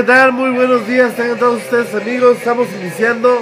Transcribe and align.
¿qué 0.00 0.06
tal? 0.06 0.32
Muy 0.32 0.48
buenos 0.52 0.86
días, 0.88 1.14
tengan 1.14 1.38
todos 1.38 1.60
ustedes 1.60 1.94
amigos. 1.94 2.38
Estamos 2.38 2.66
iniciando 2.80 3.38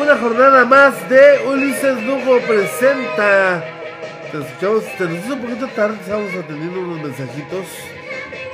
una 0.00 0.16
jornada 0.16 0.64
más 0.64 0.94
de 1.10 1.40
Ulises 1.48 2.00
Lugo 2.04 2.38
Presenta. 2.46 3.64
Te 4.30 4.38
escuchamos, 4.38 4.84
te 4.96 5.04
nos 5.04 5.24
hizo 5.24 5.34
un 5.34 5.40
poquito 5.40 5.66
tarde, 5.74 5.96
estamos 6.00 6.32
atendiendo 6.32 6.78
unos 6.78 7.02
mensajitos 7.02 7.66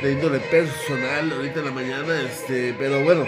de 0.01 0.13
índole 0.13 0.39
personal 0.39 1.31
ahorita 1.31 1.59
en 1.59 1.65
la 1.67 1.71
mañana, 1.73 2.21
este, 2.23 2.75
pero 2.79 3.03
bueno, 3.05 3.27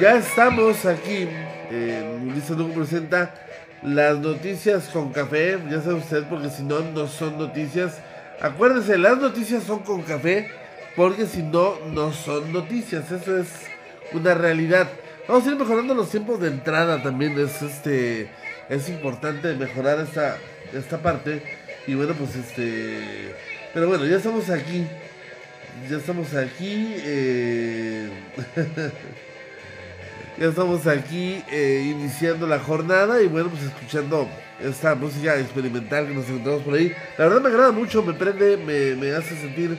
ya 0.00 0.16
estamos 0.16 0.86
aquí 0.86 1.28
en 1.70 2.30
Ulises 2.30 2.56
Lugo 2.56 2.72
Presenta 2.72 3.34
las 3.82 4.16
noticias 4.16 4.88
con 4.88 5.12
café, 5.12 5.58
ya 5.70 5.82
sabe 5.82 5.96
usted, 5.96 6.24
porque 6.30 6.48
si 6.48 6.62
no, 6.62 6.80
no 6.80 7.06
son 7.06 7.36
noticias. 7.36 7.98
Acuérdense, 8.40 8.96
las 8.96 9.18
noticias 9.18 9.62
son 9.64 9.80
con 9.80 10.00
café 10.00 10.48
porque 10.98 11.26
si 11.26 11.42
no, 11.44 11.78
no 11.92 12.12
son 12.12 12.52
noticias. 12.52 13.12
Eso 13.12 13.38
es 13.38 13.46
una 14.12 14.34
realidad. 14.34 14.90
Vamos 15.28 15.46
a 15.46 15.50
ir 15.52 15.56
mejorando 15.56 15.94
los 15.94 16.10
tiempos 16.10 16.40
de 16.40 16.48
entrada 16.48 17.00
también. 17.00 17.38
Es 17.38 17.62
este 17.62 18.28
es 18.68 18.88
importante 18.88 19.54
mejorar 19.54 20.00
esta, 20.00 20.36
esta 20.72 20.98
parte. 20.98 21.40
Y 21.86 21.94
bueno, 21.94 22.14
pues 22.14 22.34
este. 22.34 23.32
Pero 23.72 23.86
bueno, 23.86 24.06
ya 24.06 24.16
estamos 24.16 24.50
aquí. 24.50 24.88
Ya 25.88 25.98
estamos 25.98 26.34
aquí. 26.34 26.96
Eh, 26.96 28.08
ya 30.36 30.46
estamos 30.46 30.84
aquí 30.88 31.44
eh, 31.48 31.94
iniciando 31.94 32.48
la 32.48 32.58
jornada. 32.58 33.22
Y 33.22 33.28
bueno, 33.28 33.50
pues 33.50 33.62
escuchando 33.62 34.28
esta 34.60 34.96
música 34.96 35.38
experimental 35.38 36.08
que 36.08 36.14
nos 36.14 36.28
encontramos 36.28 36.62
por 36.62 36.74
ahí. 36.74 36.92
La 37.16 37.28
verdad 37.28 37.40
me 37.40 37.50
agrada 37.50 37.70
mucho, 37.70 38.02
me 38.02 38.14
prende, 38.14 38.56
me, 38.56 38.96
me 38.96 39.14
hace 39.14 39.36
sentir 39.36 39.78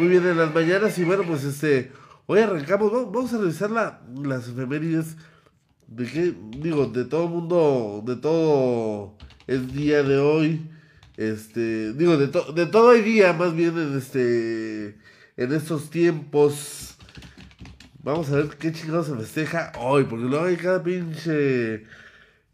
muy 0.00 0.08
bien 0.08 0.26
en 0.26 0.38
las 0.38 0.54
mañanas 0.54 0.96
y 0.96 1.04
bueno, 1.04 1.24
pues 1.24 1.44
este, 1.44 1.92
hoy 2.24 2.40
arrancamos, 2.40 2.90
vamos 3.12 3.34
a 3.34 3.38
revisar 3.38 3.70
la, 3.70 4.00
las 4.24 4.48
efemérides 4.48 5.14
de 5.88 6.06
qué, 6.06 6.34
digo, 6.56 6.86
de 6.86 7.04
todo 7.04 7.24
el 7.24 7.28
mundo, 7.28 8.02
de 8.06 8.16
todo 8.16 9.18
el 9.46 9.70
día 9.70 10.02
de 10.02 10.16
hoy, 10.16 10.70
este, 11.18 11.92
digo, 11.92 12.16
de, 12.16 12.28
de 12.28 12.64
todo 12.64 12.94
el 12.94 13.04
día 13.04 13.34
más 13.34 13.54
bien 13.54 13.76
en 13.76 13.98
este, 13.98 14.96
en 15.36 15.52
estos 15.52 15.90
tiempos. 15.90 16.96
Vamos 18.02 18.30
a 18.30 18.36
ver 18.36 18.48
qué 18.58 18.72
chingados 18.72 19.08
se 19.08 19.16
festeja 19.16 19.70
hoy, 19.78 20.04
porque 20.04 20.24
luego 20.24 20.46
hay 20.46 20.56
cada 20.56 20.82
pinche 20.82 21.84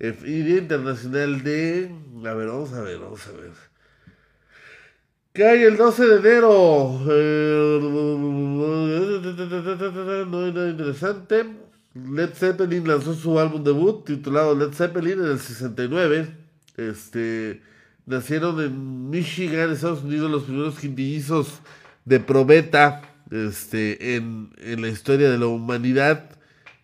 eh, 0.01 0.13
Día 0.25 0.59
Internacional 0.59 1.45
de... 1.45 1.95
A 2.25 2.35
ver, 2.35 2.49
vamos 2.49 2.73
a 2.73 2.81
ver, 2.81 2.99
vamos 2.99 3.25
a 3.29 3.31
ver. 3.31 3.76
¿Qué 5.37 5.45
hay 5.45 5.65
el 5.65 5.77
12 5.77 6.07
de 6.07 6.17
enero? 6.17 6.99
Eh, 7.11 7.79
no 10.31 10.47
hay 10.47 10.53
nada 10.55 10.71
interesante. 10.71 11.45
Led 11.93 12.31
Zeppelin 12.33 12.89
lanzó 12.89 13.13
su 13.13 13.39
álbum 13.39 13.63
debut 13.63 14.07
titulado 14.07 14.57
Led 14.57 14.73
Zeppelin 14.73 15.21
en 15.21 15.33
el 15.33 15.39
69. 15.39 16.29
Este, 16.79 17.61
nacieron 18.07 18.63
en 18.63 19.11
Michigan, 19.11 19.71
Estados 19.71 20.05
Unidos, 20.05 20.31
los 20.31 20.45
primeros 20.45 20.79
quintillizos 20.79 21.61
de 22.07 22.19
probeta 22.19 23.03
este, 23.31 24.17
en, 24.17 24.49
la 24.59 24.89
historia 24.89 25.31
de 25.31 25.37
la 25.37 25.49
humanidad. 25.49 26.31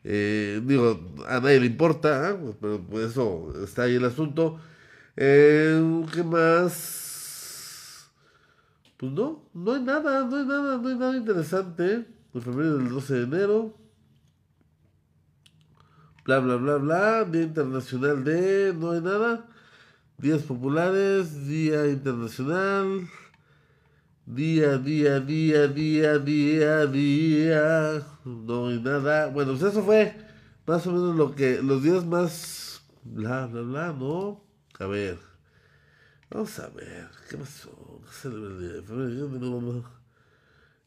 Eh, 0.04 0.60
digo, 0.62 1.14
a 1.26 1.40
nadie 1.40 1.58
le 1.58 1.66
importa, 1.68 2.32
¿eh? 2.32 2.36
pero 2.60 2.82
por 2.82 3.00
eso 3.00 3.54
está 3.64 3.84
ahí 3.84 3.94
el 3.94 4.04
asunto. 4.04 4.60
¿Qué 5.16 6.22
más? 6.22 7.01
Pues 9.02 9.10
no, 9.14 9.42
no 9.52 9.72
hay 9.72 9.82
nada, 9.82 10.24
no 10.26 10.36
hay 10.36 10.46
nada, 10.46 10.78
no 10.78 10.88
hay 10.88 10.94
nada 10.94 11.16
interesante. 11.16 12.06
El 12.32 12.40
febrero 12.40 12.78
del 12.78 12.88
12 12.88 13.14
de 13.14 13.22
enero. 13.24 13.76
Bla, 16.24 16.38
bla, 16.38 16.54
bla, 16.54 16.76
bla. 16.76 17.24
Día 17.24 17.42
Internacional 17.42 18.22
de... 18.22 18.72
No 18.72 18.92
hay 18.92 19.00
nada. 19.00 19.48
Días 20.18 20.42
populares, 20.42 21.48
Día 21.48 21.88
Internacional. 21.88 23.08
Día, 24.24 24.78
día, 24.78 25.18
día, 25.18 25.66
día, 25.66 26.18
día, 26.18 26.86
día. 26.86 28.06
No 28.24 28.68
hay 28.68 28.80
nada. 28.80 29.26
Bueno, 29.30 29.56
pues 29.58 29.64
eso 29.64 29.82
fue 29.82 30.14
más 30.64 30.86
o 30.86 30.92
menos 30.92 31.16
lo 31.16 31.34
que... 31.34 31.60
Los 31.60 31.82
días 31.82 32.06
más... 32.06 32.84
Bla, 33.02 33.48
bla, 33.48 33.62
bla, 33.62 33.92
¿no? 33.92 34.44
A 34.78 34.86
ver. 34.86 35.18
Vamos 36.30 36.56
a 36.60 36.68
ver. 36.68 37.08
¿Qué 37.28 37.36
pasó? 37.36 37.81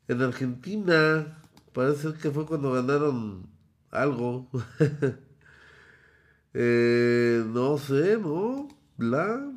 En 0.08 0.22
Argentina, 0.22 1.42
parece 1.74 2.14
que 2.14 2.30
fue 2.32 2.46
cuando 2.46 2.72
ganaron 2.72 3.48
algo. 3.92 4.50
eh, 6.54 7.44
no 7.48 7.78
sé, 7.78 8.18
¿no? 8.18 8.68
¿La? 8.98 9.52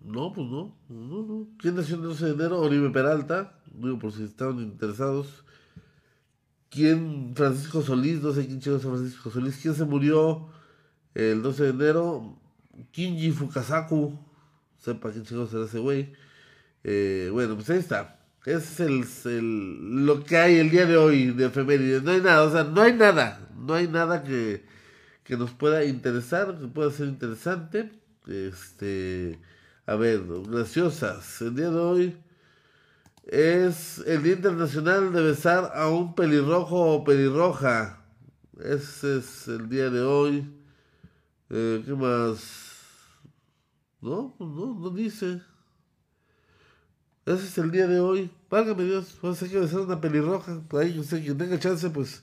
No, 0.00 0.32
pues 0.32 0.46
no. 0.46 0.76
no, 0.88 1.22
no. 1.22 1.48
¿Quién 1.58 1.76
nació 1.76 1.96
el 1.96 2.02
12 2.02 2.24
de 2.26 2.30
enero? 2.32 2.60
Oribe 2.60 2.90
Peralta. 2.90 3.58
Digo, 3.72 3.98
por 3.98 4.12
si 4.12 4.24
estaban 4.24 4.60
interesados. 4.60 5.44
¿Quién? 6.70 7.32
Francisco 7.34 7.82
Solís. 7.82 8.22
No 8.22 8.32
sé 8.32 8.46
quién 8.46 8.60
Francisco 8.60 9.30
Solís. 9.30 9.56
¿Quién 9.56 9.74
se 9.74 9.84
murió 9.84 10.48
el 11.14 11.42
12 11.42 11.64
de 11.64 11.70
enero? 11.70 12.38
Kinji 12.92 13.32
Fukasaku 13.32 14.27
sepa 14.78 15.10
quién 15.10 15.24
chicos 15.24 15.50
será 15.50 15.64
ese 15.64 15.78
güey. 15.78 16.12
Eh, 16.84 17.28
bueno, 17.32 17.54
pues 17.56 17.68
ahí 17.70 17.78
está. 17.78 18.18
Es 18.44 18.80
el, 18.80 20.06
lo 20.06 20.24
que 20.24 20.38
hay 20.38 20.56
el 20.58 20.70
día 20.70 20.86
de 20.86 20.96
hoy 20.96 21.32
de 21.32 21.46
efemérides. 21.46 22.02
No 22.02 22.12
hay 22.12 22.20
nada, 22.20 22.44
o 22.44 22.50
sea, 22.50 22.64
no 22.64 22.80
hay 22.80 22.94
nada. 22.94 23.46
No 23.56 23.74
hay 23.74 23.88
nada 23.88 24.22
que, 24.22 24.64
que 25.24 25.36
nos 25.36 25.50
pueda 25.50 25.84
interesar, 25.84 26.58
que 26.58 26.66
pueda 26.66 26.90
ser 26.90 27.08
interesante. 27.08 27.90
Este, 28.26 29.38
a 29.86 29.96
ver, 29.96 30.22
graciosas. 30.48 31.42
El 31.42 31.56
día 31.56 31.70
de 31.70 31.78
hoy 31.78 32.16
es 33.26 33.98
el 34.06 34.22
Día 34.22 34.34
Internacional 34.34 35.12
de 35.12 35.22
besar 35.22 35.72
a 35.74 35.88
un 35.88 36.14
pelirrojo 36.14 36.94
o 36.94 37.04
pelirroja. 37.04 38.02
Ese 38.58 39.18
es 39.18 39.48
el 39.48 39.68
día 39.68 39.90
de 39.90 40.00
hoy. 40.00 40.50
Eh, 41.50 41.82
¿Qué 41.84 41.92
más? 41.92 42.67
No, 44.00 44.34
no, 44.38 44.78
no 44.78 44.90
dice. 44.90 45.40
Ese 47.26 47.44
es 47.44 47.58
el 47.58 47.70
día 47.70 47.86
de 47.86 48.00
hoy. 48.00 48.30
Válgame 48.48 48.84
Dios, 48.84 49.16
a 49.22 49.34
ser 49.34 49.50
que 49.50 49.66
ser 49.66 49.80
una 49.80 50.00
pelirroja. 50.00 50.60
Por 50.68 50.82
ahí, 50.82 50.98
usted 50.98 51.22
quien 51.22 51.36
tenga 51.36 51.58
chance, 51.58 51.90
pues 51.90 52.22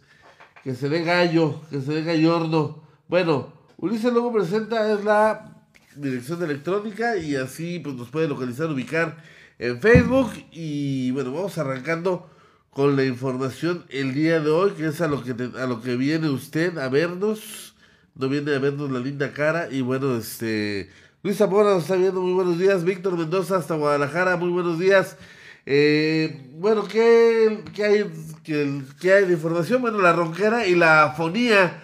que 0.63 0.73
se 0.73 0.89
dé 0.89 1.03
gallo, 1.03 1.61
que 1.69 1.81
se 1.81 1.93
dé 1.93 2.03
gallorno. 2.03 2.81
Bueno, 3.07 3.53
Ulises 3.77 4.11
luego 4.11 4.33
presenta 4.33 4.91
es 4.91 5.03
la 5.03 5.67
dirección 5.95 6.41
electrónica 6.41 7.17
y 7.17 7.35
así 7.35 7.79
pues 7.79 7.95
nos 7.95 8.09
puede 8.09 8.27
localizar, 8.27 8.71
ubicar 8.71 9.17
en 9.59 9.79
Facebook. 9.79 10.31
Y 10.51 11.11
bueno, 11.11 11.33
vamos 11.33 11.57
arrancando 11.57 12.29
con 12.71 12.95
la 12.95 13.05
información 13.05 13.85
el 13.89 14.13
día 14.13 14.39
de 14.39 14.49
hoy, 14.49 14.71
que 14.71 14.87
es 14.87 15.01
a 15.01 15.07
lo 15.07 15.23
que, 15.23 15.31
a 15.31 15.67
lo 15.67 15.81
que 15.81 15.97
viene 15.97 16.29
usted 16.29 16.77
a 16.77 16.89
vernos. 16.89 17.75
No 18.15 18.29
viene 18.29 18.55
a 18.55 18.59
vernos 18.59 18.89
la 18.89 18.99
linda 18.99 19.33
cara 19.33 19.69
y 19.69 19.81
bueno, 19.81 20.15
este 20.15 20.89
Luis 21.25 21.37
Zamora 21.37 21.71
nos 21.71 21.81
está 21.81 21.95
viendo, 21.95 22.21
muy 22.21 22.33
buenos 22.33 22.59
días. 22.59 22.83
Víctor 22.83 23.17
Mendoza 23.17 23.57
hasta 23.57 23.73
Guadalajara, 23.73 24.37
muy 24.37 24.49
buenos 24.49 24.77
días. 24.77 25.17
Eh, 25.65 26.51
bueno, 26.51 26.87
¿qué, 26.87 27.63
hay, 27.83 28.11
qué, 28.43 29.11
hay 29.11 29.25
de 29.25 29.33
información? 29.33 29.81
Bueno, 29.81 29.97
la 29.97 30.13
ronquera 30.13 30.67
y 30.67 30.75
la 30.75 31.05
afonía 31.05 31.81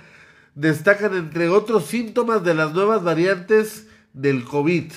destacan 0.54 1.16
entre 1.16 1.50
otros 1.50 1.88
síntomas 1.88 2.44
de 2.44 2.54
las 2.54 2.74
nuevas 2.74 3.04
variantes 3.04 3.88
del 4.14 4.44
COVID. 4.44 4.92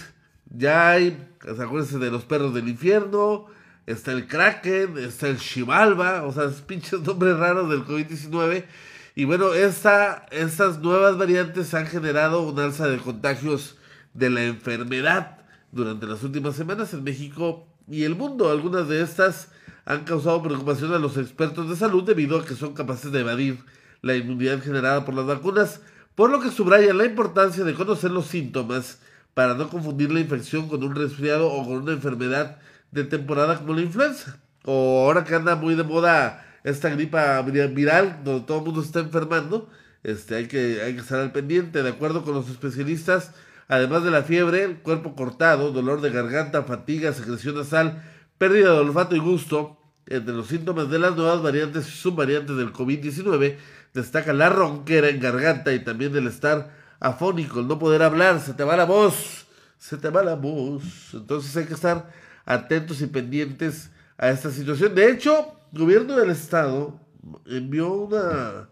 Ya 0.54 0.90
hay, 0.90 1.26
acuérdense 1.40 1.96
de 1.96 2.10
los 2.10 2.26
perros 2.26 2.52
del 2.52 2.68
infierno, 2.68 3.46
está 3.86 4.12
el 4.12 4.26
Kraken, 4.26 4.98
está 4.98 5.28
el 5.28 5.38
Chivalba, 5.38 6.22
o 6.24 6.34
sea, 6.34 6.44
es 6.44 6.60
pinches 6.60 7.00
nombres 7.00 7.38
raros 7.38 7.70
del 7.70 7.86
COVID-19. 7.86 8.66
Y 9.14 9.24
bueno, 9.24 9.54
esta, 9.54 10.26
estas 10.30 10.80
nuevas 10.80 11.16
variantes 11.16 11.72
han 11.72 11.86
generado 11.86 12.42
un 12.42 12.60
alza 12.60 12.86
de 12.88 12.98
contagios 12.98 13.78
de 14.14 14.30
la 14.30 14.44
enfermedad 14.44 15.38
durante 15.73 16.06
las 16.06 16.23
últimas 16.23 16.56
semanas 16.56 16.94
en 16.94 17.04
México 17.04 17.66
y 17.88 18.04
el 18.04 18.14
mundo. 18.14 18.50
Algunas 18.50 18.88
de 18.88 19.02
estas 19.02 19.49
han 19.85 20.04
causado 20.04 20.42
preocupación 20.42 20.94
a 20.94 20.99
los 20.99 21.16
expertos 21.16 21.68
de 21.68 21.76
salud 21.76 22.04
debido 22.04 22.38
a 22.38 22.44
que 22.44 22.54
son 22.54 22.75
capaces 22.75 23.12
de 23.12 23.21
evadir 23.21 23.59
la 24.00 24.14
inmunidad 24.14 24.62
generada 24.62 25.04
por 25.04 25.14
las 25.14 25.26
vacunas, 25.26 25.80
por 26.14 26.30
lo 26.30 26.40
que 26.40 26.50
subraya 26.50 26.94
la 26.94 27.04
importancia 27.04 27.64
de 27.64 27.75
conocer 27.75 28.11
los 28.11 28.26
síntomas 28.26 28.99
para 29.35 29.54
no 29.54 29.68
confundir 29.68 30.12
la 30.12 30.21
infección 30.21 30.68
con 30.68 30.83
un 30.85 30.94
resfriado 30.94 31.50
o 31.50 31.64
con 31.64 31.83
una 31.83 31.92
enfermedad 31.92 32.59
de 32.92 33.04
temporada 33.04 33.59
como 33.59 33.75
la 33.75 33.83
influenza. 33.83 34.38
O 34.64 35.04
ahora 35.04 35.25
que 35.25 35.35
anda 35.35 35.56
muy 35.56 35.75
de 35.75 35.83
moda 35.83 36.47
esta 36.62 36.88
gripa 36.88 37.42
viral 37.42 38.21
donde 38.25 38.47
todo 38.47 38.59
el 38.59 38.64
mundo 38.64 38.80
está 38.80 39.00
enfermando, 39.00 39.68
este, 40.02 40.37
hay, 40.37 40.47
que, 40.47 40.83
hay 40.83 40.94
que 40.94 41.00
estar 41.00 41.18
al 41.18 41.33
pendiente. 41.33 41.83
De 41.83 41.88
acuerdo 41.88 42.25
con 42.25 42.35
los 42.35 42.49
especialistas, 42.49 43.33
Además 43.68 44.04
de 44.04 44.11
la 44.11 44.23
fiebre, 44.23 44.64
el 44.64 44.78
cuerpo 44.78 45.14
cortado, 45.14 45.73
dolor 45.73 46.00
de 46.00 46.11
garganta, 46.11 46.64
fatiga, 46.64 47.12
secreción 47.12 47.56
nasal, 47.56 48.02
pérdida 48.38 48.73
de 48.73 48.78
olfato 48.78 49.16
y 49.16 49.21
gusto, 49.21 49.78
entre 50.06 50.35
los 50.35 50.49
síntomas 50.49 50.90
de 50.90 50.99
las 50.99 51.16
nuevas 51.16 51.42
variantes 51.42 51.88
y 51.88 51.92
subvariantes 51.92 52.56
del 52.56 52.73
COVID-19 52.73 53.56
destaca 53.94 54.33
la 54.33 54.50
ronquera 54.50 55.09
en 55.09 55.21
garganta 55.21 55.73
y 55.73 55.83
también 55.83 56.14
el 56.16 56.26
estar 56.26 56.71
afónico, 57.00 57.61
el 57.61 57.68
no 57.68 57.78
poder 57.78 58.02
hablar, 58.02 58.40
se 58.40 58.52
te 58.52 58.64
va 58.64 58.76
la 58.76 58.85
voz, 58.85 59.47
se 59.78 59.97
te 59.97 60.11
va 60.11 60.23
la 60.23 60.35
voz. 60.35 61.14
Entonces 61.14 61.56
hay 61.56 61.64
que 61.64 61.75
estar 61.75 62.11
atentos 62.44 63.00
y 63.00 63.06
pendientes 63.06 63.90
a 64.18 64.30
esta 64.30 64.50
situación. 64.50 64.94
De 64.94 65.11
hecho, 65.11 65.56
el 65.73 65.78
gobierno 65.78 66.16
del 66.16 66.30
estado 66.30 67.00
envió 67.47 67.92
una, 67.92 68.68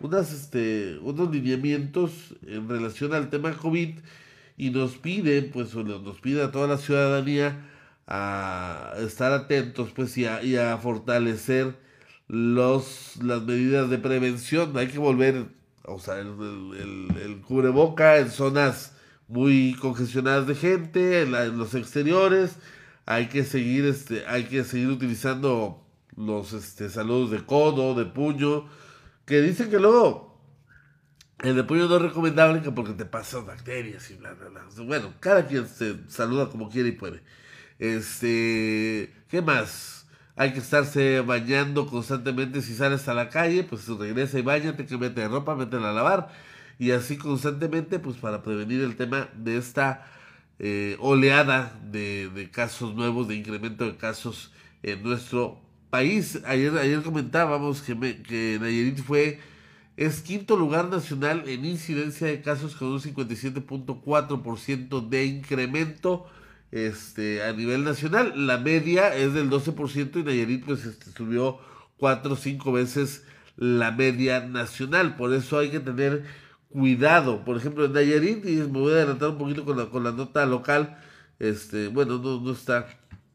unas, 0.00 0.32
este, 0.32 0.98
unos 1.02 1.30
lineamientos 1.30 2.12
en 2.46 2.68
relación 2.68 3.12
al 3.12 3.28
tema 3.28 3.52
COVID 3.52 3.98
y 4.60 4.68
nos 4.68 4.98
pide, 4.98 5.40
pues 5.40 5.74
nos 5.74 6.20
pide 6.20 6.42
a 6.42 6.50
toda 6.50 6.68
la 6.68 6.76
ciudadanía 6.76 7.66
a 8.06 8.92
estar 8.98 9.32
atentos 9.32 9.88
pues 9.96 10.18
y 10.18 10.26
a, 10.26 10.42
y 10.42 10.56
a 10.56 10.76
fortalecer 10.76 11.76
los, 12.28 13.16
las 13.22 13.42
medidas 13.42 13.88
de 13.88 13.96
prevención. 13.96 14.76
Hay 14.76 14.88
que 14.88 14.98
volver 14.98 15.46
o 15.84 15.98
sea, 15.98 16.18
el, 16.18 17.08
el, 17.22 17.40
cubreboca 17.40 18.18
en 18.18 18.30
zonas 18.30 18.92
muy 19.28 19.76
congestionadas 19.80 20.46
de 20.46 20.54
gente, 20.54 21.22
en, 21.22 21.56
los 21.56 21.74
exteriores, 21.74 22.56
hay 23.06 23.28
que 23.28 23.44
seguir, 23.44 23.86
este, 23.86 24.26
hay 24.26 24.44
que 24.44 24.62
seguir 24.64 24.88
utilizando 24.88 25.82
los 26.16 26.52
este, 26.52 26.90
saludos 26.90 27.30
de 27.30 27.46
codo, 27.46 27.94
de 27.94 28.04
puño, 28.04 28.66
que 29.24 29.40
dicen 29.40 29.70
que 29.70 29.78
luego 29.78 30.29
el 31.42 31.56
de 31.56 31.64
puño 31.64 31.88
no 31.88 31.96
es 31.96 32.02
recomendable 32.02 32.62
que 32.62 32.70
porque 32.70 32.92
te 32.92 33.04
pasan 33.04 33.46
bacterias 33.46 34.10
y 34.10 34.16
bla, 34.16 34.34
bla, 34.34 34.48
bla. 34.48 34.62
Bueno, 34.84 35.14
cada 35.20 35.46
quien 35.46 35.66
se 35.66 35.96
saluda 36.08 36.48
como 36.48 36.68
quiere 36.68 36.90
y 36.90 36.92
puede. 36.92 37.22
Este, 37.78 39.12
¿qué 39.28 39.42
más? 39.42 40.00
hay 40.40 40.54
que 40.54 40.60
estarse 40.60 41.20
bañando 41.20 41.86
constantemente. 41.86 42.62
Si 42.62 42.74
sales 42.74 43.06
a 43.08 43.12
la 43.12 43.28
calle, 43.28 43.62
pues 43.62 43.86
regresa 43.88 44.38
y 44.38 44.42
bañate, 44.42 44.86
que 44.86 44.96
mete 44.96 45.28
ropa, 45.28 45.54
métela 45.54 45.90
a 45.90 45.92
lavar. 45.92 46.30
Y 46.78 46.92
así 46.92 47.18
constantemente, 47.18 47.98
pues 47.98 48.16
para 48.16 48.42
prevenir 48.42 48.80
el 48.80 48.96
tema 48.96 49.28
de 49.34 49.58
esta 49.58 50.06
eh, 50.58 50.96
oleada 50.98 51.78
de, 51.84 52.48
casos 52.50 52.94
nuevos, 52.94 53.28
de 53.28 53.34
incremento 53.34 53.84
de 53.84 53.98
casos 53.98 54.50
en 54.82 55.02
nuestro 55.02 55.60
país. 55.90 56.40
Ayer, 56.46 56.74
ayer 56.78 57.02
comentábamos 57.02 57.82
que, 57.82 57.94
me, 57.94 58.22
que 58.22 58.56
Nayarit 58.58 59.04
fue, 59.04 59.40
es 60.00 60.22
quinto 60.22 60.56
lugar 60.56 60.88
nacional 60.88 61.46
en 61.46 61.64
incidencia 61.66 62.26
de 62.26 62.40
casos 62.40 62.74
con 62.74 62.88
un 62.88 63.00
57.4% 63.00 65.08
de 65.10 65.26
incremento 65.26 66.24
este, 66.72 67.42
a 67.42 67.52
nivel 67.52 67.84
nacional. 67.84 68.46
La 68.46 68.56
media 68.56 69.14
es 69.14 69.34
del 69.34 69.50
12% 69.50 70.18
y 70.18 70.22
Nayarit 70.22 70.64
pues 70.64 70.86
este, 70.86 71.12
subió 71.12 71.58
4 71.98 72.32
o 72.32 72.36
5 72.36 72.72
veces 72.72 73.26
la 73.56 73.90
media 73.90 74.40
nacional. 74.40 75.16
Por 75.16 75.34
eso 75.34 75.58
hay 75.58 75.70
que 75.70 75.80
tener 75.80 76.24
cuidado. 76.70 77.44
Por 77.44 77.58
ejemplo, 77.58 77.84
en 77.84 77.92
Nayarit, 77.92 78.42
y 78.46 78.56
me 78.56 78.80
voy 78.80 78.92
a 78.92 78.96
adelantar 78.96 79.28
un 79.28 79.36
poquito 79.36 79.66
con 79.66 79.76
la, 79.76 79.90
con 79.90 80.02
la 80.02 80.12
nota 80.12 80.46
local, 80.46 80.96
este, 81.38 81.88
bueno, 81.88 82.16
no, 82.16 82.40
no 82.40 82.52
está, 82.52 82.86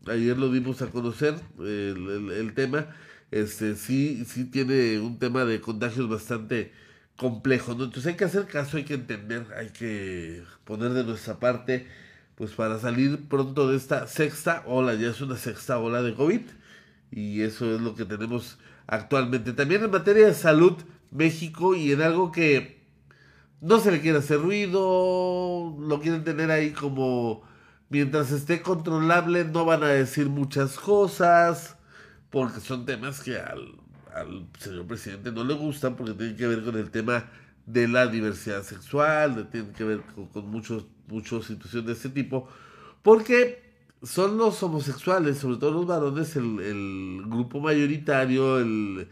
ayer 0.07 0.35
lo 0.35 0.51
dimos 0.51 0.81
a 0.81 0.87
conocer 0.87 1.35
el, 1.59 2.31
el, 2.31 2.55
tema, 2.55 2.87
este, 3.35 3.75
sí, 3.75 4.23
sí 4.25 4.45
tiene 4.45 4.97
un 4.99 5.19
tema 5.19 5.43
de 5.43 5.59
contagios 5.59 6.07
bastante 6.07 6.71
complejo, 7.17 7.75
¿no? 7.75 7.83
Entonces 7.83 8.07
hay 8.13 8.15
que 8.15 8.23
hacer 8.23 8.45
caso, 8.45 8.77
hay 8.77 8.85
que 8.85 8.93
entender, 8.93 9.45
hay 9.57 9.71
que 9.71 10.41
poner 10.63 10.93
de 10.93 11.03
nuestra 11.03 11.37
parte 11.37 11.85
pues 12.35 12.51
para 12.51 12.79
salir 12.79 13.27
pronto 13.27 13.69
de 13.69 13.75
esta 13.75 14.07
sexta 14.07 14.63
ola, 14.65 14.93
ya 14.93 15.09
es 15.09 15.19
una 15.19 15.35
sexta 15.35 15.79
ola 15.79 16.01
de 16.01 16.15
COVID 16.15 16.41
y 17.11 17.41
eso 17.41 17.75
es 17.75 17.81
lo 17.81 17.93
que 17.95 18.05
tenemos 18.05 18.57
actualmente. 18.87 19.51
También 19.51 19.83
en 19.83 19.91
materia 19.91 20.27
de 20.27 20.33
salud, 20.33 20.75
México 21.11 21.75
y 21.75 21.91
en 21.91 22.01
algo 22.01 22.31
que 22.31 22.85
no 23.59 23.79
se 23.81 23.91
le 23.91 23.99
quiere 23.99 24.19
hacer 24.19 24.39
ruido, 24.39 25.75
lo 25.77 25.99
quieren 25.99 26.23
tener 26.23 26.51
ahí 26.51 26.71
como 26.71 27.43
mientras 27.89 28.31
esté 28.31 28.61
controlable 28.61 29.43
no 29.43 29.65
van 29.65 29.83
a 29.83 29.89
decir 29.89 30.29
muchas 30.29 30.77
cosas, 30.79 31.74
porque 32.35 32.59
son 32.59 32.85
temas 32.85 33.21
que 33.21 33.37
al, 33.37 34.45
señor 34.59 34.85
presidente 34.85 35.31
no 35.31 35.45
le 35.45 35.53
gustan, 35.53 35.95
porque 35.95 36.11
tienen 36.11 36.35
que 36.35 36.45
ver 36.45 36.65
con 36.65 36.75
el 36.75 36.91
tema 36.91 37.27
de 37.65 37.87
la 37.87 38.07
diversidad 38.07 38.61
sexual, 38.61 39.47
tienen 39.49 39.71
que 39.71 39.85
ver 39.85 40.01
con, 40.13 40.25
con 40.27 40.45
muchos 40.51 40.85
muchas 41.07 41.45
situaciones 41.45 41.87
de 41.87 41.93
este 41.93 42.09
tipo, 42.09 42.49
porque 43.03 43.63
son 44.03 44.37
los 44.37 44.61
homosexuales, 44.61 45.37
sobre 45.37 45.55
todo 45.55 45.71
los 45.71 45.87
varones, 45.87 46.35
el, 46.35 47.23
grupo 47.25 47.61
mayoritario, 47.61 48.59
el, 48.59 49.07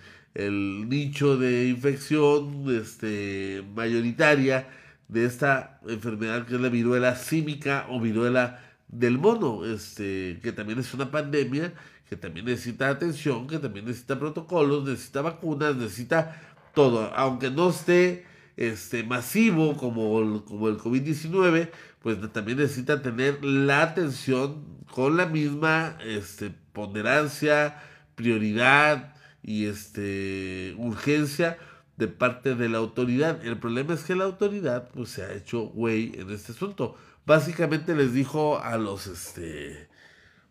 nicho 0.89 1.37
de 1.37 1.69
infección 1.69 2.65
este, 2.77 3.63
mayoritaria 3.73 4.67
de 5.07 5.23
esta 5.23 5.79
enfermedad 5.87 6.45
que 6.45 6.55
es 6.55 6.61
la 6.61 6.67
viruela 6.67 7.15
símica 7.15 7.87
o 7.89 8.01
viruela 8.01 8.59
del 8.89 9.17
mono, 9.17 9.63
este, 9.63 10.41
que 10.43 10.51
también 10.51 10.79
es 10.79 10.93
una 10.93 11.09
pandemia, 11.09 11.73
que 12.09 12.15
también 12.15 12.45
necesita 12.45 12.89
atención, 12.89 13.47
que 13.47 13.59
también 13.59 13.85
necesita 13.85 14.19
protocolos, 14.19 14.87
necesita 14.87 15.21
vacunas, 15.21 15.75
necesita 15.75 16.41
todo, 16.73 17.11
aunque 17.15 17.49
no 17.49 17.69
esté 17.69 18.25
este, 18.57 19.03
masivo 19.03 19.77
como 19.77 20.19
el, 20.19 20.43
como 20.43 20.69
el 20.69 20.77
COVID-19, 20.77 21.69
pues 22.01 22.17
también 22.33 22.57
necesita 22.57 23.01
tener 23.01 23.43
la 23.43 23.81
atención 23.81 24.63
con 24.91 25.17
la 25.17 25.25
misma 25.25 25.97
este, 26.05 26.53
ponderancia, 26.73 27.81
prioridad 28.15 29.15
y 29.41 29.65
este, 29.65 30.75
urgencia 30.77 31.57
de 31.97 32.07
parte 32.07 32.55
de 32.55 32.69
la 32.69 32.79
autoridad. 32.79 33.45
El 33.45 33.57
problema 33.57 33.93
es 33.93 34.03
que 34.03 34.15
la 34.15 34.25
autoridad 34.25 34.89
pues, 34.89 35.09
se 35.09 35.23
ha 35.23 35.33
hecho 35.33 35.61
güey 35.61 36.11
en 36.15 36.29
este 36.31 36.51
asunto. 36.51 36.95
Básicamente 37.25 37.95
les 37.95 38.13
dijo 38.13 38.59
a 38.59 38.77
los, 38.77 39.07
este, 39.07 39.87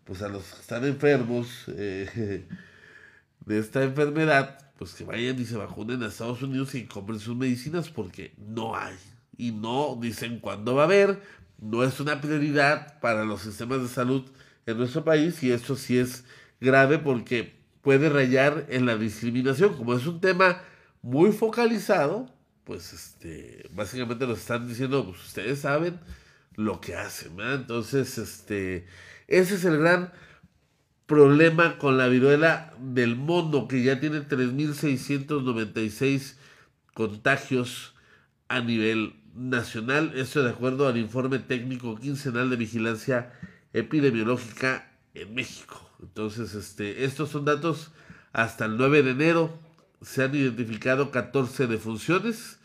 pues 0.05 0.23
a 0.23 0.29
los 0.29 0.45
que 0.45 0.61
están 0.61 0.85
enfermos 0.85 1.65
eh, 1.69 2.47
de 3.47 3.59
esta 3.59 3.83
enfermedad, 3.83 4.59
pues 4.79 4.95
que 4.95 5.05
vayan 5.05 5.38
y 5.38 5.45
se 5.45 5.57
vacunen 5.57 6.03
a 6.03 6.09
Estados 6.09 6.43
Unidos 6.43 6.75
y 6.75 6.87
compren 6.87 7.21
sus 7.21 7.37
medicinas 7.37 7.91
porque 7.91 8.35
no 8.38 8.77
hay. 8.77 8.97
Y 9.37 9.53
no 9.53 9.99
dicen 10.01 10.41
cuándo 10.41 10.75
va 10.75 10.83
a 10.83 10.87
haber, 10.87 11.23
no 11.59 11.85
es 11.85 12.01
una 12.01 12.21
prioridad 12.21 13.01
para 13.01 13.25
los 13.25 13.43
sistemas 13.43 13.83
de 13.83 13.88
salud 13.88 14.25
en 14.67 14.79
nuestro 14.79 15.05
país 15.05 15.43
y 15.43 15.53
esto 15.53 15.77
sí 15.77 15.99
es 15.99 16.25
grave 16.61 16.99
porque 16.99 17.55
puede 17.83 18.09
rayar 18.09 18.67
en 18.69 18.87
la 18.87 18.97
discriminación. 18.97 19.77
Como 19.77 19.95
es 19.95 20.07
un 20.07 20.21
tema 20.21 20.62
muy 21.03 21.33
focalizado, 21.33 22.29
pues 22.65 22.93
este, 22.93 23.69
básicamente 23.73 24.27
nos 24.27 24.38
están 24.38 24.69
diciendo, 24.69 25.05
pues 25.05 25.25
ustedes 25.27 25.61
saben 25.61 25.99
lo 26.55 26.81
que 26.81 26.95
hacen, 26.95 27.38
Entonces, 27.41 28.19
este, 28.19 28.87
ese 29.33 29.55
es 29.55 29.64
el 29.64 29.79
gran 29.79 30.12
problema 31.07 31.79
con 31.79 31.97
la 31.97 32.09
viruela 32.09 32.75
del 32.79 33.16
mono, 33.16 33.66
que 33.66 33.83
ya 33.83 33.99
tiene 33.99 34.21
3.696 34.21 36.35
contagios 36.92 37.95
a 38.49 38.61
nivel 38.61 39.14
nacional. 39.35 40.12
Esto 40.14 40.42
de 40.42 40.51
acuerdo 40.51 40.87
al 40.87 40.99
informe 40.99 41.38
técnico 41.38 41.97
quincenal 41.97 42.51
de 42.51 42.57
vigilancia 42.57 43.33
epidemiológica 43.73 44.92
en 45.14 45.35
México. 45.35 45.81
Entonces, 46.03 46.55
este, 46.55 47.05
estos 47.05 47.31
son 47.31 47.47
datos 47.47 47.90
hasta 48.33 48.66
el 48.66 48.77
9 48.77 49.03
de 49.03 49.12
enero. 49.12 49.59
Se 50.03 50.25
han 50.25 50.35
identificado 50.35 51.11
14 51.11 51.68
defunciones. 51.68 52.59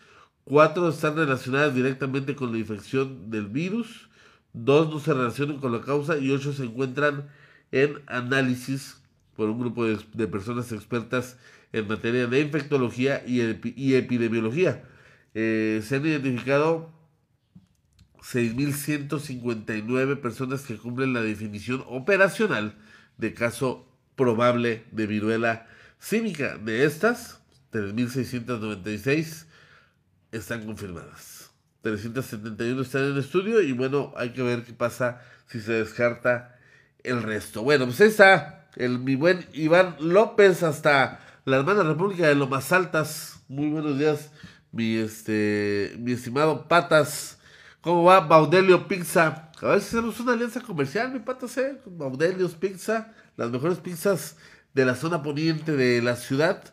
Cuatro 0.44 0.90
están 0.90 1.16
relacionadas 1.16 1.74
directamente 1.74 2.36
con 2.36 2.52
la 2.52 2.58
infección 2.58 3.30
del 3.30 3.48
virus. 3.48 4.07
Dos 4.64 4.90
no 4.90 5.00
se 5.00 5.14
relacionan 5.14 5.58
con 5.58 5.72
la 5.72 5.82
causa 5.82 6.18
y 6.18 6.32
ocho 6.32 6.52
se 6.52 6.64
encuentran 6.64 7.30
en 7.72 8.02
análisis 8.08 8.98
por 9.36 9.50
un 9.50 9.60
grupo 9.60 9.86
de, 9.86 10.28
personas 10.28 10.72
expertas 10.72 11.38
en 11.72 11.88
materia 11.88 12.26
de 12.26 12.40
infectología 12.40 13.24
y, 13.26 13.42
epidemiología. 13.94 14.84
Eh, 15.36 15.84
se 15.86 15.98
han 15.98 16.08
identificado 16.08 16.92
6.159 18.22 20.20
personas 20.20 20.64
que 20.64 20.78
cumplen 20.78 21.14
la 21.14 21.22
definición 21.22 21.84
operacional 21.88 22.74
de 23.18 23.36
caso 23.36 23.88
probable 24.16 24.86
de 24.92 25.06
viruela 25.06 25.68
cívica. 26.00 26.58
De 26.58 26.84
estas, 26.84 27.42
3.696 27.72 29.46
están 30.32 30.66
confirmadas. 30.66 31.37
371 31.92 32.82
están 32.82 33.12
en 33.12 33.18
estudio 33.18 33.62
y 33.62 33.72
bueno, 33.72 34.14
hay 34.18 34.32
que 34.32 34.42
ver 34.42 34.64
qué 34.64 34.74
pasa 34.74 35.22
si 35.48 35.62
se 35.62 35.74
descarta 35.74 36.58
el 37.04 37.24
resto. 37.24 37.64
Bueno, 37.64 37.86
pues 37.86 38.02
ahí 38.02 38.08
está 38.08 38.68
el, 38.76 39.00
mi 39.00 39.16
buen 39.16 39.46
Iván 39.54 39.96
López 40.00 40.64
hasta 40.64 41.20
la 41.46 41.58
hermana 41.58 41.84
República 41.84 42.28
de 42.28 42.36
Lomas 42.36 42.72
Altas. 42.72 43.40
Muy 43.48 43.70
buenos 43.70 43.98
días, 43.98 44.32
mi, 44.72 44.98
este, 44.98 45.96
mi 46.00 46.12
estimado 46.12 46.68
Patas. 46.68 47.40
¿Cómo 47.80 48.04
va 48.04 48.20
Baudelio 48.20 48.88
Pizza? 48.88 49.50
A 49.62 49.68
ver 49.68 49.82
si 49.82 49.96
hacemos 49.96 50.20
una 50.20 50.34
alianza 50.34 50.62
comercial, 50.62 51.12
mi 51.12 51.20
Patas, 51.20 51.58
¿eh? 51.58 51.78
Baudelios 51.86 52.54
Pizza, 52.54 53.14
las 53.38 53.50
mejores 53.50 53.78
pizzas 53.78 54.36
de 54.74 54.86
la 54.86 54.94
zona 54.94 55.24
poniente 55.24 55.72
de 55.72 56.02
la 56.02 56.16
ciudad. 56.16 56.64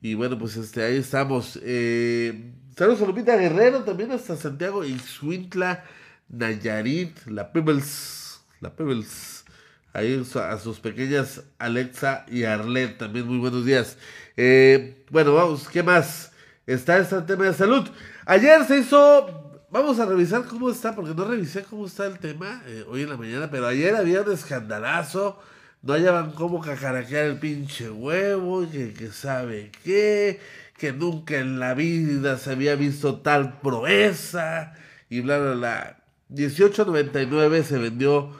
Y 0.00 0.14
bueno, 0.14 0.38
pues 0.38 0.56
este, 0.56 0.82
ahí 0.82 0.96
estamos. 0.96 1.58
Eh, 1.62 2.54
saludos 2.76 3.02
a 3.02 3.06
Lupita 3.06 3.36
Guerrero, 3.36 3.84
también 3.84 4.12
hasta 4.12 4.36
Santiago 4.36 4.84
Ixhuintla, 4.84 5.84
Nayarit, 6.28 7.26
la 7.26 7.52
Pebbles, 7.52 8.40
la 8.60 8.74
Pebbles. 8.74 9.44
Ahí 9.92 10.24
a 10.34 10.58
sus 10.58 10.80
pequeñas 10.80 11.42
Alexa 11.58 12.26
y 12.28 12.42
Arlet, 12.42 12.98
también 12.98 13.28
muy 13.28 13.38
buenos 13.38 13.64
días. 13.64 13.96
Eh, 14.36 15.04
bueno, 15.10 15.34
vamos, 15.34 15.68
¿qué 15.68 15.84
más? 15.84 16.32
Está 16.66 16.98
este 16.98 17.20
tema 17.22 17.44
de 17.44 17.54
salud. 17.54 17.88
Ayer 18.26 18.64
se 18.64 18.78
hizo 18.78 19.44
Vamos 19.74 19.98
a 19.98 20.06
revisar 20.06 20.44
cómo 20.44 20.70
está, 20.70 20.94
porque 20.94 21.14
no 21.16 21.24
revisé 21.24 21.64
cómo 21.64 21.86
está 21.86 22.06
el 22.06 22.20
tema 22.20 22.62
eh, 22.64 22.84
hoy 22.88 23.02
en 23.02 23.08
la 23.08 23.16
mañana, 23.16 23.50
pero 23.50 23.66
ayer 23.66 23.96
había 23.96 24.22
un 24.22 24.30
escandalazo. 24.30 25.36
No 25.82 25.94
hallaban 25.94 26.30
cómo 26.30 26.60
cacaraquear 26.60 27.24
el 27.24 27.40
pinche 27.40 27.90
huevo, 27.90 28.70
que, 28.70 28.92
que 28.92 29.08
sabe 29.08 29.72
qué, 29.82 30.38
que 30.76 30.92
nunca 30.92 31.38
en 31.38 31.58
la 31.58 31.74
vida 31.74 32.38
se 32.38 32.52
había 32.52 32.74
visto 32.74 33.20
tal 33.20 33.60
proeza, 33.60 34.74
y 35.08 35.20
bla, 35.20 35.38
bla, 35.38 35.54
bla. 35.54 36.04
18.99 36.30 37.62
se 37.62 37.78
vendió 37.78 38.32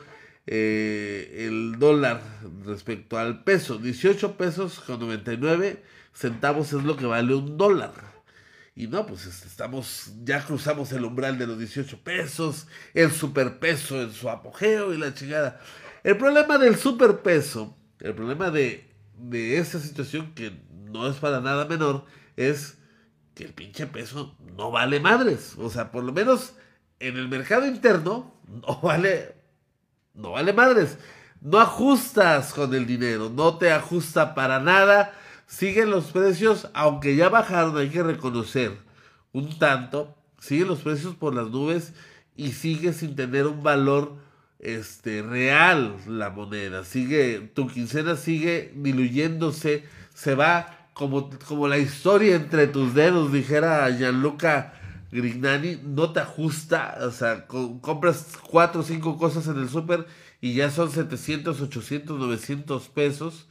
eh, 0.47 1.47
el 1.47 1.79
dólar 1.79 2.21
respecto 2.65 3.19
al 3.19 3.45
peso. 3.45 3.79
18 3.79 4.37
pesos 4.37 4.81
con 4.81 5.01
99 5.01 5.83
centavos 6.13 6.73
es 6.73 6.83
lo 6.83 6.97
que 6.97 7.07
vale 7.07 7.35
un 7.35 7.57
dólar. 7.57 7.93
Y 8.77 8.89
no, 8.89 9.07
pues 9.07 9.27
este, 9.27 9.47
estamos, 9.47 10.13
ya 10.25 10.45
cruzamos 10.45 10.91
el 10.93 11.05
umbral 11.05 11.39
de 11.39 11.47
los 11.47 11.59
18 11.59 12.01
pesos, 12.03 12.67
el 12.93 13.13
superpeso 13.13 14.03
en 14.03 14.13
su 14.13 14.29
apogeo 14.29 14.93
y 14.93 14.99
la 14.99 15.15
chingada. 15.15 15.61
El 16.03 16.17
problema 16.17 16.59
del 16.59 16.77
superpeso, 16.77 17.77
el 18.01 18.15
problema 18.15 18.51
de, 18.51 18.91
de 19.17 19.59
esa 19.59 19.79
situación 19.79 20.35
que 20.35 20.53
no 20.91 21.09
es 21.09 21.17
para 21.17 21.41
nada 21.41 21.67
menor, 21.67 22.05
es 22.37 22.79
que 23.35 23.45
el 23.45 23.53
pinche 23.53 23.87
peso 23.87 24.37
no 24.57 24.71
vale 24.71 25.01
madres. 25.01 25.55
O 25.59 25.71
sea, 25.71 25.91
por 25.91 26.05
lo 26.05 26.13
menos 26.13 26.55
en 27.01 27.17
el 27.17 27.29
mercado 27.29 27.67
interno 27.67 28.35
no 28.47 28.81
vale, 28.83 29.35
no 30.15 30.33
vale 30.33 30.53
madres. 30.53 30.99
No 31.41 31.61
ajustas 31.61 32.55
con 32.55 32.75
el 32.75 32.87
dinero, 32.87 33.29
no 33.29 33.59
te 33.59 33.71
ajusta 33.71 34.35
para 34.35 34.61
nada 34.61 35.13
siguen 35.47 35.91
los 35.91 36.07
precios, 36.07 36.69
aunque 36.75 37.17
ya 37.17 37.29
bajaron, 37.29 37.77
hay 37.77 37.89
que 37.89 38.03
reconocer 38.03 38.77
un 39.33 39.59
tanto, 39.59 40.17
siguen 40.39 40.69
los 40.69 40.81
precios 40.81 41.15
por 41.15 41.35
las 41.35 41.49
nubes 41.49 41.93
y 42.37 42.53
sigue 42.53 42.93
sin 42.93 43.15
tener 43.17 43.47
un 43.47 43.63
valor 43.63 44.17
este 44.59 45.23
real 45.23 45.97
la 46.07 46.31
moneda. 46.31 46.85
Sigue, 46.85 47.53
tu 47.55 47.69
quincena 47.69 48.17
sigue 48.17 48.73
diluyéndose, 48.75 49.85
se 50.15 50.35
va 50.35 50.84
como, 50.95 51.29
como 51.47 51.69
la 51.69 51.79
historia 51.79 52.37
entre 52.37 52.69
tus 52.69 52.95
dedos, 52.95 53.33
dijera 53.33 53.91
Gianluca 53.91 54.73
Grignani, 55.11 55.81
no 55.85 56.13
te 56.13 56.21
ajusta, 56.21 56.99
o 57.03 57.11
sea, 57.11 57.47
compras 57.47 58.33
cuatro 58.49 58.81
o 58.81 58.85
cinco 58.85 59.19
cosas 59.19 59.47
en 59.49 59.59
el 59.59 59.69
súper 59.69 60.07
y 60.41 60.55
ya 60.55 60.71
son 60.71 60.91
700, 60.91 61.61
800, 61.61 62.19
900 62.19 62.89
pesos. 62.89 63.47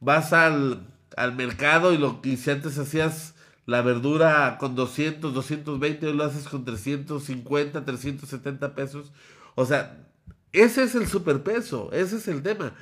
Vas 0.00 0.32
al, 0.32 0.86
al 1.16 1.34
mercado 1.34 1.92
y 1.92 1.98
lo 1.98 2.20
que 2.22 2.36
si 2.36 2.50
antes 2.50 2.78
hacías 2.78 3.34
la 3.66 3.82
verdura 3.82 4.56
con 4.58 4.74
200, 4.74 5.34
220, 5.34 6.06
hoy 6.06 6.12
lo 6.14 6.24
haces 6.24 6.48
con 6.48 6.64
350, 6.64 7.84
370 7.84 8.74
pesos. 8.74 9.12
O 9.54 9.64
sea, 9.66 10.04
ese 10.52 10.82
es 10.82 10.94
el 10.94 11.06
superpeso, 11.06 11.90
ese 11.92 12.16
es 12.16 12.28
el 12.28 12.42
tema. 12.42 12.72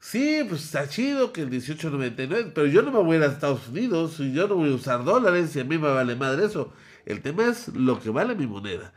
Sí, 0.00 0.42
pues 0.48 0.64
está 0.64 0.88
chido 0.88 1.30
que 1.30 1.42
el 1.42 1.50
18.99, 1.50 2.52
pero 2.54 2.66
yo 2.66 2.80
no 2.80 2.90
me 2.90 2.98
voy 2.98 3.16
a 3.16 3.18
ir 3.18 3.24
a 3.24 3.26
Estados 3.26 3.68
Unidos 3.68 4.18
y 4.18 4.32
yo 4.32 4.48
no 4.48 4.56
voy 4.56 4.72
a 4.72 4.74
usar 4.74 5.04
dólares 5.04 5.54
y 5.54 5.60
a 5.60 5.64
mí 5.64 5.76
me 5.76 5.88
vale 5.88 6.16
madre 6.16 6.46
eso. 6.46 6.72
El 7.04 7.20
tema 7.20 7.46
es 7.46 7.68
lo 7.68 8.00
que 8.00 8.08
vale 8.08 8.34
mi 8.34 8.46
moneda. 8.46 8.94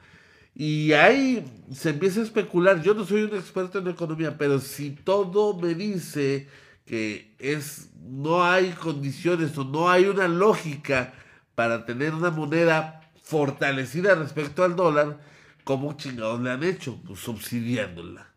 Y 0.56 0.94
ahí 0.94 1.46
se 1.74 1.90
empieza 1.90 2.22
a 2.22 2.24
especular. 2.24 2.82
Yo 2.82 2.94
no 2.94 3.06
soy 3.06 3.24
un 3.24 3.36
experto 3.36 3.80
en 3.80 3.90
economía, 3.90 4.38
pero 4.38 4.60
si 4.60 4.92
todo 4.92 5.60
me 5.60 5.76
dice 5.76 6.48
que 6.86 7.36
es 7.38 7.90
no 8.02 8.44
hay 8.44 8.72
condiciones 8.72 9.58
o 9.58 9.66
no 9.66 9.90
hay 9.90 10.06
una 10.06 10.28
lógica 10.30 11.14
para 11.56 11.86
tener 11.86 12.14
una 12.14 12.32
moneda 12.32 13.12
fortalecida 13.22 14.16
respecto 14.16 14.64
al 14.64 14.76
dólar, 14.76 15.20
¿cómo 15.66 15.94
chingados 15.94 16.42
le 16.42 16.52
han 16.52 16.64
hecho? 16.64 17.00
Pues 17.06 17.20
subsidiándola, 17.20 18.28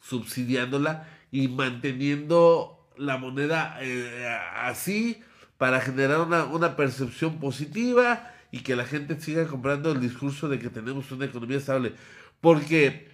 subsidiándola 0.00 1.15
y 1.30 1.48
manteniendo 1.48 2.86
la 2.96 3.16
moneda 3.18 3.78
eh, 3.80 4.26
así 4.56 5.22
para 5.58 5.80
generar 5.80 6.20
una, 6.20 6.44
una 6.44 6.76
percepción 6.76 7.38
positiva 7.38 8.32
y 8.50 8.60
que 8.60 8.76
la 8.76 8.84
gente 8.84 9.20
siga 9.20 9.46
comprando 9.46 9.92
el 9.92 10.00
discurso 10.00 10.48
de 10.48 10.58
que 10.58 10.70
tenemos 10.70 11.10
una 11.10 11.26
economía 11.26 11.58
estable. 11.58 11.94
Porque 12.40 13.08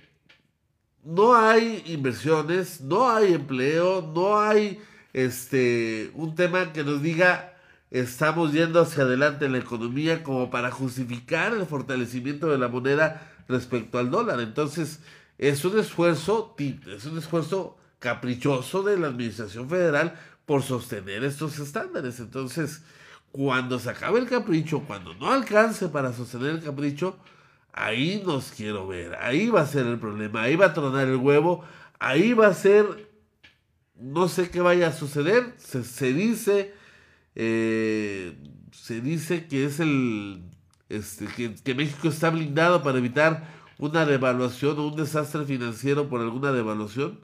no 1.05 1.35
hay 1.35 1.83
inversiones, 1.87 2.81
no 2.81 3.11
hay 3.11 3.35
empleo, 3.35 4.13
no 4.15 4.41
hay 4.41 4.81
este 5.13 6.11
un 6.15 6.35
tema 6.35 6.73
que 6.73 6.85
nos 6.85 7.03
diga 7.03 7.53
estamos 7.93 8.53
yendo 8.53 8.81
hacia 8.81 9.05
adelante 9.05 9.45
en 9.45 9.53
la 9.53 9.59
economía 9.59 10.23
como 10.23 10.51
para 10.51 10.71
justificar 10.71 11.53
el 11.53 11.67
fortalecimiento 11.67 12.51
de 12.51 12.57
la 12.57 12.69
moneda 12.69 13.31
respecto 13.49 13.99
al 13.99 14.11
dólar. 14.11 14.41
Entonces, 14.41 15.01
es 15.37 15.63
un 15.67 15.79
esfuerzo, 15.79 16.57
es 16.59 17.05
un 17.05 17.19
esfuerzo 17.19 17.77
caprichoso 18.03 18.83
de 18.83 18.99
la 18.99 19.07
administración 19.07 19.71
federal 19.71 20.19
por 20.45 20.63
sostener 20.63 21.25
estos 21.25 21.59
estándares. 21.59 22.21
Entonces, 22.21 22.83
cuando 23.31 23.79
se 23.79 23.89
acabe 23.89 24.19
el 24.19 24.29
capricho, 24.29 24.81
cuando 24.87 25.15
no 25.15 25.31
alcance 25.33 25.89
para 25.89 26.13
sostener 26.13 26.51
el 26.51 26.63
capricho, 26.63 27.17
Ahí 27.73 28.23
nos 28.27 28.53
quiero 28.53 28.87
ver, 28.87 29.15
ahí 29.15 29.49
va 29.49 29.63
a 29.63 29.67
ser 29.67 29.87
el 29.87 29.99
problema, 29.99 30.43
ahí 30.43 30.57
va 30.57 30.67
a 30.67 30.75
tronar 30.75 31.09
el 31.09 31.17
huevo, 31.17 31.65
ahí 31.99 32.35
va 32.35 32.49
a 32.49 32.55
ser, 32.55 33.11
no 33.97 34.29
sé 34.29 34.51
qué 34.51 34.61
vaya 34.61 34.89
a 34.89 34.93
suceder, 34.93 35.55
se, 35.57 36.13
dice, 36.13 36.75
eh, 37.35 38.37
se 38.73 39.01
dice 39.01 39.47
que 39.47 39.65
es 39.65 39.81
el, 39.81 40.43
este, 40.91 41.27
que, 41.29 41.55
que 41.55 41.75
México 41.75 42.09
está 42.09 42.29
blindado 42.29 42.83
para 42.83 42.99
evitar 42.99 43.49
una 43.79 44.05
devaluación 44.05 44.79
o 44.79 44.89
un 44.89 44.97
desastre 44.97 45.47
financiero 45.47 46.11
por 46.11 46.21
alguna 46.21 46.53
devaluación, 46.53 47.21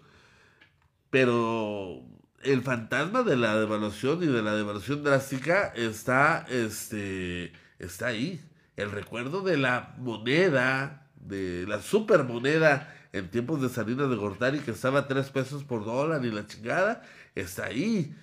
pero 1.11 2.03
el 2.43 2.63
fantasma 2.63 3.23
de 3.23 3.37
la 3.37 3.59
devaluación 3.59 4.23
y 4.23 4.27
de 4.27 4.43
la 4.43 4.55
devaluación 4.55 5.03
drástica 5.03 5.73
está, 5.75 6.47
este, 6.49 7.53
está 7.79 8.09
ahí 8.09 8.41
el 8.77 8.93
recuerdo 8.93 9.43
de 9.43 9.57
la 9.59 9.95
moneda, 9.99 11.09
de 11.17 11.67
la 11.67 11.83
supermoneda 11.83 12.95
en 13.13 13.29
tiempos 13.29 13.61
de 13.61 13.69
Salinas 13.69 14.09
de 14.09 14.17
Gortari 14.17 14.61
que 14.61 14.71
estaba 14.71 15.01
a 15.01 15.09
3 15.09 15.31
pesos 15.31 15.65
por 15.65 15.85
dólar 15.85 16.25
y 16.25 16.31
la 16.31 16.47
chingada, 16.47 17.03
está 17.35 17.67
ahí. 17.67 18.15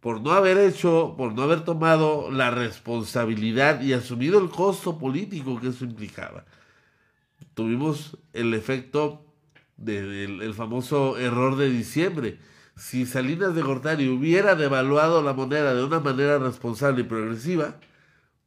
Por 0.00 0.20
no 0.20 0.32
haber 0.32 0.58
hecho, 0.58 1.14
por 1.16 1.34
no 1.34 1.42
haber 1.42 1.64
tomado 1.64 2.30
la 2.30 2.50
responsabilidad 2.50 3.82
y 3.82 3.92
asumido 3.92 4.40
el 4.40 4.48
costo 4.48 4.98
político 4.98 5.60
que 5.60 5.68
eso 5.68 5.84
implicaba. 5.84 6.44
Tuvimos 7.54 8.18
el 8.32 8.54
efecto 8.54 9.31
del 9.84 10.54
famoso 10.54 11.18
error 11.18 11.56
de 11.56 11.68
diciembre. 11.68 12.38
Si 12.76 13.04
Salinas 13.04 13.54
de 13.54 13.62
Gortari 13.62 14.08
hubiera 14.08 14.54
devaluado 14.54 15.22
la 15.22 15.34
moneda 15.34 15.74
de 15.74 15.84
una 15.84 16.00
manera 16.00 16.38
responsable 16.38 17.02
y 17.02 17.04
progresiva, 17.04 17.76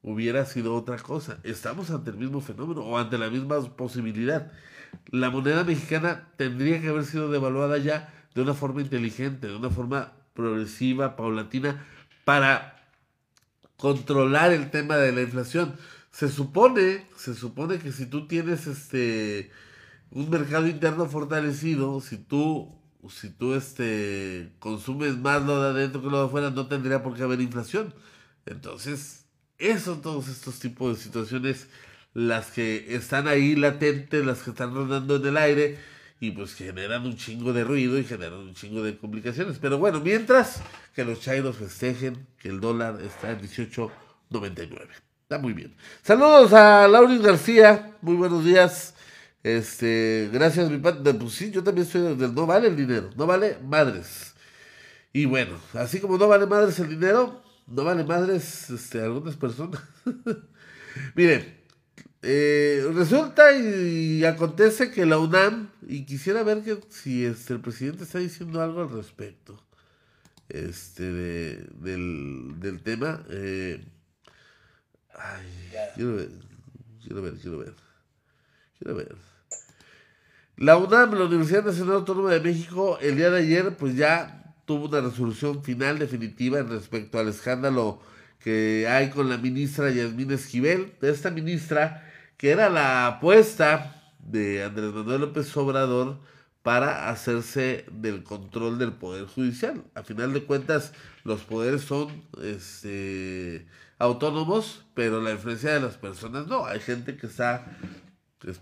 hubiera 0.02 0.45
sido 0.45 0.76
otra 0.76 0.98
cosa. 0.98 1.39
Estamos 1.43 1.89
ante 1.91 2.12
el 2.12 2.17
mismo 2.17 2.41
fenómeno 2.41 2.82
o 2.82 2.98
ante 2.98 3.17
la 3.17 3.30
misma 3.30 3.60
posibilidad. 3.76 4.52
La 5.10 5.30
moneda 5.30 5.63
mexicana 5.63 6.28
tendría 6.38 6.82
que 6.82 6.89
haber 6.89 7.06
sido 7.06 7.30
devaluada 7.30 7.78
ya 7.78 8.13
de 8.34 8.41
una 8.41 8.54
forma 8.54 8.82
inteligente, 8.82 9.48
de 9.48 9.56
una 9.56 9.69
forma 9.69 10.13
progresiva, 10.34 11.15
paulatina, 11.15 11.86
para 12.24 12.84
controlar 13.78 14.52
el 14.52 14.69
tema 14.69 14.98
de 14.98 15.12
la 15.12 15.21
inflación. 15.21 15.76
Se 16.12 16.30
supone, 16.30 17.08
se 17.15 17.34
supone 17.36 17.80
que 17.80 17.91
si 17.91 18.06
tú 18.06 18.28
tienes 18.28 18.67
este 18.67 19.52
un 20.15 20.30
mercado 20.30 20.65
interno 20.67 21.06
fortalecido, 21.08 21.99
si 22.01 22.17
tú 22.17 22.73
si 23.10 23.30
tú 23.30 23.54
este 23.54 24.51
consumes 24.58 25.15
más 25.17 25.43
lo 25.43 25.62
de 25.62 25.69
adentro 25.69 26.01
que 26.01 26.10
lo 26.10 26.21
de 26.21 26.25
afuera, 26.25 26.49
no 26.49 26.67
tendría 26.67 27.04
por 27.04 27.15
qué 27.15 27.21
haber 27.21 27.41
inflación. 27.41 27.93
Entonces, 28.47 29.25
son 29.84 30.01
todos 30.01 30.28
estos 30.28 30.60
tipos 30.60 30.97
de 30.97 31.04
situaciones 31.04 31.67
las 32.13 32.49
que 32.49 32.95
están 32.95 33.28
ahí 33.28 33.56
latentes, 33.56 34.25
las 34.25 34.41
que 34.41 34.51
están 34.51 34.73
rondando 34.73 35.17
en 35.17 35.25
el 35.25 35.38
aire 35.38 35.78
y 36.19 36.32
pues 36.32 36.56
generan 36.56 37.06
un 37.06 37.17
chingo 37.17 37.51
de 37.51 37.65
ruido 37.65 37.99
y 37.99 38.06
generan 38.06 38.39
un 38.39 38.54
chingo 38.54 38.82
de 38.82 38.97
complicaciones. 38.97 39.60
Pero 39.60 39.78
bueno, 39.78 39.99
mientras 39.99 40.62
que 40.95 41.04
los 41.04 41.19
chairos 41.19 41.58
festejen 41.58 42.25
que 42.39 42.47
el 42.47 42.62
dólar 42.62 43.01
está 43.01 43.32
en 43.32 43.41
18.99. 43.41 44.88
Está 45.23 45.39
muy 45.39 45.54
bien. 45.54 45.75
Saludos 46.04 46.54
a 46.54 46.88
Lauris 46.88 47.21
García, 47.21 47.97
muy 48.01 48.15
buenos 48.15 48.45
días. 48.45 48.94
Este, 49.45 50.27
gracias 50.34 50.71
mi 50.71 50.79
padre. 50.79 51.13
Pues 51.13 51.34
sí, 51.34 51.51
yo 51.51 51.63
también 51.63 51.86
estoy 51.86 52.15
del 52.15 52.34
no 52.34 52.47
vale 52.47 52.67
el 52.67 52.75
dinero, 52.75 53.12
no 53.15 53.27
vale 53.27 53.60
madres. 53.63 54.34
Y 55.13 55.25
bueno, 55.25 55.60
así 55.73 55.99
como 55.99 56.17
no 56.17 56.27
vale 56.27 56.47
madres 56.47 56.79
el 56.79 56.89
dinero, 56.89 57.43
no 57.67 57.84
vale 57.84 58.03
madres 58.03 58.71
este, 58.71 59.01
algunas 59.01 59.36
personas. 59.36 59.79
Miren, 61.15 61.60
eh, 62.23 62.89
resulta 62.95 63.53
y, 63.55 64.25
acontece 64.25 64.89
que 64.89 65.05
la 65.05 65.19
UNAM, 65.19 65.69
y 65.88 66.08
quisiera 66.08 66.41
ver 66.41 66.63
que 66.63 66.79
si 66.89 67.23
este, 67.23 67.53
el 67.53 67.62
presidente 67.62 68.03
está 68.03 68.17
diciendo 68.17 68.63
algo 68.63 68.81
al 68.81 68.89
respecto 68.89 69.63
este, 70.49 71.03
del, 71.03 72.81
tema. 72.84 73.23
Eh, 73.29 73.86
ay, 75.13 75.71
quiero 75.93 76.15
ver, 76.15 76.29
quiero 77.03 77.21
ver, 77.21 77.34
quiero 77.36 77.60
ver. 77.60 77.73
Quiero 78.79 78.95
ver. 78.95 79.35
La 80.58 80.78
UNAM, 80.78 81.13
la 81.15 81.26
Universidad 81.26 81.65
Nacional 81.65 81.96
Autónoma 81.96 82.32
de 82.32 82.39
México, 82.39 82.98
el 83.02 83.18
día 83.18 83.30
de 83.30 83.39
ayer, 83.39 83.76
pues 83.76 83.98
ya 83.98 84.56
tuvo 84.63 84.88
una 84.88 85.02
resolución 85.02 85.62
final 85.63 86.00
definitiva 86.00 86.60
en 86.60 86.70
respecto 86.70 87.20
al 87.20 87.28
escándalo 87.28 88.00
que 88.39 88.88
hay 88.88 89.10
con 89.10 89.28
la 89.28 89.38
ministra 89.38 89.91
Yasmín 89.91 90.32
Esquivel, 90.32 90.94
de 91.02 91.12
esta 91.12 91.30
ministra 91.30 92.10
que 92.38 92.52
era 92.52 92.70
la 92.70 93.08
apuesta 93.08 94.13
de 94.20 94.63
Andrés 94.63 94.94
Manuel 94.94 95.22
López 95.22 95.56
Obrador 95.58 96.20
para 96.63 97.10
hacerse 97.10 97.86
del 97.91 98.24
control 98.24 98.80
del 98.80 98.94
Poder 98.94 99.26
Judicial. 99.26 99.84
A 99.94 100.04
final 100.04 100.32
de 100.32 100.46
cuentas, 100.46 100.94
los 101.26 101.41
poderes 101.41 101.82
son 101.82 102.24
este, 102.41 103.68
autónomos, 104.00 104.86
pero 104.94 105.22
la 105.22 105.32
influencia 105.32 105.74
de 105.74 105.82
las 105.82 105.98
personas 105.98 106.48
no. 106.48 106.65
Hay 106.65 106.80
gente 106.80 107.18
que 107.18 107.28
está 107.28 107.78
es 108.49 108.60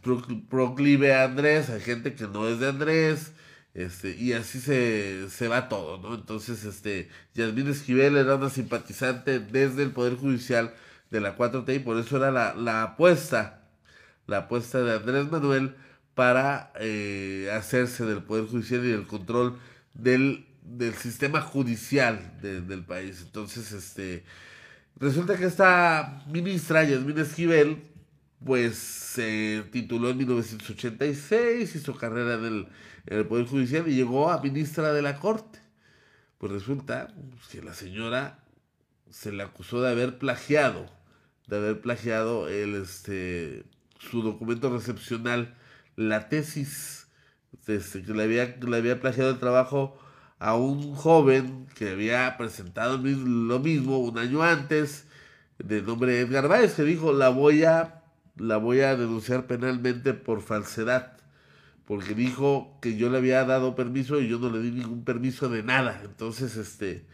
proclive 0.49 1.13
a 1.13 1.25
Andrés, 1.25 1.69
hay 1.69 1.81
gente 1.81 2.13
que 2.13 2.27
no 2.27 2.47
es 2.47 2.59
de 2.59 2.69
Andrés, 2.69 3.33
este, 3.73 4.15
y 4.15 4.33
así 4.33 4.59
se, 4.59 5.29
se 5.29 5.47
va 5.47 5.67
todo, 5.67 5.97
¿no? 5.97 6.15
Entonces, 6.15 6.63
este, 6.63 7.09
Yasmín 7.33 7.67
Esquivel 7.67 8.17
era 8.17 8.35
una 8.35 8.49
simpatizante 8.49 9.39
desde 9.39 9.83
el 9.83 9.91
Poder 9.91 10.15
Judicial 10.15 10.73
de 11.09 11.21
la 11.21 11.35
4T 11.35 11.75
y 11.75 11.79
por 11.79 11.97
eso 11.97 12.17
era 12.17 12.31
la, 12.31 12.53
la 12.53 12.83
apuesta, 12.83 13.67
la 14.27 14.39
apuesta 14.39 14.81
de 14.81 14.95
Andrés 14.95 15.29
Manuel 15.31 15.75
para 16.13 16.71
eh, 16.79 17.49
hacerse 17.53 18.05
del 18.05 18.23
Poder 18.23 18.45
Judicial 18.45 18.85
y 18.85 18.91
del 18.91 19.07
control 19.07 19.57
del, 19.95 20.45
del 20.61 20.93
sistema 20.93 21.41
judicial 21.41 22.39
del 22.41 22.83
país. 22.85 23.21
Entonces, 23.23 23.71
este, 23.71 24.23
resulta 24.99 25.35
que 25.35 25.45
esta 25.45 26.23
ministra, 26.27 26.83
Yasmín 26.83 27.17
Esquivel, 27.17 27.81
pues 28.45 28.77
se 28.77 29.63
tituló 29.71 30.09
en 30.09 30.17
1986, 30.17 31.75
hizo 31.75 31.95
carrera 31.95 32.35
en 32.35 32.67
el, 33.05 33.25
Poder 33.27 33.45
Judicial 33.45 33.87
y 33.87 33.95
llegó 33.95 34.31
a 34.31 34.41
ministra 34.41 34.93
de 34.93 35.01
la 35.01 35.19
Corte. 35.19 35.59
Pues 36.37 36.51
resulta 36.51 37.13
que 37.51 37.61
la 37.61 37.73
señora 37.73 38.39
se 39.09 39.31
le 39.31 39.43
acusó 39.43 39.81
de 39.81 39.91
haber 39.91 40.17
plagiado, 40.17 40.89
de 41.47 41.57
haber 41.57 41.81
plagiado 41.81 42.47
el, 42.49 42.75
este, 42.75 43.65
su 43.99 44.21
documento 44.21 44.69
recepcional, 44.71 45.55
la 45.95 46.29
tesis, 46.29 47.07
este, 47.67 48.03
que 48.03 48.13
le 48.13 48.23
había, 48.23 48.57
le 48.57 48.77
había 48.77 48.99
plagiado 48.99 49.31
el 49.31 49.39
trabajo 49.39 49.99
a 50.39 50.55
un 50.55 50.95
joven 50.95 51.67
que 51.75 51.91
había 51.91 52.35
presentado 52.37 52.97
lo 52.97 53.59
mismo 53.59 53.99
un 53.99 54.17
año 54.17 54.43
antes, 54.43 55.07
de 55.59 55.81
nombre 55.81 56.19
Edgar 56.19 56.47
Báez, 56.47 56.73
que 56.73 56.83
dijo, 56.83 57.13
la 57.13 57.29
voy 57.29 57.63
a 57.63 58.02
la 58.37 58.57
voy 58.57 58.81
a 58.81 58.95
denunciar 58.95 59.47
penalmente 59.47 60.13
por 60.13 60.41
falsedad, 60.41 61.17
porque 61.85 62.15
dijo 62.15 62.77
que 62.81 62.95
yo 62.97 63.09
le 63.09 63.17
había 63.17 63.43
dado 63.45 63.75
permiso 63.75 64.19
y 64.19 64.27
yo 64.27 64.39
no 64.39 64.49
le 64.49 64.59
di 64.59 64.71
ningún 64.71 65.03
permiso 65.03 65.49
de 65.49 65.63
nada. 65.63 66.01
Entonces, 66.03 66.55
este, 66.55 67.05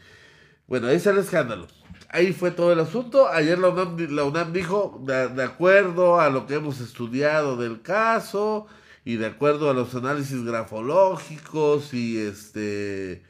bueno, 0.68 0.88
ahí 0.88 0.96
está 0.96 1.10
el 1.12 1.18
escándalo. 1.18 1.68
Ahí 2.10 2.34
fue 2.34 2.52
todo 2.52 2.72
el 2.74 2.80
asunto. 2.80 3.28
Ayer 3.28 3.60
la 3.60 3.70
UNAM, 3.70 3.98
la 4.12 4.24
UNAM 4.24 4.54
dijo, 4.54 5.04
de, 5.06 5.44
acuerdo 5.44 6.20
a 6.20 6.30
lo 6.30 6.48
que 6.48 6.56
hemos 6.56 6.80
estudiado 6.80 7.58
del 7.58 7.82
caso 7.82 8.68
y 9.06 9.16
de 9.18 9.28
acuerdo 9.28 9.70
a 9.70 9.74
los 9.74 9.94
análisis 9.96 10.44
grafológicos 10.44 11.94
y 11.94 12.18
este 12.18 13.24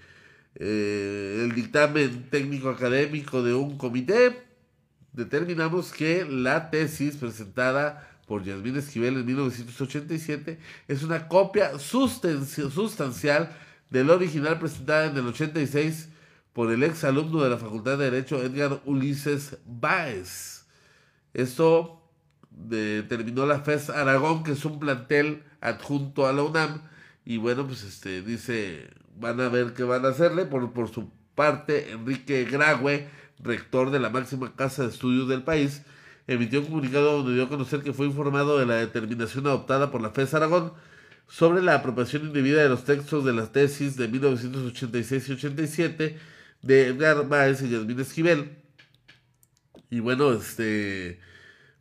eh, 0.56 1.41
el 1.43 1.54
dictamen 1.54 2.30
técnico 2.30 2.69
académico 2.69 3.43
de 3.43 3.54
un 3.54 3.78
comité, 3.78 4.49
determinamos 5.13 5.91
que 5.91 6.26
la 6.26 6.69
tesis 6.69 7.15
presentada 7.15 8.08
por 8.28 8.43
Yasmín 8.43 8.78
Esquivel 8.78 9.17
en 9.17 9.26
1987 9.26 10.60
es 10.88 11.04
una 11.04 11.28
copia 11.28 11.80
sustancial 11.80 13.52
del 13.89 14.10
original 14.10 14.60
presentada 14.60 15.06
en 15.08 15.17
el 15.17 15.28
86 15.28 16.10
por 16.54 16.72
el 16.72 16.84
ex 16.84 17.04
alumno 17.04 17.41
de 17.41 17.50
la 17.50 17.58
Facultad 17.58 17.98
de 17.98 18.12
Derecho 18.12 18.41
Edgar 18.43 18.82
Ulises 18.86 19.58
Báez. 19.65 20.65
Esto 21.34 22.04
determinó 22.52 23.45
la 23.45 23.62
FES 23.62 23.89
Aragón, 23.89 24.43
que 24.43 24.52
es 24.52 24.65
un 24.65 24.80
plantel 24.80 25.43
adjunto 25.62 26.28
a 26.28 26.34
la 26.34 26.43
UNAM, 26.43 26.82
y 27.26 27.38
bueno, 27.38 27.65
pues 27.67 27.84
este 27.84 28.22
dice, 28.22 28.89
van 29.15 29.39
a 29.39 29.50
ver 29.50 29.74
qué 29.74 29.84
van 29.84 30.06
a 30.06 30.10
hacerle. 30.10 30.45
Por, 30.45 30.74
por 30.74 30.89
su 30.89 31.12
parte, 31.36 31.91
Enrique 31.91 32.45
Graue 32.45 33.08
rector 33.39 33.91
de 33.91 33.99
la 33.99 34.10
máxima 34.10 34.56
casa 34.56 34.84
de 34.84 34.89
estudios 34.89 35.28
del 35.28 35.43
país, 35.43 35.84
emitió 36.28 36.60
un 36.60 36.67
comunicado 36.67 37.17
donde 37.17 37.34
dio 37.34 37.43
a 37.43 37.49
conocer 37.49 37.82
que 37.82 37.93
fue 37.93 38.06
informado 38.06 38.60
de 38.60 38.65
la 38.65 38.75
determinación 38.75 39.47
adoptada 39.47 39.91
por 39.91 40.02
la 40.02 40.12
FES 40.12 40.34
Aragón 40.34 40.73
sobre 41.28 41.62
la 41.62 41.75
apropiación 41.75 42.28
indebida 42.28 42.62
de 42.62 42.69
los 42.69 42.84
textos 42.84 43.23
de 43.23 43.34
las 43.34 43.52
tesis 43.52 43.95
de 43.95 44.08
1986 44.08 45.30
y 45.30 45.32
87 45.34 46.17
de 46.62 46.88
Edgar 46.88 47.28
Báez 47.28 47.62
y 47.62 47.69
Yasmín 47.69 47.99
Esquivel. 47.99 48.58
Y 49.89 50.02
bueno, 50.02 50.32
este, 50.34 51.19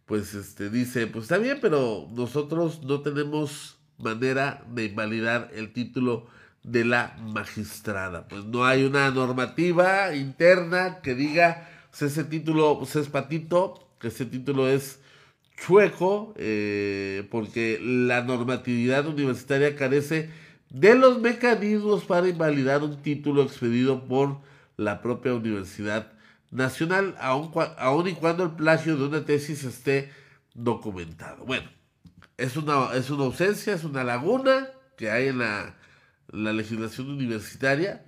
pues 0.06 0.34
este 0.34 0.70
dice, 0.70 1.06
pues 1.06 1.24
está 1.24 1.38
bien, 1.38 1.58
pero 1.60 2.08
nosotros 2.12 2.82
no 2.82 3.00
tenemos 3.00 3.78
manera 3.98 4.64
de 4.70 4.86
invalidar 4.86 5.50
el 5.54 5.72
título 5.72 6.28
de 6.62 6.84
la 6.84 7.16
magistrada. 7.20 8.28
Pues 8.28 8.44
no 8.44 8.64
hay 8.64 8.84
una 8.84 9.10
normativa 9.10 10.14
interna 10.14 11.00
que 11.02 11.14
diga, 11.14 11.68
pues 11.90 12.02
ese 12.02 12.24
título 12.24 12.78
pues 12.78 12.96
es 12.96 13.08
patito, 13.08 13.88
que 13.98 14.08
ese 14.08 14.26
título 14.26 14.68
es 14.68 15.00
chueco, 15.56 16.34
eh, 16.36 17.26
porque 17.30 17.80
la 17.82 18.22
normatividad 18.22 19.06
universitaria 19.06 19.74
carece 19.76 20.30
de 20.70 20.94
los 20.94 21.20
mecanismos 21.20 22.04
para 22.04 22.28
invalidar 22.28 22.82
un 22.82 23.02
título 23.02 23.42
expedido 23.42 24.06
por 24.06 24.38
la 24.76 25.02
propia 25.02 25.34
universidad 25.34 26.12
nacional, 26.50 27.16
aun, 27.20 28.08
y 28.08 28.14
cuando 28.14 28.44
el 28.44 28.50
plagio 28.52 28.96
de 28.96 29.06
una 29.06 29.24
tesis 29.24 29.64
esté 29.64 30.12
documentado. 30.54 31.44
Bueno, 31.44 31.68
es 32.36 32.56
una, 32.56 32.94
es 32.94 33.10
una 33.10 33.24
ausencia, 33.24 33.74
es 33.74 33.84
una 33.84 34.04
laguna 34.04 34.68
que 34.96 35.10
hay 35.10 35.28
en 35.28 35.38
la 35.38 35.76
la 36.28 36.52
legislación 36.52 37.10
universitaria. 37.10 38.04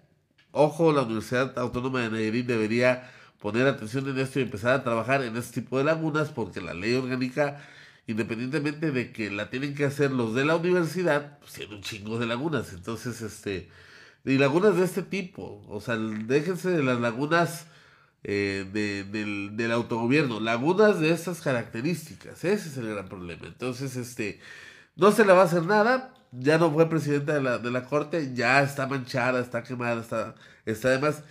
Ojo, 0.53 0.93
la 0.93 1.03
Universidad 1.03 1.59
Autónoma 1.59 2.03
de 2.03 2.11
Nayarit 2.11 2.47
debería 2.47 3.11
poner 3.39 3.67
atención 3.67 4.09
en 4.09 4.19
esto 4.19 4.39
y 4.39 4.43
empezar 4.43 4.73
a 4.73 4.85
trabajar 4.85 5.23
en 5.23 5.37
este 5.37 5.63
tipo 5.63 5.79
de 5.79 5.85
lagunas 5.85 6.29
porque 6.31 6.61
la 6.61 6.75
ley 6.75 6.95
orgánica, 6.95 7.63
independientemente 8.07 8.91
de 8.91 9.13
que 9.13 9.31
la 9.31 9.49
tienen 9.51 9.75
que 9.75 9.85
hacer 9.85 10.11
los 10.11 10.35
de 10.35 10.45
la 10.45 10.57
universidad, 10.57 11.39
pues 11.39 11.53
tiene 11.55 11.75
un 11.75 11.83
chingo 11.83 12.19
de 12.19 12.27
lagunas. 12.27 12.73
Entonces, 12.73 13.23
este, 13.23 13.71
y 14.25 14.37
lagunas 14.39 14.77
de 14.77 14.85
este 14.85 15.03
tipo, 15.03 15.65
o 15.69 15.81
sea, 15.81 15.97
déjense 15.97 16.71
de 16.71 16.83
las 16.83 17.01
lagunas 17.01 17.67
eh, 18.23 18.67
del, 18.73 19.57
del 19.57 19.73
autogobierno, 19.73 20.41
lagunas 20.41 21.01
de 21.01 21.11
estas 21.11 21.41
características, 21.41 22.45
ese 22.45 22.69
es 22.69 22.77
el 22.77 22.89
gran 22.89 23.09
problema. 23.09 23.47
Entonces, 23.47 23.97
este, 23.97 24.41
no 24.97 25.13
se 25.13 25.25
le 25.25 25.33
va 25.33 25.43
a 25.43 25.45
hacer 25.47 25.63
nada, 25.63 26.13
ya 26.33 26.59
no 26.59 26.71
fue 26.73 26.89
presidenta 26.89 27.35
de 27.35 27.43
la, 27.43 27.59
de 27.59 27.71
la 27.71 27.85
corte, 27.85 28.33
ya 28.35 28.63
está 28.63 28.87
manchada, 28.87 29.41
está 29.41 29.63
quemada, 29.63 30.01
está, 30.01 30.35
está 30.65 30.89
además. 30.89 31.23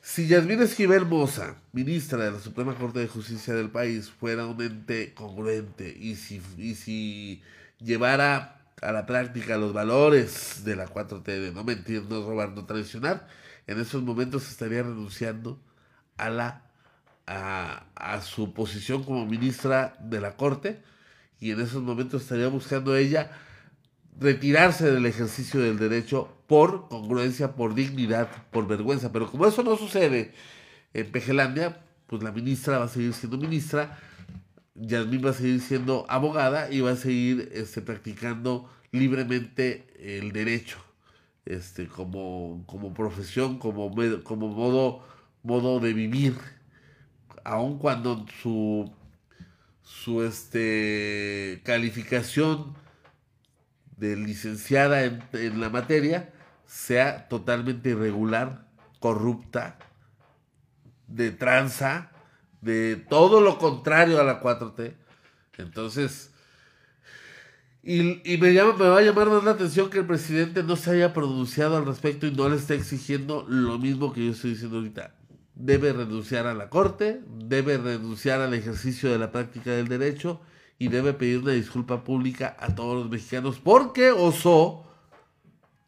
Si 0.00 0.26
Yasmín 0.28 0.62
Esquivel 0.62 1.06
Moza, 1.06 1.56
ministra 1.72 2.24
de 2.24 2.32
la 2.32 2.38
Suprema 2.38 2.74
Corte 2.74 3.00
de 3.00 3.08
Justicia 3.08 3.54
del 3.54 3.70
país, 3.70 4.10
fuera 4.10 4.46
un 4.46 4.60
ente 4.60 5.14
congruente 5.14 5.96
y 5.98 6.16
si, 6.16 6.42
y 6.58 6.74
si 6.74 7.42
llevara 7.78 8.60
a 8.82 8.92
la 8.92 9.06
práctica 9.06 9.56
los 9.56 9.72
valores 9.72 10.62
de 10.64 10.76
la 10.76 10.86
4T 10.86 11.24
de 11.24 11.52
no 11.52 11.64
mentir, 11.64 12.02
no 12.02 12.26
robar, 12.26 12.50
no 12.50 12.66
traicionar, 12.66 13.26
en 13.66 13.80
esos 13.80 14.02
momentos 14.02 14.48
estaría 14.50 14.82
renunciando 14.82 15.58
a 16.18 16.28
la 16.30 16.60
a, 17.26 17.86
a 17.94 18.20
su 18.20 18.52
posición 18.52 19.02
como 19.04 19.26
ministra 19.26 19.96
de 20.00 20.20
la 20.20 20.36
Corte 20.36 20.82
y 21.40 21.50
en 21.50 21.60
esos 21.60 21.82
momentos 21.82 22.22
estaría 22.22 22.48
buscando 22.48 22.96
ella 22.96 23.30
retirarse 24.20 24.90
del 24.90 25.06
ejercicio 25.06 25.60
del 25.60 25.78
derecho 25.78 26.28
por 26.46 26.88
congruencia, 26.88 27.52
por 27.54 27.74
dignidad, 27.74 28.28
por 28.50 28.66
vergüenza. 28.66 29.12
Pero 29.12 29.30
como 29.30 29.46
eso 29.46 29.62
no 29.62 29.76
sucede 29.76 30.32
en 30.92 31.10
Pejelandia, 31.10 31.80
pues 32.06 32.22
la 32.22 32.32
ministra 32.32 32.78
va 32.78 32.84
a 32.84 32.88
seguir 32.88 33.12
siendo 33.14 33.38
ministra, 33.38 33.98
Yasmín 34.74 35.24
va 35.24 35.30
a 35.30 35.34
seguir 35.34 35.60
siendo 35.60 36.04
abogada 36.08 36.70
y 36.70 36.80
va 36.80 36.92
a 36.92 36.96
seguir 36.96 37.50
este, 37.54 37.80
practicando 37.80 38.68
libremente 38.92 39.86
el 39.98 40.32
derecho. 40.32 40.78
este, 41.46 41.86
como, 41.88 42.64
como 42.66 42.94
profesión, 42.94 43.58
como, 43.58 43.94
como 44.22 44.48
modo, 44.48 45.04
modo 45.42 45.80
de 45.80 45.92
vivir, 45.92 46.34
aun 47.44 47.78
cuando 47.78 48.24
su, 48.40 48.90
su 49.82 50.22
este, 50.22 51.60
calificación 51.64 52.74
de 53.96 54.16
licenciada 54.16 55.04
en, 55.04 55.60
la 55.60 55.68
materia 55.68 56.32
sea 56.66 57.28
totalmente 57.28 57.90
irregular, 57.90 58.66
corrupta, 59.00 59.78
de 61.06 61.30
tranza, 61.30 62.10
de 62.60 62.96
todo 62.96 63.40
lo 63.40 63.58
contrario 63.58 64.20
a 64.20 64.24
la 64.24 64.40
4T. 64.40 64.94
Entonces, 65.58 66.32
y, 67.82 68.38
me, 68.38 68.54
llama, 68.54 68.72
me 68.76 68.88
va 68.88 68.98
a 68.98 69.02
llamar 69.02 69.28
más 69.28 69.44
la 69.44 69.50
atención 69.52 69.90
que 69.90 69.98
el 69.98 70.06
presidente 70.06 70.62
no 70.62 70.74
se 70.74 70.92
haya 70.92 71.12
pronunciado 71.12 71.76
al 71.76 71.84
respecto 71.84 72.26
y 72.26 72.32
no 72.32 72.48
le 72.48 72.56
esté 72.56 72.74
exigiendo 72.74 73.44
lo 73.46 73.78
mismo 73.78 74.12
que 74.12 74.24
yo 74.24 74.32
estoy 74.32 74.52
diciendo 74.52 74.78
ahorita. 74.78 75.14
Debe 75.54 75.92
renunciar 75.92 76.46
a 76.46 76.54
la 76.54 76.70
corte, 76.70 77.20
debe 77.28 77.76
renunciar 77.76 78.40
al 78.40 78.54
ejercicio 78.54 79.12
de 79.12 79.18
la 79.18 79.30
práctica 79.30 79.70
del 79.70 79.86
derecho 79.86 80.40
y 80.78 80.88
debe 80.88 81.12
pedir 81.12 81.38
una 81.38 81.52
disculpa 81.52 82.04
pública 82.04 82.56
a 82.58 82.74
todos 82.74 83.02
los 83.02 83.10
mexicanos 83.10 83.60
porque 83.62 84.10
osó 84.10 84.84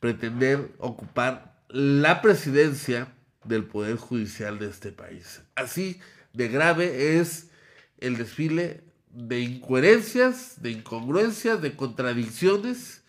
pretender 0.01 0.75
ocupar 0.79 1.61
la 1.69 2.23
presidencia 2.23 3.13
del 3.45 3.65
Poder 3.65 3.97
Judicial 3.97 4.59
de 4.59 4.69
este 4.69 4.93
país. 4.93 5.43
Así 5.55 6.01
de 6.33 6.49
grave 6.49 7.19
es 7.19 7.51
el 7.99 8.17
desfile 8.17 8.85
de 9.11 9.41
incoherencias, 9.41 10.63
de 10.63 10.71
incongruencias, 10.73 11.63
de 11.63 11.75
contradicciones 11.75 13.03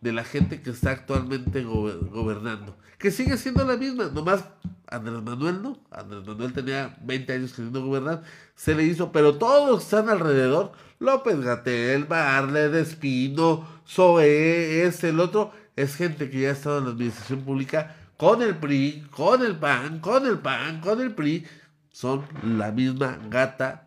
de 0.00 0.12
la 0.12 0.24
gente 0.24 0.62
que 0.62 0.70
está 0.70 0.90
actualmente 0.90 1.62
gobernando. 1.62 2.76
Que 2.98 3.10
sigue 3.10 3.36
siendo 3.36 3.64
la 3.64 3.76
misma, 3.76 4.06
nomás 4.06 4.44
Andrés 4.86 5.22
Manuel 5.22 5.62
no. 5.62 5.78
Andrés 5.90 6.26
Manuel 6.26 6.52
tenía 6.52 6.96
20 7.02 7.32
años 7.32 7.52
queriendo 7.52 7.84
gobernar, 7.84 8.22
se 8.54 8.74
le 8.74 8.84
hizo, 8.84 9.12
pero 9.12 9.36
todos 9.36 9.84
están 9.84 10.08
alrededor. 10.08 10.72
López 11.02 11.40
Gatel, 11.40 12.04
Barle, 12.04 12.68
Despino, 12.68 13.66
Zoe, 13.88 14.84
es 14.86 15.02
el 15.02 15.18
otro, 15.18 15.52
es 15.74 15.96
gente 15.96 16.30
que 16.30 16.42
ya 16.42 16.50
ha 16.50 16.52
estado 16.52 16.78
en 16.78 16.84
la 16.84 16.90
administración 16.90 17.40
pública 17.40 17.96
con 18.16 18.40
el 18.40 18.56
PRI, 18.56 19.08
con 19.10 19.44
el 19.44 19.56
PAN, 19.56 19.98
con 19.98 20.24
el 20.24 20.38
PAN, 20.38 20.80
con 20.80 21.00
el 21.00 21.12
PRI. 21.12 21.44
Son 21.90 22.24
la 22.44 22.70
misma 22.70 23.18
gata 23.28 23.84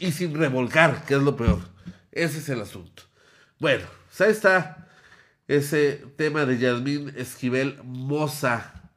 y 0.00 0.10
sin 0.10 0.34
revolcar, 0.34 1.04
que 1.04 1.14
es 1.14 1.22
lo 1.22 1.36
peor. 1.36 1.60
Ese 2.10 2.38
es 2.38 2.48
el 2.48 2.60
asunto. 2.60 3.04
Bueno, 3.60 3.84
pues 4.08 4.20
ahí 4.20 4.32
está 4.32 4.88
ese 5.46 6.04
tema 6.16 6.44
de 6.44 6.58
Yasmín 6.58 7.12
Esquivel 7.16 7.78
Moza, 7.84 8.90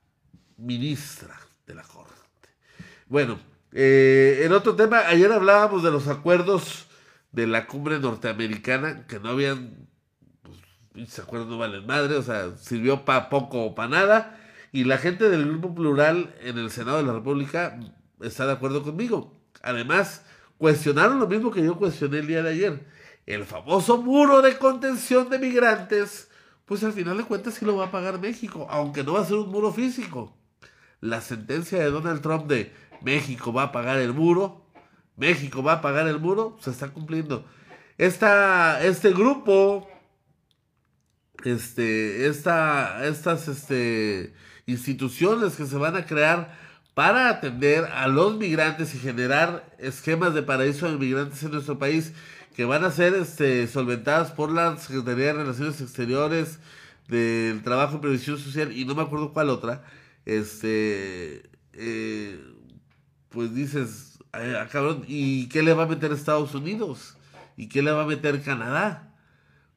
ministra 0.58 1.40
de 1.68 1.76
la 1.76 1.84
Corte. 1.84 2.12
Bueno, 3.08 3.40
eh, 3.72 4.42
en 4.44 4.52
otro 4.52 4.76
tema, 4.76 5.02
ayer 5.08 5.32
hablábamos 5.32 5.84
de 5.84 5.92
los 5.92 6.08
acuerdos 6.08 6.85
de 7.36 7.48
la 7.48 7.68
cumbre 7.68 8.00
norteamericana, 8.00 9.06
que 9.08 9.20
no 9.20 9.30
habían, 9.30 9.90
pues, 10.94 11.20
acuerdos 11.20 11.50
no 11.50 11.58
valen 11.58 11.86
madre, 11.86 12.16
o 12.16 12.24
sea, 12.24 12.56
sirvió 12.56 13.04
para 13.04 13.30
poco 13.30 13.66
o 13.66 13.76
para 13.76 13.90
nada, 13.90 14.40
y 14.72 14.86
la 14.86 14.98
gente 14.98 15.30
del 15.30 15.46
Grupo 15.46 15.76
Plural 15.76 16.34
en 16.42 16.58
el 16.58 16.72
Senado 16.72 16.98
de 16.98 17.04
la 17.04 17.14
República 17.14 17.78
está 18.22 18.46
de 18.46 18.54
acuerdo 18.54 18.84
conmigo. 18.84 19.38
Además, 19.62 20.26
cuestionaron 20.58 21.20
lo 21.20 21.28
mismo 21.28 21.52
que 21.52 21.64
yo 21.64 21.78
cuestioné 21.78 22.20
el 22.20 22.28
día 22.28 22.42
de 22.42 22.52
ayer. 22.52 22.88
El 23.26 23.44
famoso 23.44 24.02
muro 24.02 24.42
de 24.42 24.58
contención 24.58 25.30
de 25.30 25.40
migrantes, 25.40 26.30
pues 26.66 26.84
al 26.84 26.94
final 26.94 27.18
de 27.18 27.26
cuentas 27.26 27.56
sí 27.56 27.66
lo 27.66 27.76
va 27.76 27.86
a 27.86 27.92
pagar 27.92 28.20
México, 28.20 28.68
aunque 28.70 29.04
no 29.04 29.14
va 29.14 29.22
a 29.22 29.26
ser 29.26 29.38
un 29.38 29.50
muro 29.50 29.74
físico. 29.74 30.38
La 31.02 31.20
sentencia 31.20 31.80
de 31.80 31.92
Donald 31.92 32.22
Trump 32.22 32.48
de 32.48 32.74
México 33.02 33.52
va 33.52 33.64
a 33.64 33.72
pagar 33.72 33.98
el 33.98 34.14
muro, 34.14 34.65
México 35.18 35.64
va 35.64 35.74
a 35.74 35.82
pagar 35.82 36.08
el 36.08 36.20
muro, 36.20 36.58
se 36.62 36.72
está 36.72 36.90
cumpliendo. 36.90 37.46
Esta, 37.98 38.84
este 38.84 39.12
grupo, 39.12 39.88
este, 41.44 42.28
esta, 42.28 43.06
estas 43.06 43.48
este, 43.48 44.34
instituciones 44.66 45.56
que 45.56 45.66
se 45.66 45.78
van 45.78 45.96
a 45.96 46.06
crear 46.06 46.58
para 46.94 47.30
atender 47.30 47.86
a 47.86 48.08
los 48.08 48.38
migrantes 48.38 48.96
y 48.96 49.00
generar 49.00 49.76
esquemas 49.80 50.34
de 50.34 50.44
paraíso 50.44 50.90
de 50.90 50.98
migrantes 50.98 51.44
en 51.44 51.52
nuestro 51.52 51.78
país 51.78 52.14
que 52.56 52.66
van 52.66 52.86
a 52.86 52.92
ser 52.92 53.14
este, 53.14 53.68
solventadas 53.68 54.32
por 54.32 54.52
la 54.52 54.78
Secretaría 54.78 55.26
de 55.26 55.34
Relaciones 55.34 55.82
Exteriores, 55.82 56.60
del 57.08 57.62
Trabajo 57.64 57.98
y 57.98 58.00
Previsión 58.00 58.38
Social 58.38 58.72
y 58.72 58.86
no 58.86 58.96
me 58.96 59.04
acuerdo 59.04 59.34
cuál 59.34 59.50
otra, 59.50 59.84
este, 60.26 61.44
eh, 61.74 62.40
pues 63.30 63.54
dices, 63.54 64.15
ah, 64.36 64.68
cabrón, 64.72 65.04
¿y 65.08 65.48
qué 65.48 65.64
le 65.64 65.74
va 65.74 65.84
a 65.84 65.88
meter 65.88 66.12
Estados 66.12 66.54
Unidos? 66.54 67.16
¿Y 67.58 67.68
qué 67.68 67.82
le 67.82 67.92
va 67.92 68.04
a 68.04 68.08
meter 68.08 68.42
Canadá? 68.44 69.14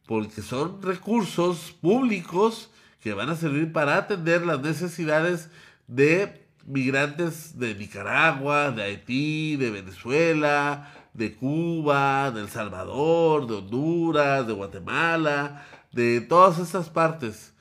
Porque 0.07 0.43
son 0.43 0.83
recursos 0.83 1.77
públicos 1.81 2.71
que 3.01 3.15
van 3.15 3.31
a 3.31 3.37
servir 3.37 3.73
para 3.73 3.97
atender 3.97 4.45
las 4.45 4.61
necesidades 4.61 5.51
de 5.87 6.47
migrantes 6.67 7.59
de 7.59 7.75
Nicaragua, 7.75 8.71
de 8.71 8.83
Haití, 8.83 9.57
de 9.57 9.71
Venezuela, 9.71 10.93
de 11.15 11.35
Cuba, 11.35 12.31
de 12.31 12.43
El 12.43 12.49
Salvador, 12.49 13.47
de 13.47 13.55
Honduras, 13.57 14.47
de 14.47 14.53
Guatemala, 14.53 15.65
de 15.93 16.21
todas 16.21 16.59
estas 16.59 16.89
partes. 16.91 17.55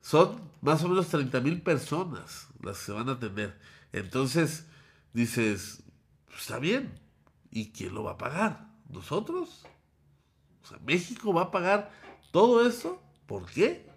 Son 0.00 0.40
más 0.60 0.82
o 0.82 0.88
menos 0.88 1.08
30 1.08 1.40
mil 1.40 1.62
personas 1.62 2.48
las 2.62 2.78
que 2.78 2.84
se 2.86 2.92
van 2.92 3.08
a 3.08 3.12
atender. 3.12 3.56
Entonces, 3.92 4.66
dices, 5.12 5.82
pues, 6.38 6.46
está 6.46 6.60
bien. 6.60 6.92
¿Y 7.50 7.72
quién 7.72 7.94
lo 7.94 8.04
va 8.04 8.12
a 8.12 8.18
pagar? 8.18 8.68
¿Nosotros? 8.88 9.64
O 10.62 10.66
sea, 10.66 10.78
México 10.86 11.32
va 11.32 11.42
a 11.42 11.50
pagar 11.50 11.90
todo 12.30 12.64
eso. 12.64 13.02
¿Por 13.26 13.46
qué? 13.46 13.90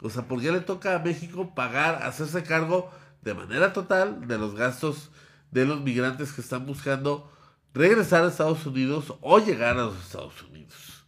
O 0.00 0.08
sea, 0.08 0.26
¿por 0.26 0.40
qué 0.40 0.50
le 0.50 0.60
toca 0.60 0.96
a 0.96 1.00
México 1.00 1.54
pagar, 1.54 2.02
hacerse 2.02 2.42
cargo 2.44 2.90
de 3.20 3.34
manera 3.34 3.74
total 3.74 4.26
de 4.26 4.38
los 4.38 4.54
gastos 4.54 5.10
de 5.50 5.66
los 5.66 5.82
migrantes 5.82 6.32
que 6.32 6.40
están 6.40 6.64
buscando 6.64 7.30
regresar 7.74 8.24
a 8.24 8.28
Estados 8.28 8.64
Unidos 8.64 9.12
o 9.20 9.38
llegar 9.38 9.78
a 9.78 9.84
los 9.84 10.02
Estados 10.02 10.42
Unidos. 10.42 11.04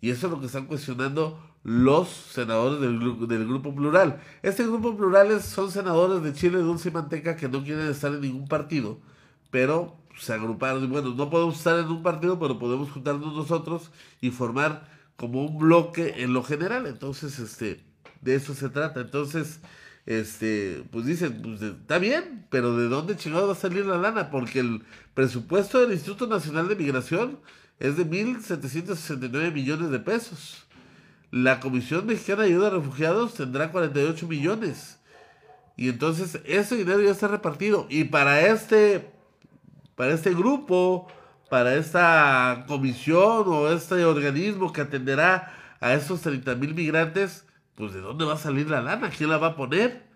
Y 0.00 0.08
eso 0.08 0.26
es 0.26 0.32
lo 0.32 0.40
que 0.40 0.46
están 0.46 0.64
cuestionando 0.64 1.38
los 1.64 2.08
senadores 2.08 2.80
del, 2.80 3.46
Grupo 3.46 3.74
Plural. 3.74 4.22
Este 4.40 4.64
Grupo 4.64 4.96
Plural 4.96 5.42
son 5.42 5.70
senadores 5.70 6.22
de 6.22 6.32
Chile, 6.32 6.60
Dulce 6.60 6.88
y 6.88 6.92
Manteca 6.92 7.36
que 7.36 7.50
no 7.50 7.62
quieren 7.62 7.88
estar 7.88 8.10
en 8.14 8.22
ningún 8.22 8.48
partido, 8.48 8.98
pero 9.52 9.96
se 10.18 10.32
agruparon. 10.32 10.82
Y 10.82 10.86
bueno, 10.88 11.14
no 11.14 11.30
podemos 11.30 11.56
estar 11.56 11.78
en 11.78 11.86
un 11.86 12.02
partido, 12.02 12.40
pero 12.40 12.58
podemos 12.58 12.90
juntarnos 12.90 13.34
nosotros 13.34 13.92
y 14.20 14.30
formar 14.30 14.88
como 15.16 15.44
un 15.44 15.58
bloque 15.58 16.14
en 16.16 16.32
lo 16.32 16.42
general. 16.42 16.88
Entonces, 16.88 17.38
este, 17.38 17.84
de 18.22 18.34
eso 18.34 18.54
se 18.54 18.70
trata. 18.70 19.02
Entonces, 19.02 19.60
este, 20.06 20.82
pues 20.90 21.04
dicen, 21.04 21.42
pues 21.42 21.60
está 21.62 21.98
bien, 21.98 22.46
pero 22.50 22.76
¿de 22.76 22.88
dónde 22.88 23.16
chingado 23.16 23.46
va 23.46 23.52
a 23.52 23.56
salir 23.56 23.84
la 23.84 23.98
lana? 23.98 24.30
Porque 24.30 24.60
el 24.60 24.82
presupuesto 25.14 25.80
del 25.80 25.92
Instituto 25.92 26.26
Nacional 26.26 26.66
de 26.68 26.74
Migración 26.74 27.38
es 27.78 27.98
de 27.98 28.06
1.769 28.06 29.52
millones 29.52 29.90
de 29.90 29.98
pesos. 29.98 30.64
La 31.30 31.60
Comisión 31.60 32.06
Mexicana 32.06 32.42
de 32.42 32.48
Ayuda 32.48 32.68
a 32.68 32.70
Refugiados 32.70 33.34
tendrá 33.34 33.70
48 33.70 34.26
millones. 34.26 34.98
Y 35.76 35.88
entonces 35.88 36.40
ese 36.44 36.76
dinero 36.76 37.02
ya 37.02 37.10
está 37.10 37.28
repartido. 37.28 37.86
Y 37.90 38.04
para 38.04 38.40
este, 38.46 39.10
para 39.94 40.12
este 40.12 40.34
grupo, 40.34 41.06
para 41.50 41.74
esta 41.74 42.64
comisión 42.66 43.44
o 43.46 43.68
este 43.68 44.04
organismo 44.04 44.72
que 44.72 44.80
atenderá 44.80 45.76
a 45.80 45.94
esos 45.94 46.20
30 46.22 46.54
mil 46.56 46.74
migrantes, 46.74 47.46
pues 47.74 47.92
¿de 47.92 48.00
dónde 48.00 48.24
va 48.24 48.34
a 48.34 48.38
salir 48.38 48.70
la 48.70 48.80
lana? 48.80 49.10
¿Quién 49.10 49.30
la 49.30 49.38
va 49.38 49.48
a 49.48 49.56
poner? 49.56 50.06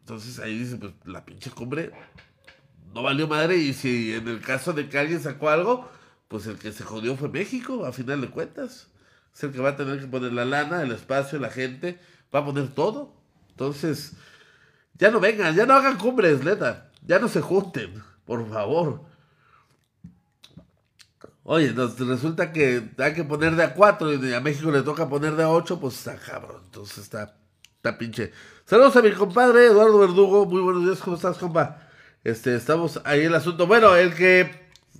Entonces 0.00 0.38
ahí 0.38 0.58
dice, 0.58 0.76
pues 0.76 0.92
la 1.04 1.24
pinche 1.24 1.50
cumbre 1.50 1.92
no 2.94 3.02
valió 3.02 3.28
madre 3.28 3.56
y 3.56 3.72
si 3.72 4.14
en 4.14 4.28
el 4.28 4.40
caso 4.40 4.72
de 4.72 4.88
que 4.88 4.98
alguien 4.98 5.20
sacó 5.20 5.50
algo, 5.50 5.88
pues 6.28 6.46
el 6.46 6.58
que 6.58 6.72
se 6.72 6.84
jodió 6.84 7.16
fue 7.16 7.28
México, 7.28 7.86
a 7.86 7.92
final 7.92 8.20
de 8.20 8.28
cuentas. 8.28 8.88
Es 9.34 9.44
el 9.44 9.52
que 9.52 9.60
va 9.60 9.70
a 9.70 9.76
tener 9.76 10.00
que 10.00 10.06
poner 10.06 10.32
la 10.32 10.44
lana, 10.44 10.82
el 10.82 10.92
espacio, 10.92 11.38
la 11.38 11.50
gente, 11.50 11.98
va 12.34 12.40
a 12.40 12.44
poner 12.44 12.68
todo. 12.68 13.14
Entonces, 13.50 14.14
ya 14.94 15.10
no 15.10 15.20
vengan, 15.20 15.54
ya 15.54 15.64
no 15.64 15.74
hagan 15.74 15.96
cumbres, 15.96 16.42
neta. 16.42 16.90
Ya 17.06 17.18
no 17.18 17.28
se 17.28 17.40
junten, 17.40 18.02
por 18.28 18.46
favor. 18.46 19.00
Oye, 21.44 21.72
nos 21.72 21.98
resulta 21.98 22.52
que 22.52 22.90
hay 22.98 23.14
que 23.14 23.24
poner 23.24 23.56
de 23.56 23.64
a 23.64 23.72
cuatro 23.72 24.12
y 24.12 24.34
a 24.34 24.40
México 24.40 24.70
le 24.70 24.82
toca 24.82 25.08
poner 25.08 25.34
de 25.34 25.44
a 25.44 25.48
ocho, 25.48 25.80
pues 25.80 25.94
está 25.94 26.14
cabrón. 26.16 26.60
Entonces 26.66 26.98
está, 26.98 27.38
está 27.76 27.96
pinche. 27.96 28.30
Saludos 28.66 28.96
a 28.96 29.02
mi 29.02 29.12
compadre 29.12 29.68
Eduardo 29.68 29.98
Verdugo. 30.00 30.44
Muy 30.44 30.60
buenos 30.60 30.84
días, 30.84 30.98
¿cómo 30.98 31.16
estás, 31.16 31.38
compa? 31.38 31.88
Este, 32.22 32.54
estamos 32.54 33.00
ahí 33.04 33.22
el 33.22 33.34
asunto. 33.34 33.66
Bueno, 33.66 33.96
el 33.96 34.14
que, 34.14 34.50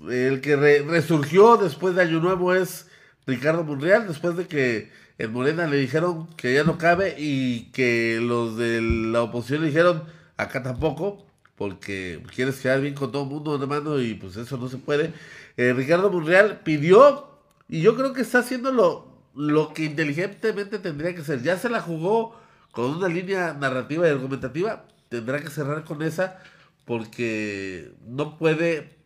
el 0.09 0.41
que 0.41 0.57
resurgió 0.89 1.59
después 1.59 1.95
de 1.97 2.01
Año 2.01 2.21
Nuevo 2.21 2.55
es 2.55 2.89
Ricardo 3.27 3.63
Monreal 3.63 4.09
después 4.09 4.39
de 4.39 4.47
que 4.47 4.91
en 5.19 5.33
Morena 5.35 5.67
le 5.67 5.77
dijeron 5.77 6.29
que 6.37 6.55
ya 6.55 6.65
no 6.65 6.79
cabe 6.79 7.15
y 7.19 7.71
que 7.73 8.21
los 8.23 8.57
de 8.57 8.81
la 8.81 9.21
oposición 9.21 9.61
le 9.61 9.67
dijeron 9.67 10.05
acá 10.39 10.63
tampoco, 10.63 11.28
porque 11.59 12.23
quieres 12.35 12.61
quedar 12.61 12.81
bien 12.81 12.95
con 12.95 13.13
todo 13.13 13.25
el 13.25 13.29
mundo, 13.29 13.61
hermano, 13.61 14.01
y 14.01 14.15
pues 14.15 14.37
eso 14.37 14.57
no 14.57 14.69
se 14.69 14.79
puede. 14.79 15.13
Eh, 15.57 15.75
Ricardo 15.75 16.11
Monreal 16.11 16.61
pidió, 16.61 17.29
y 17.69 17.83
yo 17.83 17.97
creo 17.97 18.13
que 18.13 18.23
está 18.23 18.39
haciendo 18.39 18.73
lo, 18.73 19.13
lo 19.35 19.75
que 19.75 19.85
inteligentemente 19.85 20.79
tendría 20.79 21.15
que 21.15 21.25
ser. 21.25 21.43
Ya 21.43 21.59
se 21.59 21.69
la 21.69 21.81
jugó 21.81 22.41
con 22.73 22.97
una 22.97 23.09
línea 23.09 23.53
narrativa 23.53 24.07
y 24.07 24.11
argumentativa, 24.11 24.87
tendrá 25.09 25.41
que 25.41 25.51
cerrar 25.51 25.85
con 25.85 26.03
esa, 26.03 26.39
porque 26.87 27.93
no 28.07 28.39
puede, 28.39 28.97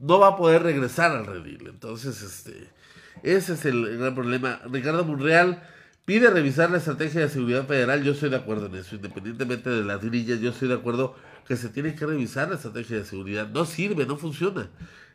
no 0.00 0.18
va 0.18 0.28
a 0.28 0.36
poder 0.36 0.62
regresar 0.62 1.12
al 1.12 1.26
redil. 1.26 1.68
Entonces, 1.68 2.22
este 2.22 2.68
ese 3.22 3.54
es 3.54 3.64
el 3.64 3.98
gran 3.98 4.14
problema. 4.14 4.60
Ricardo 4.70 5.04
Monreal 5.04 5.62
pide 6.04 6.30
revisar 6.30 6.70
la 6.70 6.78
estrategia 6.78 7.20
de 7.20 7.28
seguridad 7.28 7.66
federal. 7.66 8.02
Yo 8.02 8.12
estoy 8.12 8.30
de 8.30 8.36
acuerdo 8.36 8.66
en 8.66 8.76
eso. 8.76 8.96
Independientemente 8.96 9.70
de 9.70 9.84
las 9.84 10.02
grillas, 10.02 10.40
yo 10.40 10.50
estoy 10.50 10.68
de 10.68 10.74
acuerdo 10.74 11.16
que 11.48 11.56
se 11.56 11.70
tiene 11.70 11.94
que 11.94 12.04
revisar 12.04 12.50
la 12.50 12.56
estrategia 12.56 12.98
de 12.98 13.06
seguridad. 13.06 13.48
No 13.48 13.64
sirve, 13.64 14.04
no 14.04 14.18
funciona. 14.18 14.68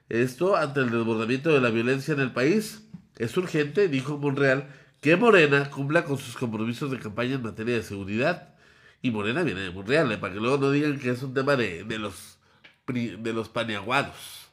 Esto 0.09 0.55
ante 0.55 0.79
el 0.79 0.89
desbordamiento 0.89 1.53
de 1.53 1.61
la 1.61 1.69
violencia 1.69 2.15
en 2.15 2.19
el 2.21 2.31
país 2.31 2.81
es 3.19 3.37
urgente, 3.37 3.87
dijo 3.87 4.17
Monreal, 4.17 4.67
que 4.99 5.15
Morena 5.15 5.69
cumpla 5.69 6.03
con 6.03 6.17
sus 6.17 6.35
compromisos 6.35 6.89
de 6.89 6.97
campaña 6.97 7.35
en 7.35 7.43
materia 7.43 7.75
de 7.75 7.83
seguridad. 7.83 8.55
Y 9.03 9.11
Morena 9.11 9.43
viene 9.43 9.61
de 9.61 9.69
Monreal, 9.69 10.11
¿eh? 10.11 10.17
para 10.17 10.33
que 10.33 10.39
luego 10.39 10.57
no 10.57 10.71
digan 10.71 10.97
que 10.97 11.11
es 11.11 11.21
un 11.21 11.35
tema 11.35 11.55
de, 11.55 11.83
de 11.83 11.99
los, 11.99 12.39
de 12.87 13.33
los 13.33 13.47
paneaguados. 13.49 14.49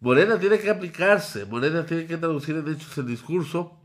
Morena 0.00 0.38
tiene 0.38 0.58
que 0.58 0.68
aplicarse, 0.68 1.46
Morena 1.46 1.86
tiene 1.86 2.06
que 2.06 2.18
traducir 2.18 2.56
en 2.56 2.68
hechos 2.68 2.98
el 2.98 3.06
discurso 3.06 3.80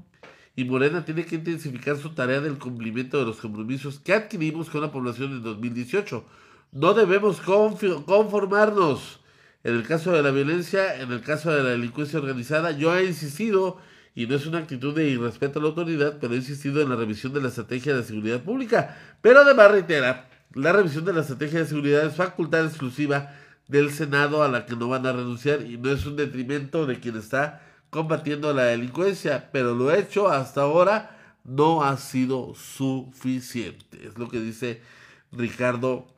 y 0.55 0.65
Morena 0.65 1.05
tiene 1.05 1.25
que 1.25 1.35
intensificar 1.35 1.95
su 1.97 2.09
tarea 2.13 2.41
del 2.41 2.57
cumplimiento 2.57 3.19
de 3.19 3.25
los 3.25 3.37
compromisos 3.37 3.99
que 3.99 4.13
adquirimos 4.13 4.69
con 4.69 4.81
la 4.81 4.91
población 4.91 5.31
en 5.31 5.43
2018. 5.43 6.25
No 6.72 6.93
debemos 6.93 7.41
conformarnos. 7.41 9.20
En 9.63 9.76
el 9.76 9.84
caso 9.84 10.11
de 10.11 10.24
la 10.24 10.32
violencia, 10.32 11.01
en 11.01 11.11
el 11.11 11.22
caso 11.22 11.51
de 11.51 11.63
la 11.63 11.70
delincuencia 11.70 12.20
organizada, 12.20 12.72
yo 12.72 12.95
he 12.95 13.05
insistido, 13.05 13.78
y 14.15 14.28
no 14.28 14.36
es 14.36 14.45
una 14.45 14.59
actitud 14.59 14.95
de 14.95 15.09
irrespeto 15.09 15.59
a 15.59 15.61
la 15.61 15.70
autoridad, 15.70 16.18
pero 16.20 16.34
he 16.34 16.38
insistido 16.38 16.82
en 16.82 16.89
la 16.89 16.95
revisión 16.95 17.34
de 17.34 17.41
la 17.41 17.49
estrategia 17.49 17.95
de 17.95 18.03
seguridad 18.03 18.41
pública. 18.41 18.97
Pero 19.22 19.41
además 19.41 19.72
reitera, 19.72 20.30
la 20.53 20.72
revisión 20.72 21.05
de 21.05 21.13
la 21.13 21.22
estrategia 21.22 21.59
de 21.59 21.65
seguridad 21.65 22.05
es 22.05 22.15
facultad 22.15 22.65
exclusiva 22.65 23.34
del 23.68 23.91
Senado 23.91 24.43
a 24.43 24.47
la 24.47 24.65
que 24.65 24.76
no 24.76 24.88
van 24.88 25.05
a 25.05 25.11
renunciar 25.11 25.61
y 25.61 25.78
no 25.78 25.91
es 25.91 26.05
un 26.05 26.15
detrimento 26.15 26.86
de 26.86 26.99
quien 26.99 27.18
está 27.18 27.61
combatiendo 27.89 28.53
la 28.53 28.63
delincuencia, 28.63 29.49
pero 29.51 29.74
lo 29.74 29.93
hecho 29.93 30.30
hasta 30.30 30.61
ahora 30.61 31.38
no 31.43 31.84
ha 31.84 31.97
sido 31.97 32.53
suficiente. 32.55 34.05
Es 34.05 34.18
lo 34.18 34.30
que 34.30 34.39
dice 34.39 34.82
Ricardo 35.32 36.16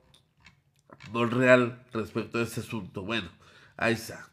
Monreal 1.12 1.84
respecto 1.94 2.40
a 2.40 2.42
este 2.42 2.62
asunto. 2.62 3.04
Bueno, 3.04 3.30
ahí 3.78 3.94
está. 3.94 4.30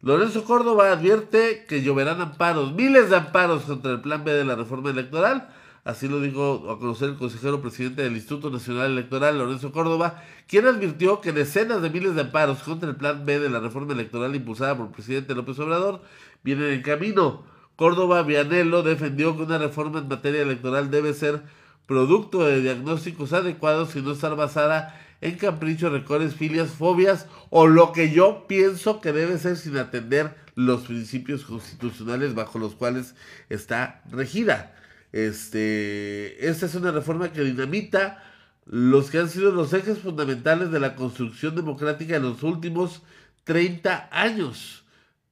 Lorenzo 0.00 0.44
Córdoba 0.44 0.92
advierte 0.92 1.64
que 1.68 1.82
lloverán 1.82 2.20
amparos, 2.20 2.72
miles 2.72 3.10
de 3.10 3.16
amparos 3.16 3.64
contra 3.64 3.92
el 3.92 4.00
plan 4.00 4.24
B 4.24 4.32
de 4.32 4.44
la 4.44 4.54
reforma 4.54 4.90
electoral 4.90 5.48
Así 5.88 6.06
lo 6.06 6.20
dijo 6.20 6.70
a 6.70 6.78
conocer 6.78 7.08
el 7.08 7.16
consejero 7.16 7.62
presidente 7.62 8.02
del 8.02 8.12
Instituto 8.12 8.50
Nacional 8.50 8.90
Electoral, 8.90 9.38
Lorenzo 9.38 9.72
Córdoba, 9.72 10.22
quien 10.46 10.66
advirtió 10.66 11.22
que 11.22 11.32
decenas 11.32 11.80
de 11.80 11.88
miles 11.88 12.14
de 12.14 12.20
amparos 12.20 12.58
contra 12.62 12.90
el 12.90 12.96
Plan 12.96 13.24
B 13.24 13.38
de 13.38 13.48
la 13.48 13.58
reforma 13.58 13.94
electoral 13.94 14.34
impulsada 14.34 14.76
por 14.76 14.88
el 14.88 14.92
presidente 14.92 15.34
López 15.34 15.58
Obrador 15.60 16.02
vienen 16.44 16.74
en 16.74 16.82
camino. 16.82 17.42
Córdoba 17.76 18.22
Vianello 18.22 18.82
defendió 18.82 19.34
que 19.34 19.44
una 19.44 19.56
reforma 19.56 20.00
en 20.00 20.08
materia 20.08 20.42
electoral 20.42 20.90
debe 20.90 21.14
ser 21.14 21.42
producto 21.86 22.44
de 22.44 22.60
diagnósticos 22.60 23.32
adecuados 23.32 23.96
y 23.96 24.02
no 24.02 24.12
estar 24.12 24.36
basada 24.36 24.94
en 25.20 25.36
caprichos, 25.36 25.92
recores, 25.92 26.34
filias, 26.34 26.70
fobias 26.70 27.26
o 27.50 27.66
lo 27.66 27.92
que 27.92 28.10
yo 28.10 28.46
pienso 28.46 29.00
que 29.00 29.12
debe 29.12 29.38
ser 29.38 29.56
sin 29.56 29.76
atender 29.76 30.34
los 30.54 30.82
principios 30.82 31.44
constitucionales 31.44 32.34
bajo 32.34 32.58
los 32.58 32.74
cuales 32.74 33.14
está 33.48 34.02
regida. 34.10 34.74
Este, 35.12 36.48
esta 36.48 36.66
es 36.66 36.74
una 36.74 36.92
reforma 36.92 37.32
que 37.32 37.42
dinamita 37.42 38.22
los 38.66 39.10
que 39.10 39.18
han 39.18 39.30
sido 39.30 39.50
los 39.50 39.72
ejes 39.72 39.98
fundamentales 39.98 40.70
de 40.70 40.80
la 40.80 40.94
construcción 40.94 41.56
democrática 41.56 42.16
en 42.16 42.22
los 42.22 42.42
últimos 42.42 43.02
30 43.44 44.10
años. 44.12 44.84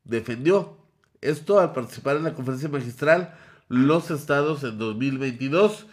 Defendió 0.05 0.78
esto 1.20 1.61
al 1.61 1.72
participar 1.72 2.16
en 2.16 2.24
la 2.24 2.34
conferencia 2.34 2.68
magistral 2.68 3.34
Los 3.68 4.11
Estados 4.11 4.64
en 4.64 4.78
2022, 4.78 5.87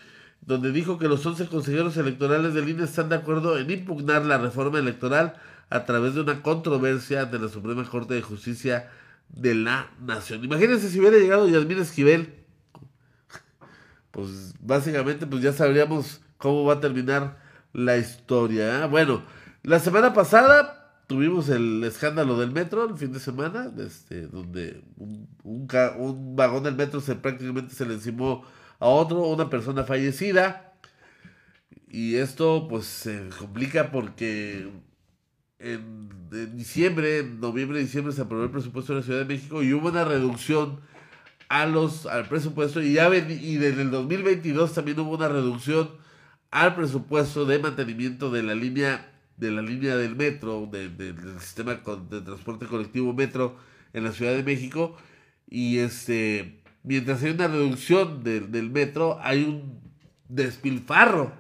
donde 0.46 0.72
dijo 0.72 0.98
que 0.98 1.08
los 1.08 1.26
11 1.26 1.48
consejeros 1.48 1.98
electorales 1.98 2.54
del 2.54 2.70
INE 2.70 2.84
están 2.84 3.10
de 3.10 3.16
acuerdo 3.16 3.58
en 3.58 3.70
impugnar 3.72 4.26
la 4.26 4.38
reforma 4.38 4.80
electoral 4.80 5.36
a 5.70 5.86
través 5.86 6.16
de 6.16 6.22
una 6.22 6.41
controversia 6.41 7.26
de 7.26 7.39
la 7.39 7.48
Suprema 7.48 7.84
Corte 7.86 8.14
de 8.14 8.22
Justicia 8.22 8.89
de 9.30 9.56
la 9.56 9.89
Nación. 10.06 10.44
Imagínense 10.44 10.89
si 10.89 11.00
hubiera 11.00 11.18
llegado 11.18 11.48
Yasmín 11.48 11.80
Esquivel 11.80 12.44
pues 14.14 14.54
básicamente 14.60 15.26
pues 15.26 15.41
ya 15.41 15.52
sabríamos 15.52 16.22
cómo 16.38 16.66
va 16.66 16.76
a 16.76 16.80
terminar 16.80 17.39
la 17.74 17.98
historia. 17.98 18.84
¿eh? 18.84 18.88
Bueno, 18.88 19.24
la 19.64 19.80
semana 19.80 20.14
pasada 20.14 21.02
tuvimos 21.08 21.50
el 21.50 21.84
escándalo 21.84 22.38
del 22.38 22.52
metro 22.52 22.88
el 22.88 22.96
fin 22.96 23.12
de 23.12 23.20
semana, 23.20 23.72
este, 23.80 24.28
donde 24.28 24.84
un, 24.98 25.28
un, 25.44 26.36
vagón 26.36 26.62
del 26.62 26.76
metro 26.76 27.02
se 27.02 27.16
prácticamente 27.16 27.74
se 27.74 27.88
le 27.88 27.96
encimó 27.96 28.46
a 28.84 28.88
otro, 28.88 29.22
una 29.28 29.50
persona 29.50 29.84
fallecida. 29.86 30.74
Y 31.88 32.16
esto 32.16 32.68
pues 32.70 32.86
se 32.86 33.30
complica 33.40 33.92
porque 33.92 34.68
en, 35.60 36.10
diciembre, 36.56 37.24
noviembre, 37.24 37.80
diciembre 37.80 38.14
se 38.14 38.22
aprobó 38.22 38.44
el 38.44 38.52
presupuesto 38.52 38.94
de 38.94 39.00
la 39.00 39.06
Ciudad 39.06 39.20
de 39.20 39.26
México 39.26 39.64
y 39.64 39.74
hubo 39.74 39.88
una 39.90 40.04
reducción 40.04 40.82
a 41.50 41.66
los, 41.66 42.08
al 42.08 42.28
presupuesto 42.28 42.82
y, 42.82 42.94
ya 42.94 43.08
y 43.16 43.58
desde 43.58 43.84
el 43.84 43.92
2022 43.92 44.74
también 44.74 45.00
hubo 45.00 45.16
una 45.16 45.30
reducción 45.30 45.92
al 46.52 46.76
presupuesto 46.76 47.46
de 47.46 47.60
mantenimiento 47.60 48.32
de 48.32 48.44
la 48.44 48.56
línea 48.56 49.10
de 49.38 49.52
la 49.52 49.62
línea 49.62 49.96
del 49.96 50.16
metro, 50.16 50.68
del 50.72 51.40
sistema 51.40 51.76
de 51.76 52.22
transporte 52.22 52.66
colectivo 52.66 53.14
metro 53.14 53.58
en 53.94 54.04
la 54.04 54.12
Ciudad 54.12 54.34
de 54.34 54.44
México. 54.44 54.98
Y 55.50 55.80
este, 55.80 56.62
mientras 56.84 57.24
hay 57.24 57.32
una 57.32 57.48
reducción 57.48 58.24
del 58.24 58.70
metro, 58.70 59.20
hay 59.22 59.44
un 59.44 59.82
despilfarro 60.28 61.34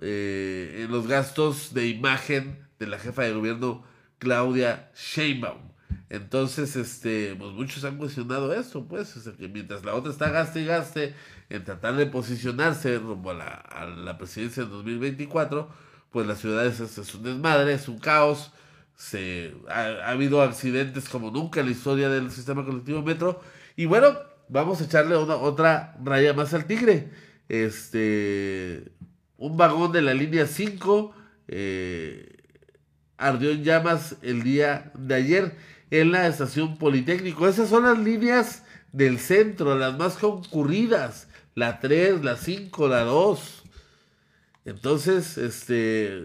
eh, 0.00 0.82
en 0.84 0.90
los 0.90 1.06
gastos 1.06 1.74
de 1.74 1.88
imagen 1.88 2.66
de 2.78 2.86
la 2.86 2.98
jefa 2.98 3.22
de 3.22 3.32
gobierno 3.32 3.84
Claudia 4.18 4.90
Sheinbaum. 4.94 5.70
Entonces, 6.08 6.74
este, 6.76 7.36
pues 7.36 7.52
muchos 7.52 7.84
han 7.84 7.96
cuestionado 7.96 8.52
eso, 8.52 8.86
pues, 8.88 9.14
que 9.38 9.48
mientras 9.48 9.84
la 9.84 9.94
otra 9.94 10.10
está 10.10 10.30
gaste 10.30 10.60
y 10.60 10.64
gaste 10.64 11.14
en 11.48 11.64
tratar 11.64 11.94
de 11.96 12.06
posicionarse 12.06 12.98
rumbo 12.98 13.30
a 13.30 13.34
la, 13.34 13.46
a 13.46 13.86
la 13.86 14.18
presidencia 14.18 14.64
en 14.64 14.70
2024, 14.70 15.68
pues 16.10 16.26
la 16.26 16.34
ciudad 16.34 16.66
es, 16.66 16.80
es, 16.80 17.14
un 17.14 17.22
desmadre, 17.22 17.74
es 17.74 17.88
un 17.88 17.98
caos, 17.98 18.52
se, 18.96 19.54
ha, 19.68 20.10
habido 20.10 20.42
accidentes 20.42 21.08
como 21.08 21.30
nunca 21.30 21.60
en 21.60 21.66
la 21.66 21.72
historia 21.72 22.08
del 22.08 22.30
sistema 22.30 22.64
colectivo 22.64 23.02
metro, 23.02 23.40
y 23.76 23.86
bueno, 23.86 24.18
vamos 24.50 24.80
a 24.80 24.84
echarle 24.84 25.16
una, 25.16 25.36
otra 25.36 25.96
raya 26.02 26.34
más 26.34 26.52
al 26.52 26.66
tigre. 26.66 27.08
Este, 27.48 28.92
un 29.38 29.56
vagón 29.56 29.92
de 29.92 30.02
la 30.02 30.12
línea 30.12 30.46
5 30.46 31.14
eh, 31.48 32.36
ardió 33.16 33.50
en 33.50 33.64
llamas 33.64 34.16
el 34.22 34.42
día 34.42 34.92
de 34.94 35.14
ayer 35.14 35.56
en 35.90 36.12
la 36.12 36.26
estación 36.26 36.76
Politécnico. 36.78 37.48
Esas 37.48 37.68
son 37.68 37.84
las 37.84 37.98
líneas 37.98 38.64
del 38.92 39.18
centro, 39.18 39.78
las 39.78 39.96
más 39.96 40.16
concurridas. 40.16 41.28
La 41.54 41.80
3, 41.80 42.24
la 42.24 42.36
5, 42.36 42.88
la 42.88 43.00
2. 43.00 43.62
Entonces, 44.64 45.38
este, 45.38 46.22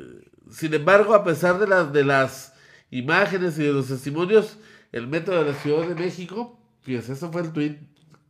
sin 0.51 0.73
embargo, 0.73 1.13
a 1.13 1.23
pesar 1.23 1.59
de 1.59 1.67
las, 1.67 1.91
de 1.91 2.03
las 2.03 2.53
imágenes 2.91 3.57
y 3.57 3.63
de 3.63 3.73
los 3.73 3.87
testimonios, 3.87 4.57
el 4.91 5.07
metro 5.07 5.43
de 5.43 5.51
la 5.51 5.57
Ciudad 5.57 5.87
de 5.87 5.95
México, 5.95 6.59
fíjense, 6.81 7.13
ese 7.13 7.27
fue 7.29 7.41
el 7.41 7.51
tweet 7.51 7.79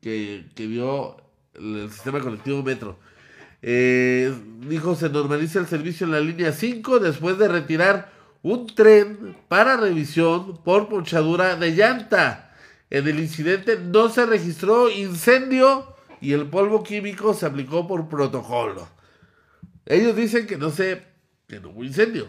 que, 0.06 0.68
vio 0.68 1.18
el 1.56 1.89
sistema 1.91 2.20
colectivo 2.20 2.62
metro. 2.62 2.99
Eh, 3.64 4.32
dijo, 4.68 4.95
se 4.95 5.10
normaliza 5.10 5.58
el 5.58 5.66
servicio 5.66 6.06
en 6.06 6.12
la 6.12 6.20
línea 6.20 6.51
5 6.51 6.99
después 6.99 7.39
de 7.39 7.47
retirar 7.47 8.12
un 8.43 8.68
tren 8.68 9.36
para 9.47 9.78
revisión 9.78 10.62
por 10.64 10.89
ponchadura 10.89 11.56
de 11.56 11.72
llanta. 11.72 12.56
En 12.91 13.08
el 13.08 13.20
incidente 13.20 13.80
no 13.80 14.10
se 14.10 14.28
registró 14.28 14.91
incendio 14.91 15.95
y 16.22 16.34
el 16.34 16.45
polvo 16.49 16.84
químico 16.84 17.34
se 17.34 17.47
aplicó 17.47 17.88
por 17.88 18.08
protocolo. 18.08 18.88
Ellos 19.88 20.16
dicen 20.16 20.45
que 20.45 20.58
no 20.58 20.70
sé, 20.70 21.01
que 21.47 21.60
no 21.60 21.70
hubo 21.70 21.84
incendio. 21.84 22.28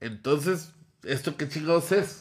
Entonces, 0.00 0.72
¿esto 1.04 1.36
qué 1.36 1.48
chingados 1.48 1.92
es? 1.92 2.20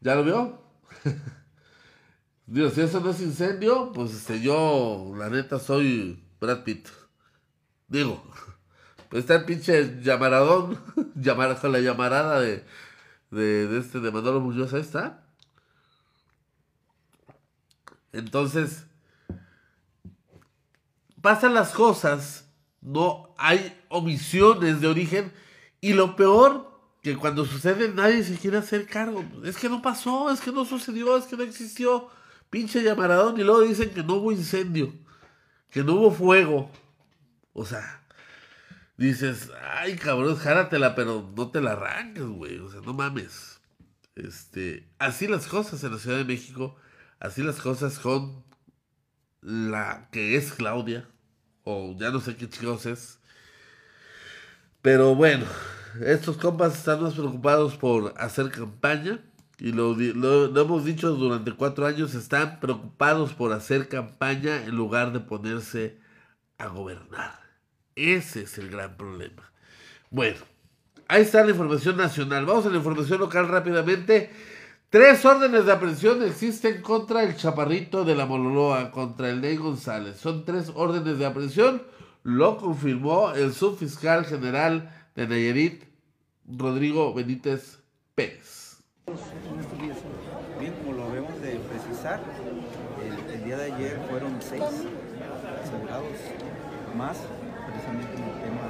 ¿Ya 0.00 0.14
lo 0.14 0.24
vio? 0.24 0.62
Digo, 2.46 2.70
si 2.70 2.80
eso 2.80 3.00
no 3.00 3.10
es 3.10 3.20
incendio, 3.20 3.92
pues 3.92 4.12
este, 4.12 4.40
yo, 4.40 5.12
la 5.16 5.28
neta, 5.28 5.58
soy 5.58 6.20
Brad 6.40 6.64
Pitt. 6.64 6.88
Digo, 7.86 8.22
pues 9.08 9.20
está 9.22 9.36
el 9.36 9.44
pinche 9.44 10.00
llamaradón, 10.02 10.78
llamar, 11.14 11.60
con 11.60 11.72
la 11.72 11.80
llamarada 11.80 12.40
de, 12.40 12.64
de, 13.30 13.66
de 13.68 13.78
este, 13.78 14.00
de 14.00 14.10
Manolo 14.10 14.40
Muñoz, 14.40 14.72
ahí. 14.74 14.84
Entonces, 18.12 18.84
pasan 21.20 21.54
las 21.54 21.70
cosas, 21.72 22.48
no 22.80 23.34
hay 23.38 23.80
omisiones 23.88 24.80
de 24.80 24.88
origen, 24.88 25.32
y 25.80 25.92
lo 25.92 26.16
peor, 26.16 26.69
que 27.02 27.16
cuando 27.16 27.44
sucede 27.44 27.88
nadie 27.88 28.22
se 28.22 28.36
quiere 28.36 28.58
hacer 28.58 28.86
cargo. 28.86 29.24
Es 29.44 29.56
que 29.56 29.68
no 29.68 29.82
pasó, 29.82 30.30
es 30.30 30.40
que 30.40 30.52
no 30.52 30.64
sucedió, 30.64 31.16
es 31.16 31.24
que 31.24 31.36
no 31.36 31.42
existió. 31.42 32.08
Pinche 32.50 32.82
llamaradón, 32.82 33.38
y 33.38 33.44
luego 33.44 33.60
dicen 33.62 33.90
que 33.90 34.02
no 34.02 34.14
hubo 34.14 34.32
incendio, 34.32 34.92
que 35.70 35.84
no 35.84 35.94
hubo 35.94 36.10
fuego. 36.10 36.70
O 37.52 37.64
sea, 37.64 38.02
dices, 38.96 39.50
ay 39.78 39.96
cabrón, 39.96 40.36
járatela, 40.36 40.94
pero 40.94 41.30
no 41.36 41.50
te 41.50 41.60
la 41.60 41.72
arranques, 41.72 42.24
güey. 42.24 42.58
O 42.58 42.70
sea, 42.70 42.80
no 42.80 42.92
mames. 42.92 43.60
Este, 44.16 44.88
así 44.98 45.28
las 45.28 45.46
cosas 45.46 45.82
en 45.84 45.92
la 45.92 45.98
Ciudad 45.98 46.18
de 46.18 46.24
México, 46.24 46.76
así 47.20 47.42
las 47.42 47.60
cosas 47.60 47.98
con 47.98 48.44
la 49.40 50.08
que 50.10 50.36
es 50.36 50.52
Claudia, 50.52 51.08
o 51.64 51.96
ya 51.98 52.10
no 52.10 52.20
sé 52.20 52.36
qué 52.36 52.48
chicos 52.48 52.84
es. 52.86 53.18
Pero 54.82 55.14
bueno, 55.14 55.46
estos 56.04 56.36
compas 56.36 56.76
están 56.76 57.02
más 57.02 57.14
preocupados 57.14 57.76
por 57.76 58.14
hacer 58.16 58.50
campaña. 58.50 59.20
Y 59.58 59.72
lo, 59.72 59.94
lo, 59.94 60.60
hemos 60.60 60.84
dicho 60.84 61.10
durante 61.12 61.52
cuatro 61.52 61.86
años, 61.86 62.14
están 62.14 62.60
preocupados 62.60 63.34
por 63.34 63.52
hacer 63.52 63.88
campaña 63.88 64.64
en 64.64 64.74
lugar 64.74 65.12
de 65.12 65.20
ponerse 65.20 65.98
a 66.56 66.68
gobernar. 66.68 67.40
Ese 67.94 68.42
es 68.44 68.56
el 68.56 68.70
gran 68.70 68.96
problema. 68.96 69.52
Bueno, 70.08 70.38
ahí 71.08 71.22
está 71.22 71.44
la 71.44 71.50
información 71.50 71.98
nacional. 71.98 72.46
Vamos 72.46 72.64
a 72.64 72.70
la 72.70 72.78
información 72.78 73.20
local 73.20 73.48
rápidamente. 73.48 74.30
Tres 74.88 75.24
órdenes 75.24 75.66
de 75.66 75.72
aprehensión 75.72 76.22
existen 76.22 76.80
contra 76.80 77.22
el 77.22 77.36
chaparrito 77.36 78.04
de 78.04 78.14
la 78.14 78.26
Mololoa, 78.26 78.90
contra 78.90 79.28
el 79.28 79.42
Ney 79.42 79.56
González. 79.56 80.16
Son 80.16 80.44
tres 80.44 80.72
órdenes 80.74 81.18
de 81.18 81.26
aprehensión. 81.26 81.82
Lo 82.22 82.56
confirmó 82.56 83.32
el 83.32 83.52
subfiscal 83.52 84.24
general 84.24 84.99
de 85.14 85.26
Nayarit, 85.26 85.84
Rodrigo 86.46 87.12
Benítez 87.14 87.78
Pérez. 88.14 88.82
Bien, 90.58 90.72
como 90.74 90.92
lo 90.92 91.08
debemos 91.10 91.40
de 91.40 91.58
precisar, 91.58 92.20
el, 93.02 93.44
día 93.44 93.56
de 93.56 93.72
ayer 93.72 93.98
fueron 94.08 94.36
seis 94.40 94.62
asegurados 94.62 96.14
más, 96.96 97.18
precisamente 97.66 98.14
en 98.14 98.22
el 98.22 98.38
tema 98.38 98.62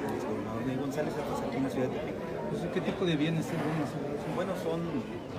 del 0.00 0.28
gobernador 0.28 0.66
Ney 0.66 0.76
González, 0.76 1.14
aquí 1.14 1.56
en 1.56 1.62
la 1.62 1.70
ciudad 1.70 1.88
de 1.88 1.98
Tepic. 1.98 2.72
¿Qué 2.74 2.80
tipo 2.80 3.04
de 3.04 3.16
bienes 3.16 3.46
son 3.46 3.56
Bueno, 4.34 4.52
son 4.62 4.80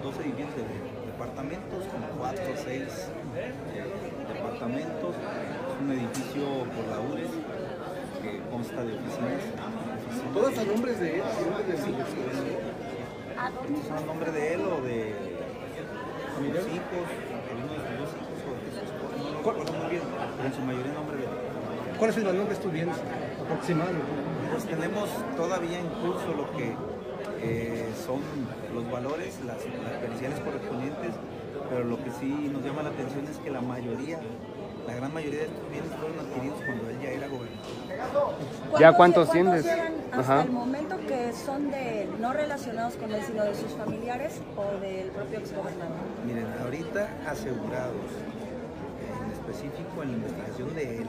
12 0.01 0.23
viviendas 0.23 0.55
de 0.55 1.05
departamentos, 1.11 1.85
como 1.85 2.07
4 2.17 2.43
o 2.43 2.57
6 2.57 2.81
eh, 3.35 3.53
departamentos. 4.33 5.15
Es 5.15 5.81
un 5.81 5.91
edificio 5.91 6.43
por 6.73 6.85
la 6.89 6.99
URES 6.99 7.31
que 8.21 8.39
consta 8.49 8.83
de 8.83 8.97
oficinas. 8.97 9.84
¿Todas 10.33 10.57
a 10.57 10.63
nombres 10.63 10.99
de 10.99 11.15
él? 11.17 11.23
Sí, 11.83 11.91
¿Son 13.87 13.97
a 13.97 14.01
nombre 14.01 14.31
de 14.31 14.53
él 14.53 14.61
o 14.61 14.81
de 14.81 15.15
sus 16.35 16.73
hijos? 16.73 17.05
¿Alguno 17.51 17.73
de 17.73 17.79
sus 17.79 17.95
dos 17.99 18.11
hijos 18.15 18.39
o 18.45 18.53
de 18.59 18.69
su 18.71 18.81
esposa? 18.85 19.15
No 19.17 19.29
lo 19.31 19.37
recuerdo 19.37 19.73
muy 19.73 19.89
bien, 19.91 20.03
pero 20.37 20.47
en 20.47 20.53
su 20.53 20.61
mayoría 20.61 20.93
nombre 20.93 21.17
de 21.17 21.23
él. 21.23 21.29
¿Cuál 21.97 22.09
es 22.09 22.17
el 22.17 22.25
valor 22.25 22.47
de 22.47 22.53
estos 22.53 22.71
bienes 22.71 22.95
aproximado? 23.43 23.91
Pues 24.51 24.65
tenemos 24.65 25.09
todavía 25.37 25.79
en 25.79 25.87
curso 25.87 26.33
lo 26.35 26.51
que 26.57 26.75
eh, 27.41 27.89
son 28.05 28.21
los 28.73 28.89
valores, 28.91 29.39
las, 29.45 29.57
las 29.83 29.93
periciales 30.01 30.39
correspondientes, 30.39 31.11
pero 31.69 31.83
lo 31.83 31.97
que 32.03 32.11
sí 32.19 32.49
nos 32.51 32.63
llama 32.63 32.83
la 32.83 32.89
atención 32.89 33.25
es 33.27 33.37
que 33.37 33.49
la 33.49 33.61
mayoría, 33.61 34.19
la 34.87 34.93
gran 34.95 35.13
mayoría 35.13 35.39
de 35.41 35.45
estos 35.45 35.69
bienes 35.71 35.91
fueron 35.99 36.19
adquiridos 36.19 36.59
cuando 36.65 36.89
él 36.89 36.97
ya 37.01 37.09
era 37.09 37.27
gobernador. 37.27 38.35
¿Ya 38.79 38.93
cuántos 38.93 39.35
eran 39.35 39.55
hasta 40.11 40.19
Ajá. 40.19 40.43
el 40.43 40.51
momento 40.51 40.97
que 41.07 41.33
son 41.33 41.71
de 41.71 42.07
no 42.19 42.33
relacionados 42.33 42.95
con 42.95 43.11
él, 43.11 43.21
sino 43.25 43.43
de 43.43 43.55
sus 43.55 43.71
familiares 43.71 44.41
o 44.55 44.79
del 44.79 45.07
propio 45.09 45.39
exgobernador? 45.39 45.97
Miren, 46.25 46.47
ahorita 46.63 47.09
asegurados, 47.27 48.09
en 49.01 49.31
específico 49.31 50.03
en 50.03 50.11
la 50.11 50.17
investigación 50.17 50.75
de 50.75 50.97
él, 50.99 51.07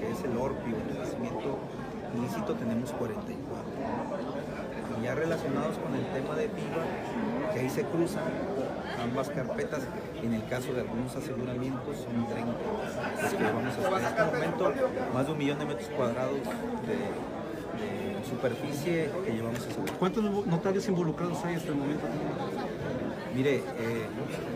que 0.00 0.10
es 0.10 0.24
el 0.24 0.36
ORPIO, 0.36 0.76
el 0.90 0.98
nacimiento 0.98 1.58
ilícito, 2.16 2.54
tenemos 2.54 2.92
44. 2.92 3.64
Y 5.00 5.04
ya 5.04 5.14
relacionados 5.14 5.76
con 5.78 5.94
el 5.94 6.06
tema 6.12 6.34
de 6.36 6.48
PIBA, 6.48 7.52
que 7.52 7.60
ahí 7.60 7.70
se 7.70 7.82
cruzan 7.84 8.22
ambas 9.02 9.28
carpetas, 9.30 9.82
en 10.24 10.34
el 10.34 10.46
caso 10.46 10.72
de 10.72 10.80
algunos 10.80 11.14
aseguramientos 11.14 11.96
son 11.98 12.26
30. 12.26 12.52
Es 13.26 13.34
que 13.34 13.44
vamos 13.44 13.74
a 13.76 13.98
en 13.98 14.04
este 14.06 14.24
momento 14.24 14.72
más 15.12 15.26
de 15.26 15.32
un 15.32 15.38
millón 15.38 15.58
de 15.58 15.64
metros 15.66 15.88
cuadrados 15.88 16.38
de, 16.86 16.96
de 17.84 18.24
superficie 18.24 19.10
que 19.24 19.32
llevamos 19.32 19.60
asegurados. 19.60 19.98
¿Cuántos 19.98 20.46
notarios 20.46 20.88
involucrados 20.88 21.44
hay 21.44 21.56
hasta 21.56 21.68
el 21.68 21.76
momento? 21.76 22.06
Mire, 23.34 23.56
eh, 23.56 24.06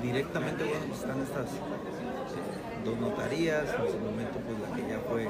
directamente 0.02 0.64
bueno, 0.64 0.94
están 0.94 1.20
estas 1.20 1.52
eh, 1.52 2.84
dos 2.84 2.98
notarías, 2.98 3.64
en 3.64 3.92
su 3.92 3.98
momento 3.98 4.38
pues 4.46 4.56
la 4.64 4.74
que 4.74 4.82
ya 4.88 5.00
fue 5.00 5.28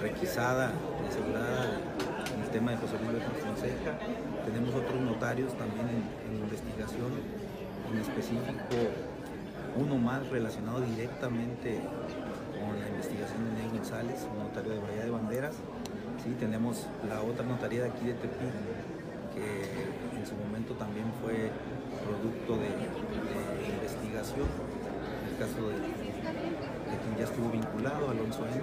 requisada, 0.00 0.72
asegurada 1.08 1.78
en 2.34 2.42
el 2.42 2.50
tema 2.50 2.72
de 2.72 2.76
José 2.78 2.94
Luis 3.06 3.22
Fonseca. 3.44 3.98
Tenemos 4.44 4.74
otros 4.74 5.00
notarios 5.00 5.52
también 5.56 5.86
en, 5.88 6.34
en 6.34 6.42
investigación, 6.42 7.12
en 7.92 7.98
específico 8.00 9.09
uno 9.76 9.96
más 9.98 10.28
relacionado 10.28 10.80
directamente 10.80 11.80
con 12.58 12.78
la 12.80 12.88
investigación 12.88 13.44
de 13.46 13.62
Ney 13.62 13.70
González, 13.72 14.26
un 14.30 14.38
notario 14.44 14.72
de 14.72 14.80
Bahía 14.80 15.04
de 15.04 15.10
Banderas. 15.10 15.54
Sí, 16.22 16.34
tenemos 16.38 16.86
la 17.08 17.22
otra 17.22 17.44
notaría 17.46 17.82
de 17.84 17.88
aquí 17.90 18.06
de 18.06 18.14
Tepic, 18.14 18.52
que 19.34 20.18
en 20.18 20.26
su 20.26 20.34
momento 20.36 20.74
también 20.74 21.06
fue 21.22 21.50
producto 22.04 22.56
de, 22.60 22.68
de 22.76 23.68
investigación, 23.72 24.44
en 24.44 25.24
el 25.32 25.36
caso 25.40 25.68
de, 25.68 25.74
de 25.80 26.96
quien 27.00 27.16
ya 27.16 27.24
estuvo 27.24 27.48
vinculado, 27.50 28.10
Alonso 28.10 28.44
N. 28.46 28.60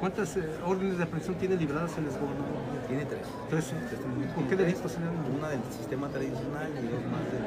¿Cuántas 0.00 0.34
eh, 0.38 0.48
órdenes 0.64 0.96
de 0.96 1.04
aprehensión 1.04 1.36
tiene 1.36 1.56
libradas 1.56 1.92
el 1.98 2.06
exgobernador? 2.06 2.56
Tiene 2.88 3.04
tres. 3.04 3.26
Tres. 3.50 3.72
¿Con 4.34 4.48
qué 4.48 4.56
delitos 4.56 4.92
se 4.92 5.00
le 5.00 5.06
han- 5.08 5.36
Una 5.36 5.48
del 5.50 5.60
sistema 5.76 6.08
tradicional 6.08 6.70
y 6.72 6.86
dos 6.88 7.04
más 7.12 7.20
del, 7.28 7.44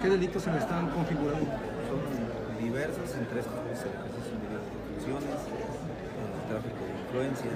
¿Qué 0.00 0.08
delitos 0.08 0.42
se 0.42 0.50
están 0.58 0.90
configurando? 0.90 1.46
Son 1.88 2.00
diversos, 2.60 2.98
pues, 3.00 3.16
el 3.16 3.22
ejercicio 3.22 3.88
indebido 4.36 4.60
de 4.60 4.68
funciones, 4.92 5.40
el 5.48 6.48
tráfico 6.52 6.80
de 6.84 6.92
influencia, 7.00 7.50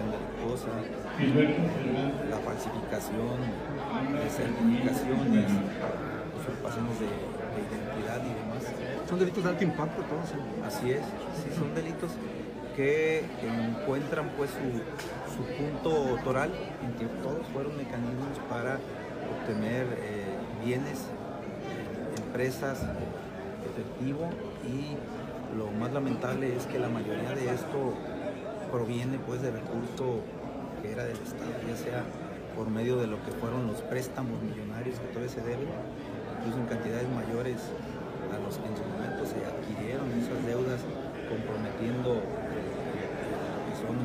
la 0.00 0.08
delictuosa, 0.08 0.72
la 2.30 2.38
falsificación 2.38 3.36
de 3.44 4.30
certificaciones, 4.30 5.50
usurpaciones 6.40 6.96
de, 7.00 7.06
de 7.06 7.60
identidad 7.60 8.20
y 8.24 8.32
demás. 8.40 8.62
Son 9.08 9.18
delitos 9.18 9.44
de 9.44 9.50
alto 9.50 9.64
impacto 9.64 10.02
todos. 10.02 10.30
¿eh? 10.32 10.64
Así 10.64 10.90
es, 10.92 11.04
sí, 11.44 11.52
son 11.58 11.74
delitos 11.74 12.12
que 12.74 13.24
encuentran 13.42 14.30
pues 14.36 14.50
su, 14.50 14.80
su 15.34 15.44
punto 15.44 16.16
toral 16.24 16.50
en 16.82 16.92
que 16.94 17.06
todos 17.22 17.46
fueron 17.52 17.76
mecanismos 17.76 18.38
para 18.48 18.78
obtener 19.30 19.86
eh, 19.98 20.24
bienes, 20.64 20.98
eh, 20.98 22.22
empresas, 22.26 22.78
efectivo 23.64 24.28
y 24.66 24.96
lo 25.56 25.70
más 25.72 25.92
lamentable 25.92 26.56
es 26.56 26.66
que 26.66 26.78
la 26.78 26.88
mayoría 26.88 27.30
de 27.34 27.46
esto 27.54 27.94
proviene 28.70 29.18
pues 29.18 29.42
de 29.42 29.50
recurso 29.50 30.20
que 30.82 30.92
era 30.92 31.04
del 31.04 31.16
Estado, 31.18 31.50
ya 31.68 31.76
sea 31.76 32.04
por 32.56 32.68
medio 32.68 32.96
de 32.96 33.06
lo 33.06 33.16
que 33.24 33.32
fueron 33.32 33.66
los 33.66 33.80
préstamos 33.82 34.40
millonarios 34.42 34.98
que 34.98 35.06
todavía 35.08 35.30
se 35.32 35.40
deben, 35.42 35.68
incluso 36.38 36.58
en 36.58 36.66
cantidades 36.66 37.08
mayores 37.10 37.56
a 38.30 38.38
los 38.38 38.56
que 38.58 38.66
en 38.68 38.76
su 38.76 38.84
momento 38.84 39.22
se 39.26 39.38
adquirieron 39.42 40.06
esas 40.18 40.38
deudas 40.46 40.80
comprometiendo 41.28 42.14
eh, 42.14 43.10
lo 43.32 43.58
que 43.66 43.74
son 43.80 43.96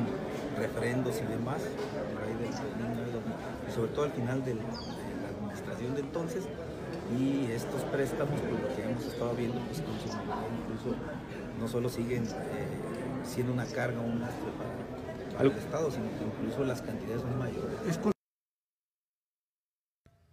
refrendos 0.58 1.14
y 1.22 1.26
demás, 1.30 1.62
por 1.62 2.22
ahí 2.26 2.34
del 2.42 2.50
2009, 2.50 3.12
2000, 3.12 3.34
y 3.68 3.70
sobre 3.72 3.90
todo 3.92 4.04
al 4.06 4.12
final 4.12 4.44
del- 4.44 4.58
administración 5.76 5.94
de 5.94 6.00
entonces, 6.00 6.44
y 7.18 7.52
estos 7.52 7.82
préstamos, 7.82 8.40
pues 8.40 8.62
lo 8.62 8.74
que 8.74 8.82
hemos 8.82 9.04
estado 9.04 9.34
viendo, 9.34 9.58
pues 9.60 9.80
con 9.80 9.98
su 10.00 10.08
mayoría 10.16 10.58
incluso 10.64 10.96
no 11.60 11.68
solo 11.68 11.88
siguen 11.88 12.24
eh, 12.24 12.68
siendo 13.24 13.52
una 13.52 13.66
carga, 13.66 14.00
un 14.00 14.20
lastre 14.20 14.50
para, 14.58 15.38
para 15.38 15.50
el 15.50 15.56
Estado, 15.56 15.90
sino 15.90 16.04
que 16.18 16.24
incluso 16.24 16.64
las 16.64 16.82
cantidades 16.82 17.22
son 17.22 17.38
mayores. 17.38 18.00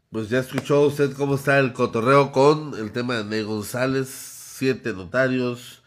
Pues 0.09 0.29
ya 0.29 0.39
escuchó 0.39 0.81
usted 0.81 1.13
cómo 1.13 1.35
está 1.35 1.57
el 1.57 1.73
cotorreo 1.73 2.31
con 2.31 2.75
el 2.75 2.91
tema 2.91 3.15
de 3.15 3.23
Ney 3.23 3.41
González, 3.43 4.09
siete 4.09 4.93
notarios, 4.93 5.81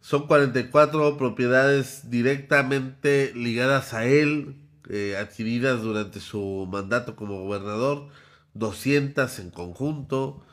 son 0.00 0.26
44 0.26 1.16
propiedades 1.16 2.10
directamente 2.10 3.32
ligadas 3.34 3.94
a 3.94 4.04
él, 4.04 4.56
eh, 4.90 5.16
adquiridas 5.16 5.80
durante 5.80 6.20
su 6.20 6.68
mandato 6.70 7.16
como 7.16 7.44
gobernador, 7.44 8.08
200 8.54 9.38
en 9.38 9.50
conjunto, 9.50 10.44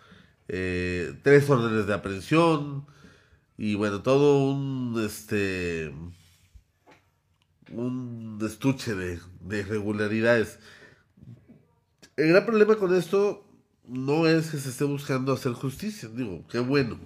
eh, 0.48 1.14
tres 1.24 1.50
órdenes 1.50 1.88
de 1.88 1.94
aprehensión 1.94 2.86
y 3.58 3.76
bueno, 3.76 4.02
todo 4.02 4.52
un 4.52 5.02
este 5.06 5.94
un 7.72 8.40
estuche 8.42 8.96
de, 8.96 9.20
de 9.42 9.60
irregularidades. 9.60 10.60
El 12.16 12.30
gran 12.30 12.46
problema 12.46 12.76
con 12.76 12.96
esto 12.96 13.46
no 13.90 14.28
es 14.28 14.52
que 14.52 14.58
se 14.58 14.70
esté 14.70 14.84
buscando 14.84 15.34
hacer 15.34 15.54
justicia, 15.54 16.10
digo, 16.10 16.46
qué 16.50 16.60
bueno. 16.60 17.00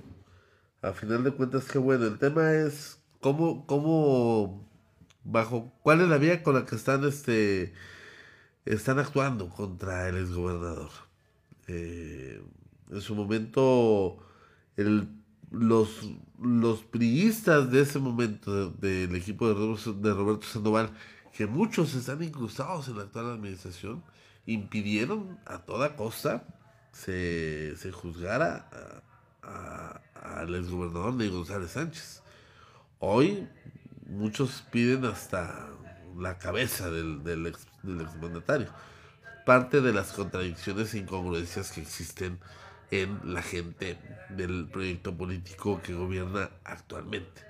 A 0.82 0.92
final 0.92 1.24
de 1.24 1.32
cuentas, 1.32 1.66
qué 1.66 1.78
bueno. 1.78 2.06
El 2.06 2.20
tema 2.20 2.54
es 2.54 3.00
cómo, 3.22 3.66
cómo, 3.66 4.70
bajo, 5.24 5.74
cuál 5.82 6.02
es 6.02 6.10
la 6.10 6.18
vía 6.18 6.44
con 6.44 6.56
la 6.56 6.66
que 6.66 6.76
están, 6.76 7.06
este, 7.06 7.74
están 8.66 9.00
actuando 9.00 9.50
contra 9.50 10.08
el 10.10 10.18
exgobernador. 10.18 10.90
Eh, 11.68 12.42
en 12.90 13.02
su 13.02 13.16
momento, 13.16 14.18
los, 15.52 16.10
los 16.40 16.84
priistas 16.84 17.72
de 17.72 17.82
ese 17.82 18.00
momento 18.00 18.70
del 18.72 19.16
equipo 19.16 19.48
de 19.48 19.54
Roberto, 19.54 19.94
de 19.94 20.14
Roberto 20.14 20.48
Sandoval, 20.48 20.92
que 21.32 21.48
muchos 21.48 21.96
están 21.96 22.22
incrustados 22.24 22.88
en 22.88 22.98
la 22.98 23.04
actual 23.04 23.32
administración, 23.32 24.04
impidieron 24.46 25.40
a 25.46 25.60
toda 25.60 25.96
costa 25.96 26.46
se, 26.92 27.76
se 27.78 27.92
juzgara 27.92 28.70
al 29.42 30.56
exgobernador 30.56 31.18
de 31.18 31.30
González 31.30 31.72
Sánchez. 31.72 32.22
Hoy 33.00 33.48
muchos 34.08 34.64
piden 34.72 35.06
hasta 35.06 35.70
la 36.18 36.38
cabeza 36.38 36.90
del, 36.90 37.24
del, 37.24 37.48
ex, 37.48 37.68
del 37.84 38.02
exmandatario. 38.02 38.68
Parte 39.46 39.82
de 39.82 39.94
las 39.94 40.14
contradicciones 40.14 40.94
e 40.94 41.00
incongruencias 41.00 41.72
que 41.72 41.82
existen 41.82 42.40
en 42.92 43.20
la 43.34 43.42
gente 43.42 43.98
del 44.30 44.68
proyecto 44.72 45.16
político 45.16 45.82
que 45.82 45.94
gobierna 45.94 46.50
actualmente. 46.64 47.42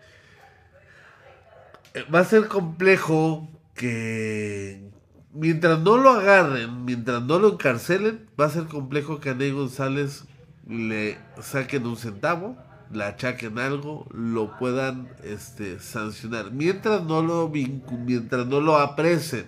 Eh, 1.93 2.05
va 2.13 2.19
a 2.19 2.25
ser 2.25 2.47
complejo 2.47 3.47
que 3.75 4.89
mientras 5.33 5.79
no 5.79 5.97
lo 5.97 6.11
agarren, 6.11 6.85
mientras 6.85 7.21
no 7.21 7.39
lo 7.39 7.53
encarcelen, 7.53 8.29
va 8.39 8.45
a 8.45 8.49
ser 8.49 8.65
complejo 8.65 9.19
que 9.19 9.31
a 9.31 9.33
Ney 9.35 9.51
González 9.51 10.25
le 10.67 11.17
saquen 11.41 11.85
un 11.85 11.97
centavo, 11.97 12.57
le 12.91 13.03
achaquen 13.03 13.59
algo, 13.59 14.07
lo 14.11 14.57
puedan 14.57 15.09
este, 15.23 15.79
sancionar. 15.79 16.51
Mientras 16.51 17.03
no 17.03 17.21
lo 17.21 17.49
mientras 17.49 18.47
no 18.47 18.61
lo 18.61 18.77
apresen. 18.77 19.45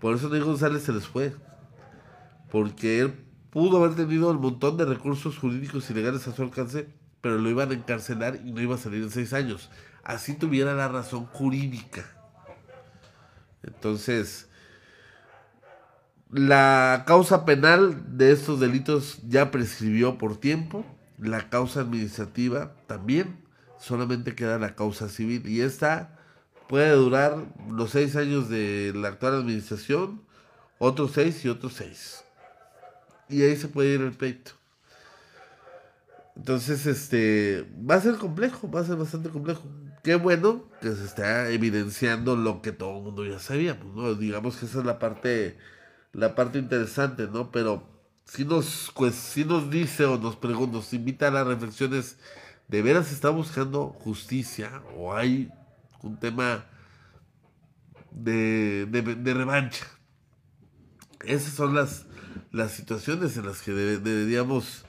Por 0.00 0.16
eso 0.16 0.28
Ney 0.28 0.40
González 0.40 0.82
se 0.82 0.92
les 0.92 1.06
fue. 1.06 1.34
Porque 2.50 3.00
él 3.00 3.14
pudo 3.50 3.78
haber 3.78 3.94
tenido 3.94 4.30
el 4.30 4.38
montón 4.38 4.76
de 4.76 4.84
recursos 4.84 5.38
jurídicos 5.38 5.88
y 5.90 5.94
legales 5.94 6.26
a 6.26 6.32
su 6.32 6.42
alcance, 6.42 6.88
pero 7.20 7.38
lo 7.38 7.48
iban 7.48 7.70
a 7.70 7.74
encarcelar 7.74 8.40
y 8.44 8.52
no 8.52 8.60
iba 8.60 8.74
a 8.74 8.78
salir 8.78 9.02
en 9.02 9.10
seis 9.10 9.32
años. 9.32 9.70
Así 10.02 10.34
tuviera 10.34 10.74
la 10.74 10.88
razón 10.88 11.26
jurídica. 11.26 12.04
Entonces, 13.62 14.48
la 16.30 17.04
causa 17.06 17.44
penal 17.44 18.16
de 18.16 18.32
estos 18.32 18.58
delitos 18.58 19.20
ya 19.28 19.50
prescribió 19.50 20.18
por 20.18 20.38
tiempo. 20.38 20.84
La 21.18 21.48
causa 21.48 21.80
administrativa 21.80 22.74
también. 22.86 23.42
Solamente 23.78 24.34
queda 24.34 24.58
la 24.58 24.74
causa 24.74 25.08
civil. 25.08 25.46
Y 25.48 25.60
esta 25.60 26.18
puede 26.68 26.90
durar 26.90 27.36
los 27.70 27.90
seis 27.90 28.16
años 28.16 28.48
de 28.48 28.92
la 28.94 29.08
actual 29.08 29.34
administración, 29.34 30.22
otros 30.78 31.12
seis 31.12 31.44
y 31.44 31.48
otros 31.48 31.74
seis. 31.74 32.24
Y 33.28 33.42
ahí 33.42 33.56
se 33.56 33.68
puede 33.68 33.94
ir 33.94 34.00
el 34.00 34.12
pleito. 34.12 34.52
Entonces, 36.36 36.86
este, 36.86 37.68
va 37.88 37.96
a 37.96 38.00
ser 38.00 38.16
complejo, 38.16 38.70
va 38.70 38.80
a 38.80 38.84
ser 38.84 38.96
bastante 38.96 39.28
complejo. 39.28 39.62
Qué 40.02 40.14
bueno 40.14 40.64
que 40.80 40.92
se 40.92 41.04
está 41.04 41.50
evidenciando 41.50 42.36
lo 42.36 42.62
que 42.62 42.72
todo 42.72 42.98
el 42.98 43.04
mundo 43.04 43.24
ya 43.24 43.38
sabía. 43.38 43.78
¿no? 43.94 44.14
Digamos 44.14 44.56
que 44.56 44.66
esa 44.66 44.80
es 44.80 44.84
la 44.84 44.98
parte 44.98 45.56
la 46.12 46.34
parte 46.34 46.58
interesante, 46.58 47.26
¿no? 47.26 47.50
Pero 47.50 47.82
si 48.34 48.46
nos, 48.46 48.90
pues, 48.96 49.14
si 49.14 49.44
nos 49.44 49.70
dice 49.70 50.06
o 50.06 50.16
nos 50.16 50.36
pregunta, 50.36 50.78
nos 50.78 50.94
invita 50.94 51.28
a 51.28 51.30
las 51.30 51.46
reflexiones, 51.46 52.16
¿de 52.66 52.80
veras 52.80 53.12
está 53.12 53.28
buscando 53.28 53.88
justicia 53.88 54.80
o 54.96 55.14
hay 55.14 55.50
un 56.00 56.18
tema 56.18 56.64
de, 58.10 58.86
de, 58.86 59.34
revancha? 59.34 59.84
Esas 61.26 61.52
son 61.52 61.74
las, 61.74 62.06
las 62.52 62.72
situaciones 62.72 63.36
en 63.36 63.44
las 63.44 63.60
que 63.60 63.72
deberíamos, 63.72 64.86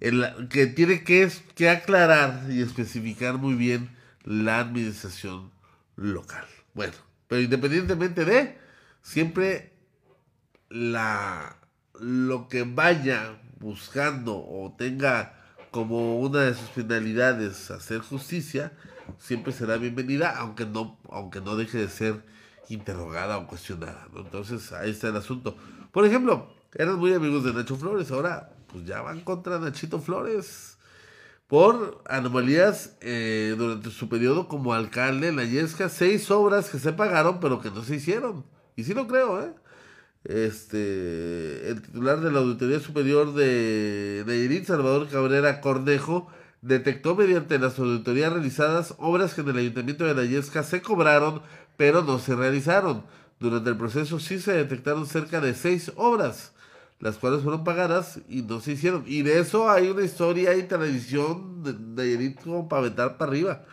en 0.00 0.46
que 0.50 0.66
tiene 0.66 1.02
que, 1.02 1.30
que 1.54 1.70
aclarar 1.70 2.44
y 2.50 2.60
especificar 2.60 3.38
muy 3.38 3.54
bien 3.54 3.96
la 4.22 4.60
administración 4.60 5.50
local. 5.96 6.44
Bueno, 6.74 6.92
pero 7.26 7.40
independientemente 7.40 8.26
de, 8.26 8.58
siempre 9.00 9.72
la, 10.68 11.56
lo 12.00 12.48
que 12.48 12.62
vaya 12.62 13.38
buscando 13.58 14.36
o 14.36 14.74
tenga 14.76 15.34
como 15.70 16.18
una 16.20 16.40
de 16.40 16.54
sus 16.54 16.70
finalidades 16.70 17.70
hacer 17.70 18.00
justicia, 18.00 18.72
siempre 19.18 19.52
será 19.52 19.76
bienvenida, 19.76 20.36
aunque 20.38 20.64
no, 20.64 20.98
aunque 21.10 21.40
no 21.40 21.56
deje 21.56 21.78
de 21.78 21.88
ser 21.88 22.24
interrogada 22.68 23.38
o 23.38 23.46
cuestionada. 23.46 24.08
Entonces, 24.16 24.72
ahí 24.72 24.90
está 24.90 25.08
el 25.08 25.16
asunto. 25.16 25.56
Por 25.92 26.04
ejemplo, 26.04 26.54
eran 26.74 26.96
muy 26.96 27.12
amigos 27.12 27.44
de 27.44 27.52
Nacho 27.52 27.76
Flores, 27.76 28.10
ahora 28.10 28.50
pues 28.66 28.84
ya 28.84 29.02
van 29.02 29.20
contra 29.20 29.58
Nachito 29.58 30.00
Flores 30.00 30.78
por 31.46 32.02
anomalías 32.08 32.96
eh, 33.00 33.54
durante 33.56 33.90
su 33.90 34.08
periodo 34.08 34.48
como 34.48 34.74
alcalde 34.74 35.28
en 35.28 35.36
la 35.36 35.44
Yesca, 35.44 35.88
seis 35.88 36.30
obras 36.30 36.70
que 36.70 36.78
se 36.78 36.92
pagaron 36.92 37.38
pero 37.40 37.60
que 37.60 37.70
no 37.70 37.82
se 37.84 37.96
hicieron. 37.96 38.44
Y 38.74 38.84
sí 38.84 38.94
lo 38.94 39.06
creo, 39.06 39.42
¿eh? 39.42 39.54
Este, 40.28 41.68
el 41.68 41.82
titular 41.82 42.20
de 42.20 42.32
la 42.32 42.40
Auditoría 42.40 42.80
Superior 42.80 43.34
de 43.34 44.24
Nayarit, 44.26 44.64
Salvador 44.64 45.08
Cabrera 45.08 45.60
Cornejo, 45.60 46.28
detectó 46.62 47.14
mediante 47.14 47.58
las 47.58 47.78
auditorías 47.78 48.32
realizadas 48.32 48.94
obras 48.98 49.34
que 49.34 49.42
en 49.42 49.50
el 49.50 49.58
Ayuntamiento 49.58 50.04
de 50.04 50.14
la 50.14 50.42
se 50.42 50.82
cobraron, 50.82 51.42
pero 51.76 52.02
no 52.02 52.18
se 52.18 52.34
realizaron. 52.34 53.04
Durante 53.38 53.70
el 53.70 53.76
proceso 53.76 54.18
sí 54.18 54.40
se 54.40 54.52
detectaron 54.52 55.06
cerca 55.06 55.40
de 55.40 55.54
seis 55.54 55.92
obras, 55.96 56.52
las 56.98 57.18
cuales 57.18 57.42
fueron 57.42 57.62
pagadas 57.62 58.20
y 58.28 58.42
no 58.42 58.60
se 58.60 58.72
hicieron. 58.72 59.04
Y 59.06 59.22
de 59.22 59.38
eso 59.38 59.70
hay 59.70 59.88
una 59.88 60.02
historia 60.02 60.56
y 60.56 60.64
tradición 60.64 61.62
de 61.62 61.74
Nayarit 61.74 62.42
como 62.42 62.68
para 62.68 62.94
para 62.94 63.30
arriba. 63.30 63.64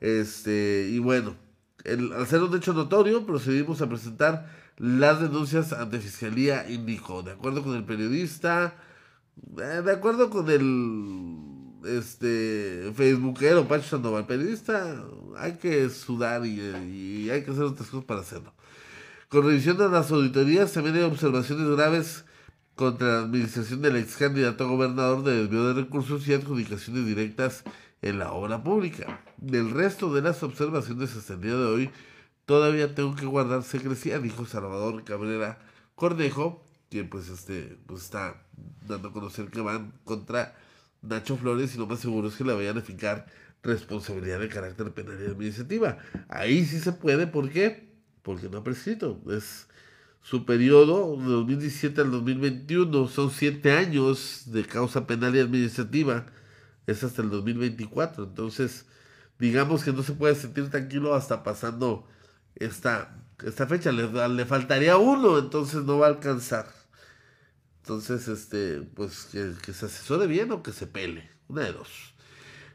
Este, 0.00 0.88
y 0.90 0.98
bueno, 0.98 1.36
el, 1.84 2.12
al 2.12 2.26
ser 2.26 2.42
un 2.42 2.54
hecho 2.56 2.74
notorio, 2.74 3.24
procedimos 3.24 3.80
a 3.80 3.88
presentar 3.88 4.63
las 4.76 5.20
denuncias 5.20 5.72
ante 5.72 6.00
Fiscalía 6.00 6.68
indicó, 6.68 7.22
de 7.22 7.32
acuerdo 7.32 7.62
con 7.62 7.76
el 7.76 7.84
periodista, 7.84 8.74
eh, 9.58 9.82
de 9.84 9.92
acuerdo 9.92 10.30
con 10.30 10.50
el 10.50 11.54
este 11.86 12.92
Facebookero 12.94 13.68
Pacho 13.68 13.88
Sandoval, 13.88 14.26
periodista, 14.26 15.04
hay 15.36 15.54
que 15.54 15.88
sudar 15.90 16.46
y, 16.46 17.30
hay 17.30 17.44
que 17.44 17.50
hacer 17.50 17.64
otras 17.64 17.88
cosas 17.88 18.06
para 18.06 18.20
hacerlo. 18.20 18.52
Con 19.28 19.46
revisión 19.46 19.76
de 19.76 19.88
las 19.88 20.10
auditorías, 20.10 20.72
también 20.72 20.96
hay 20.96 21.02
observaciones 21.02 21.68
graves 21.68 22.24
contra 22.74 23.06
la 23.06 23.18
administración 23.20 23.82
del 23.82 23.96
ex 23.96 24.16
candidato 24.16 24.64
a 24.64 24.68
gobernador 24.68 25.22
de 25.22 25.42
desvío 25.42 25.68
de 25.68 25.82
recursos 25.82 26.26
y 26.26 26.34
adjudicaciones 26.34 27.06
directas 27.06 27.64
en 28.02 28.18
la 28.18 28.32
obra 28.32 28.62
pública. 28.62 29.20
Del 29.36 29.70
resto 29.70 30.12
de 30.12 30.22
las 30.22 30.42
observaciones 30.42 31.16
hasta 31.16 31.34
el 31.34 31.40
día 31.40 31.56
de 31.56 31.64
hoy, 31.64 31.90
todavía 32.46 32.94
tengo 32.94 33.14
que 33.14 33.26
guardar 33.26 33.62
secrecía, 33.62 34.18
dijo 34.18 34.46
Salvador 34.46 35.04
Cabrera 35.04 35.58
Cornejo, 35.94 36.66
que 36.90 37.04
pues 37.04 37.28
este 37.28 37.78
pues 37.86 38.02
está 38.02 38.42
dando 38.86 39.08
a 39.08 39.12
conocer 39.12 39.50
que 39.50 39.60
van 39.60 39.92
contra 40.04 40.54
Nacho 41.02 41.36
Flores 41.36 41.74
y 41.74 41.78
lo 41.78 41.86
más 41.86 42.00
seguro 42.00 42.28
es 42.28 42.36
que 42.36 42.44
le 42.44 42.54
vayan 42.54 42.78
a 42.78 42.82
fijar 42.82 43.26
responsabilidad 43.62 44.40
de 44.40 44.48
carácter 44.48 44.92
penal 44.92 45.18
y 45.20 45.26
administrativa. 45.26 45.98
Ahí 46.28 46.64
sí 46.64 46.78
se 46.80 46.92
puede, 46.92 47.26
¿por 47.26 47.50
qué? 47.50 47.88
Porque 48.22 48.48
no 48.48 48.58
ha 48.58 48.64
prescrito. 48.64 49.20
Es 49.30 49.68
su 50.22 50.44
periodo 50.46 51.16
de 51.16 51.24
2017 51.24 52.00
al 52.00 52.10
2021, 52.10 53.08
son 53.08 53.30
siete 53.30 53.72
años 53.72 54.44
de 54.46 54.64
causa 54.64 55.06
penal 55.06 55.34
y 55.36 55.40
administrativa, 55.40 56.26
es 56.86 57.04
hasta 57.04 57.22
el 57.22 57.30
2024. 57.30 58.24
Entonces, 58.24 58.86
digamos 59.38 59.84
que 59.84 59.92
no 59.92 60.02
se 60.02 60.12
puede 60.12 60.34
sentir 60.34 60.70
tranquilo 60.70 61.14
hasta 61.14 61.42
pasando 61.42 62.06
esta, 62.56 63.16
esta 63.44 63.66
fecha. 63.66 63.92
Le, 63.92 64.28
le 64.28 64.46
faltaría 64.46 64.96
uno, 64.96 65.38
entonces 65.38 65.84
no 65.84 65.98
va 65.98 66.06
a 66.06 66.10
alcanzar. 66.10 66.66
Entonces, 67.84 68.28
este, 68.28 68.80
pues 68.94 69.28
que, 69.30 69.72
se 69.74 69.86
asesore 69.86 70.26
bien 70.26 70.50
o 70.52 70.62
que 70.62 70.72
se 70.72 70.86
pele. 70.86 71.28
Una 71.48 71.64
de 71.64 71.72
dos. 71.72 72.14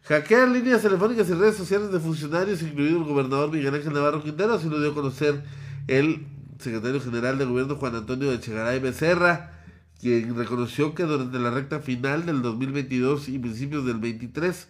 Hackean 0.03 0.53
líneas 0.53 0.83
telefónicas 0.83 1.27
y 1.29 1.33
redes 1.33 1.57
sociales 1.57 1.91
de 1.91 1.99
funcionarios, 1.99 2.61
incluido 2.61 2.99
el 2.99 3.05
gobernador 3.05 3.51
Miguel 3.51 3.73
Ángel 3.73 3.93
Navarro 3.93 4.23
Quintero, 4.23 4.53
así 4.53 4.69
lo 4.69 4.79
dio 4.79 4.91
a 4.91 4.93
conocer 4.93 5.43
el 5.87 6.27
secretario 6.59 7.01
general 7.01 7.39
de 7.39 7.45
gobierno 7.45 7.75
Juan 7.75 7.95
Antonio 7.95 8.29
de 8.29 8.39
Chegaray 8.39 8.79
Becerra, 8.79 9.63
quien 9.99 10.35
reconoció 10.37 10.93
que 10.93 11.03
durante 11.03 11.39
la 11.39 11.49
recta 11.49 11.79
final 11.79 12.27
del 12.27 12.43
2022 12.43 13.29
y 13.29 13.39
principios 13.39 13.85
del 13.85 13.97
23, 13.97 14.67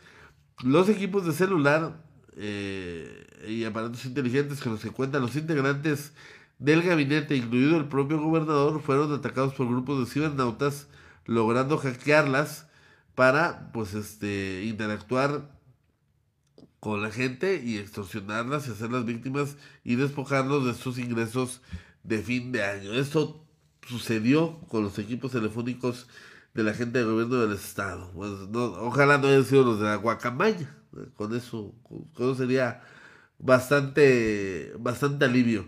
los 0.63 0.87
equipos 0.87 1.25
de 1.25 1.33
celular 1.33 2.01
eh, 2.35 3.45
y 3.47 3.63
aparatos 3.63 4.05
inteligentes 4.05 4.61
con 4.61 4.73
los 4.73 4.81
que 4.81 4.91
cuentan 4.91 5.21
los 5.21 5.35
integrantes 5.35 6.13
del 6.57 6.83
gabinete, 6.83 7.35
incluido 7.35 7.77
el 7.77 7.87
propio 7.87 8.19
gobernador, 8.19 8.81
fueron 8.81 9.13
atacados 9.13 9.53
por 9.53 9.67
grupos 9.67 9.99
de 9.99 10.11
cibernautas, 10.11 10.87
logrando 11.25 11.77
hackearlas 11.77 12.67
para 13.15 13.71
pues 13.71 13.93
este 13.93 14.63
interactuar 14.65 15.57
con 16.79 17.01
la 17.01 17.11
gente 17.11 17.61
y 17.63 17.77
extorsionarlas 17.77 18.67
y 18.67 18.71
hacerlas 18.71 19.05
víctimas 19.05 19.57
y 19.83 19.95
despojarlos 19.95 20.65
de 20.65 20.73
sus 20.73 20.97
ingresos 20.97 21.61
de 22.03 22.19
fin 22.19 22.51
de 22.51 22.63
año. 22.63 22.93
Esto 22.93 23.45
sucedió 23.87 24.59
con 24.69 24.83
los 24.83 24.97
equipos 24.99 25.31
telefónicos 25.31 26.07
de 26.53 26.63
la 26.63 26.73
gente 26.73 26.99
del 26.99 27.11
gobierno 27.11 27.35
del 27.37 27.53
estado. 27.53 28.11
Pues, 28.13 28.31
ojalá 28.53 29.17
no 29.17 29.27
hayan 29.27 29.45
sido 29.45 29.63
los 29.63 29.79
de 29.79 29.85
la 29.85 29.95
guacamaya. 29.95 30.78
Con 31.15 31.35
eso, 31.35 31.73
con 31.83 32.31
eso 32.31 32.35
sería 32.35 32.81
bastante, 33.37 34.73
bastante 34.79 35.25
alivio. 35.25 35.65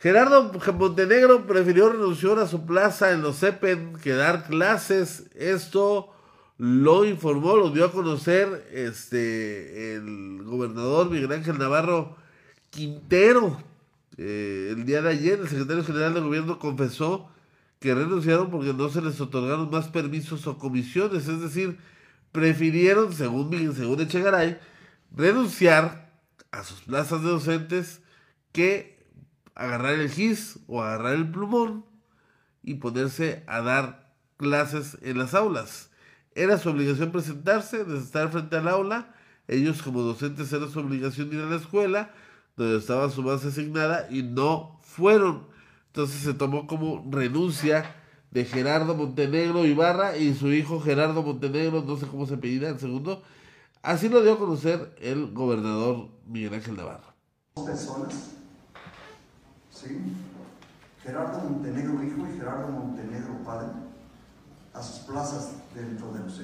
Gerardo 0.00 0.50
Montenegro 0.74 1.46
prefirió 1.46 1.90
renunciar 1.90 2.38
a 2.40 2.48
su 2.48 2.66
plaza 2.66 3.12
en 3.12 3.22
los 3.22 3.38
CEPEN 3.38 3.94
que 4.02 4.10
dar 4.10 4.48
clases. 4.48 5.30
Esto 5.34 6.12
lo 6.58 7.04
informó, 7.04 7.56
lo 7.56 7.70
dio 7.70 7.84
a 7.84 7.92
conocer 7.92 8.68
este 8.72 9.94
el 9.94 10.42
gobernador 10.44 11.10
Miguel 11.10 11.32
Ángel 11.32 11.58
Navarro 11.58 12.16
Quintero. 12.70 13.62
Eh, 14.18 14.70
el 14.76 14.84
día 14.84 15.02
de 15.02 15.10
ayer 15.10 15.38
el 15.38 15.48
secretario 15.48 15.84
general 15.84 16.14
del 16.14 16.24
gobierno 16.24 16.58
confesó 16.58 17.28
que 17.78 17.94
renunciaron 17.94 18.50
porque 18.50 18.72
no 18.72 18.88
se 18.88 19.02
les 19.02 19.20
otorgaron 19.20 19.70
más 19.70 19.88
permisos 19.88 20.46
o 20.46 20.58
comisiones, 20.58 21.28
es 21.28 21.40
decir, 21.40 21.78
prefirieron, 22.32 23.12
según, 23.12 23.74
según 23.74 24.00
Echegaray, 24.00 24.58
renunciar 25.14 26.10
a 26.50 26.64
sus 26.64 26.80
plazas 26.80 27.22
de 27.22 27.28
docentes 27.28 28.00
que 28.52 29.06
agarrar 29.54 29.94
el 29.94 30.10
GIS 30.10 30.58
o 30.66 30.82
agarrar 30.82 31.14
el 31.14 31.30
plumón 31.30 31.84
y 32.62 32.74
ponerse 32.74 33.44
a 33.46 33.60
dar 33.60 34.14
clases 34.36 34.98
en 35.02 35.18
las 35.18 35.34
aulas. 35.34 35.90
Era 36.34 36.58
su 36.58 36.70
obligación 36.70 37.12
presentarse, 37.12 37.84
estar 37.96 38.30
frente 38.30 38.56
al 38.56 38.68
aula. 38.68 39.14
Ellos 39.48 39.82
como 39.82 40.02
docentes 40.02 40.52
era 40.52 40.68
su 40.68 40.80
obligación 40.80 41.32
ir 41.32 41.40
a 41.40 41.46
la 41.46 41.56
escuela, 41.56 42.14
donde 42.56 42.78
estaba 42.78 43.10
su 43.10 43.22
base 43.22 43.48
asignada, 43.48 44.08
y 44.10 44.22
no 44.22 44.80
fueron. 44.82 45.46
Entonces 45.88 46.20
se 46.22 46.34
tomó 46.34 46.66
como 46.66 47.06
renuncia 47.10 47.94
de 48.32 48.44
Gerardo 48.46 48.94
Montenegro 48.94 49.66
Ibarra 49.66 50.16
y 50.16 50.34
su 50.34 50.50
hijo 50.52 50.80
Gerardo 50.80 51.22
Montenegro, 51.22 51.82
no 51.82 51.96
sé 51.96 52.06
cómo 52.06 52.26
se 52.26 52.34
apellida 52.34 52.70
el 52.70 52.78
segundo. 52.78 53.22
Así 53.82 54.08
lo 54.08 54.22
dio 54.22 54.34
a 54.34 54.38
conocer 54.38 54.94
el 55.00 55.32
gobernador 55.32 56.08
Miguel 56.26 56.54
Ángel 56.54 56.76
Navarro. 56.76 57.12
Dos 57.56 57.66
personas, 57.66 58.14
¿sí? 59.70 59.98
Gerardo 61.02 61.50
Montenegro 61.50 62.02
hijo 62.02 62.26
y 62.32 62.38
Gerardo 62.38 62.68
Montenegro 62.68 63.34
padre 63.44 63.68
a 64.72 64.82
sus 64.82 65.00
plazas 65.00 65.52
dentro 65.74 66.12
de 66.12 66.20
los. 66.20 66.40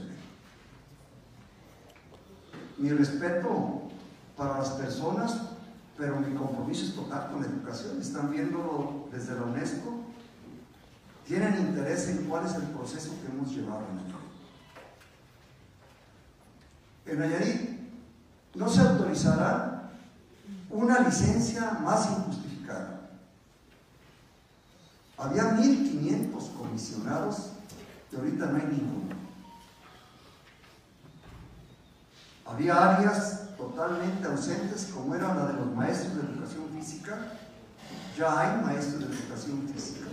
Mi 2.76 2.90
respeto 2.90 3.82
para 4.36 4.58
las 4.58 4.70
personas, 4.70 5.40
pero 5.96 6.20
mi 6.20 6.34
compromiso 6.36 6.84
es 6.84 6.94
total 6.94 7.30
con 7.32 7.40
la 7.40 7.48
educación. 7.48 8.00
Están 8.00 8.30
viéndolo 8.30 9.08
desde 9.10 9.34
la 9.34 9.42
UNESCO. 9.42 9.97
Tienen 11.28 11.58
interés 11.58 12.08
en 12.08 12.24
cuál 12.24 12.46
es 12.46 12.54
el 12.54 12.62
proceso 12.62 13.10
que 13.20 13.30
hemos 13.30 13.54
llevado 13.54 13.84
en 13.86 13.96
México. 13.96 14.18
En 17.04 17.18
Nayarit 17.18 17.80
no 18.54 18.66
se 18.66 18.80
autorizará 18.80 19.90
una 20.70 21.00
licencia 21.00 21.72
más 21.84 22.08
injustificada. 22.10 23.10
Había 25.18 25.54
1.500 25.54 26.52
comisionados 26.54 27.50
y 28.10 28.16
ahorita 28.16 28.46
no 28.46 28.56
hay 28.56 28.62
ninguno. 28.62 29.14
Había 32.46 32.96
áreas 32.96 33.54
totalmente 33.58 34.26
ausentes 34.26 34.86
como 34.94 35.14
era 35.14 35.34
la 35.34 35.48
de 35.48 35.52
los 35.54 35.74
maestros 35.74 36.16
de 36.16 36.22
educación 36.22 36.70
física. 36.74 37.18
Ya 38.16 38.40
hay 38.40 38.64
maestros 38.64 39.00
de 39.00 39.14
educación 39.14 39.68
física, 39.68 40.06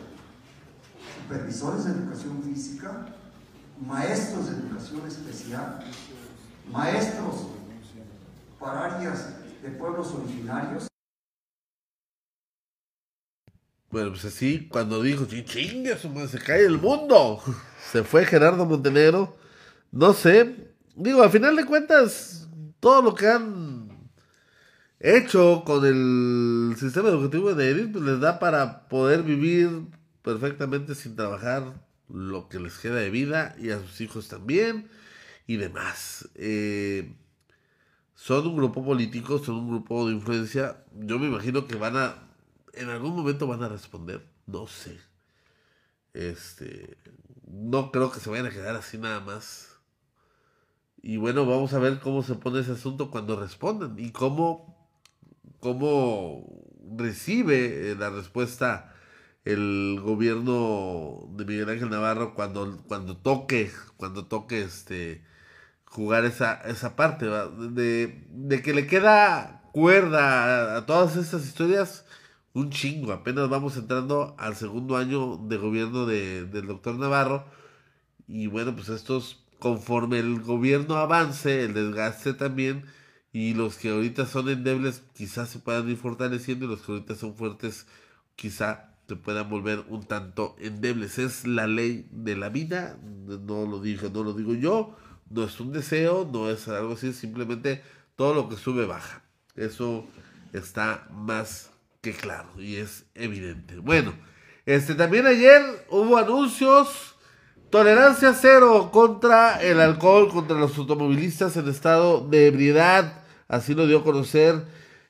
supervisores 1.26 1.86
de 1.86 1.91
educación 1.91 2.43
física, 2.43 3.07
maestros 3.84 4.49
de 4.49 4.57
educación 4.57 5.07
especial, 5.07 5.84
maestros 6.71 7.47
para 8.59 8.95
áreas 8.95 9.34
de 9.63 9.69
pueblos 9.71 10.13
originarios. 10.13 10.88
Bueno, 13.89 14.11
pues 14.11 14.26
así, 14.26 14.67
cuando 14.67 15.01
dijo, 15.01 15.26
chingue, 15.26 15.97
se 15.97 16.39
cae 16.39 16.65
el 16.65 16.78
mundo. 16.78 17.41
Se 17.91 18.03
fue 18.03 18.26
Gerardo 18.26 18.65
Montenegro. 18.65 19.38
No 19.91 20.13
sé. 20.13 20.73
Digo, 20.95 21.23
a 21.23 21.30
final 21.30 21.55
de 21.55 21.65
cuentas, 21.65 22.47
todo 22.80 23.01
lo 23.01 23.15
que 23.15 23.28
han 23.28 23.89
hecho 24.99 25.63
con 25.65 25.86
el 25.86 26.76
sistema 26.78 27.09
educativo 27.09 27.53
de 27.53 27.69
Edith, 27.69 27.91
pues 27.93 28.03
les 28.03 28.19
da 28.19 28.38
para 28.39 28.88
poder 28.89 29.23
vivir 29.23 29.88
perfectamente 30.26 30.95
sin 30.95 31.15
trabajar 31.15 31.86
lo 32.09 32.49
que 32.49 32.59
les 32.59 32.80
queda 32.80 32.95
de 32.95 33.11
vida 33.11 33.55
y 33.59 33.69
a 33.69 33.80
sus 33.80 34.01
hijos 34.01 34.28
también 34.28 34.89
y 35.45 35.57
demás. 35.57 36.28
Eh, 36.34 37.15
son 38.15 38.47
un 38.47 38.57
grupo 38.57 38.84
político, 38.84 39.38
son 39.38 39.55
un 39.57 39.69
grupo 39.69 40.07
de 40.07 40.15
influencia. 40.15 40.84
Yo 40.93 41.19
me 41.19 41.28
imagino 41.28 41.67
que 41.67 41.76
van 41.76 41.95
a, 41.95 42.28
en 42.73 42.89
algún 42.89 43.15
momento 43.15 43.45
van 43.45 43.61
a 43.61 43.69
responder. 43.69 44.28
No 44.47 44.65
sé. 44.65 44.99
Este, 46.13 46.97
no 47.47 47.91
creo 47.91 48.11
que 48.11 48.19
se 48.19 48.32
vayan 48.32 48.47
a 48.47 48.51
quedar 48.51 48.76
así 48.76 48.97
nada 48.97 49.19
más. 49.19 49.78
Y 51.03 51.17
bueno, 51.17 51.45
vamos 51.45 51.71
a 51.73 51.80
ver 51.80 51.99
cómo 51.99 52.23
se 52.23 52.34
pone 52.34 52.61
ese 52.61 52.71
asunto 52.71 53.11
cuando 53.11 53.39
respondan 53.39 53.99
y 53.99 54.11
cómo, 54.11 54.89
cómo 55.59 56.65
recibe 56.97 57.91
eh, 57.91 57.95
la 57.95 58.09
respuesta 58.09 58.95
el 59.46 60.00
gobierno 60.02 61.28
de 61.38 61.46
Miguel 61.46 61.70
Ángel 61.70 61.89
Navarro 61.89 62.34
cuando, 62.34 62.84
cuando 62.88 63.18
toque, 63.18 63.72
cuando 63.98 64.26
toque 64.26 64.62
este 64.64 65.24
jugar 65.86 66.26
esa, 66.26 66.56
esa 66.66 66.96
parte, 66.96 67.26
de, 67.26 68.26
de, 68.30 68.62
que 68.62 68.74
le 68.74 68.88
queda 68.88 69.62
cuerda 69.72 70.78
a, 70.78 70.86
todas 70.86 71.16
estas 71.16 71.46
historias, 71.46 72.06
un 72.54 72.70
chingo. 72.72 73.14
Apenas 73.14 73.50
vamos 73.50 73.78
entrando 73.78 74.36
al 74.38 74.56
segundo 74.56 74.98
año 74.98 75.38
de 75.38 75.58
gobierno 75.58 76.06
de, 76.06 76.46
del 76.46 76.68
doctor 76.68 76.96
Navarro. 76.96 77.46
Y 78.28 78.48
bueno, 78.48 78.76
pues 78.76 78.89
estos, 78.89 79.46
conforme 79.60 80.20
el 80.20 80.41
gobierno 80.41 80.98
avance, 80.98 81.64
el 81.64 81.74
desgaste 81.74 82.34
también, 82.34 82.86
y 83.32 83.54
los 83.54 83.78
que 83.78 83.89
ahorita 83.89 84.26
son 84.26 84.50
endebles 84.50 85.04
quizás 85.14 85.50
se 85.50 85.60
puedan 85.60 85.89
ir 85.89 85.98
fortaleciendo 85.98 86.66
y 86.66 86.70
los 86.70 86.82
que 86.82 86.93
ahorita 86.93 87.16
son 87.16 87.36
fuertes 87.36 87.88
quizá 88.36 88.95
se 89.08 89.16
puedan 89.16 89.49
volver 89.49 89.84
un 89.89 90.03
tanto 90.03 90.56
endebles. 90.60 91.20
Es 91.20 91.45
la 91.45 91.68
ley 91.68 92.08
de 92.12 92.36
la 92.36 92.49
vida, 92.49 92.97
no 93.03 93.66
lo 93.66 93.80
dije, 93.80 94.10
no 94.10 94.24
lo 94.24 94.34
digo 94.34 94.53
yo, 94.53 94.95
no 95.30 95.43
es 95.43 95.60
un 95.60 95.72
deseo, 95.72 96.30
no 96.32 96.49
es 96.49 96.68
algo 96.68 96.93
así, 96.93 97.14
simplemente 97.14 97.84
todo 98.16 98.34
lo 98.34 98.49
que 98.49 98.56
sube 98.56 98.86
baja. 98.86 99.24
Eso 99.56 100.06
está 100.53 101.08
más 101.12 101.72
que 102.01 102.14
claro 102.14 102.49
y 102.58 102.76
es 102.78 103.06
evidente. 103.16 103.78
Bueno, 103.78 104.14
este 104.66 104.95
también 104.95 105.26
ayer 105.28 105.62
hubo 105.89 106.18
anuncios 106.18 107.16
tolerancia 107.70 108.34
cero 108.34 108.89
contra 108.91 109.62
el 109.62 109.80
alcohol, 109.82 110.30
contra 110.30 110.58
los 110.58 110.78
automovilistas 110.78 111.58
en 111.58 111.68
estado 111.68 112.26
de 112.28 112.47
ebriedad. 112.47 113.24
Así 113.47 113.74
lo 113.74 113.86
dio 113.86 113.99
a 113.99 114.03
conocer 114.03 114.66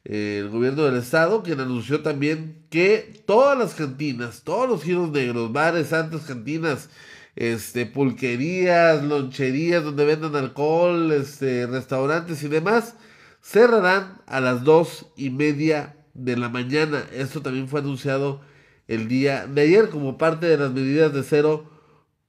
el 0.06 0.50
gobierno 0.50 0.84
del 0.84 0.98
estado, 0.98 1.42
quien 1.42 1.60
anunció 1.60 2.02
también 2.02 2.68
que 2.70 3.24
todas 3.26 3.58
las 3.58 3.74
cantinas, 3.74 4.44
todos 4.44 4.70
los 4.70 4.84
giros 4.84 5.10
negros, 5.10 5.52
bares, 5.52 5.88
santos, 5.88 6.22
cantinas, 6.22 6.90
este, 7.36 7.88
pulquerías, 7.88 9.04
loncherías 9.04 9.84
donde 9.84 10.06
vendan 10.06 10.36
alcohol, 10.36 11.12
este, 11.12 11.66
restaurantes 11.66 12.44
y 12.44 12.48
demás, 12.48 12.96
cerrarán 13.42 14.22
a 14.28 14.40
las 14.40 14.64
dos 14.64 15.08
y 15.18 15.32
media 15.32 15.98
de 16.14 16.38
la 16.38 16.50
mañana. 16.50 17.04
Esto 17.12 17.42
también 17.42 17.68
fue 17.68 17.80
anunciado 17.80 18.42
el 18.88 19.08
día 19.08 19.48
de 19.48 19.62
ayer 19.62 19.90
como 19.90 20.20
parte 20.20 20.46
de 20.46 20.58
las 20.58 20.72
medidas 20.72 21.14
de 21.14 21.24
cero 21.24 21.72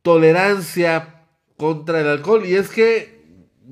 tolerancia 0.01 1.27
contra 1.59 2.01
el 2.01 2.09
alcohol. 2.09 2.47
Y 2.47 2.55
es 2.55 2.71
que 2.71 3.23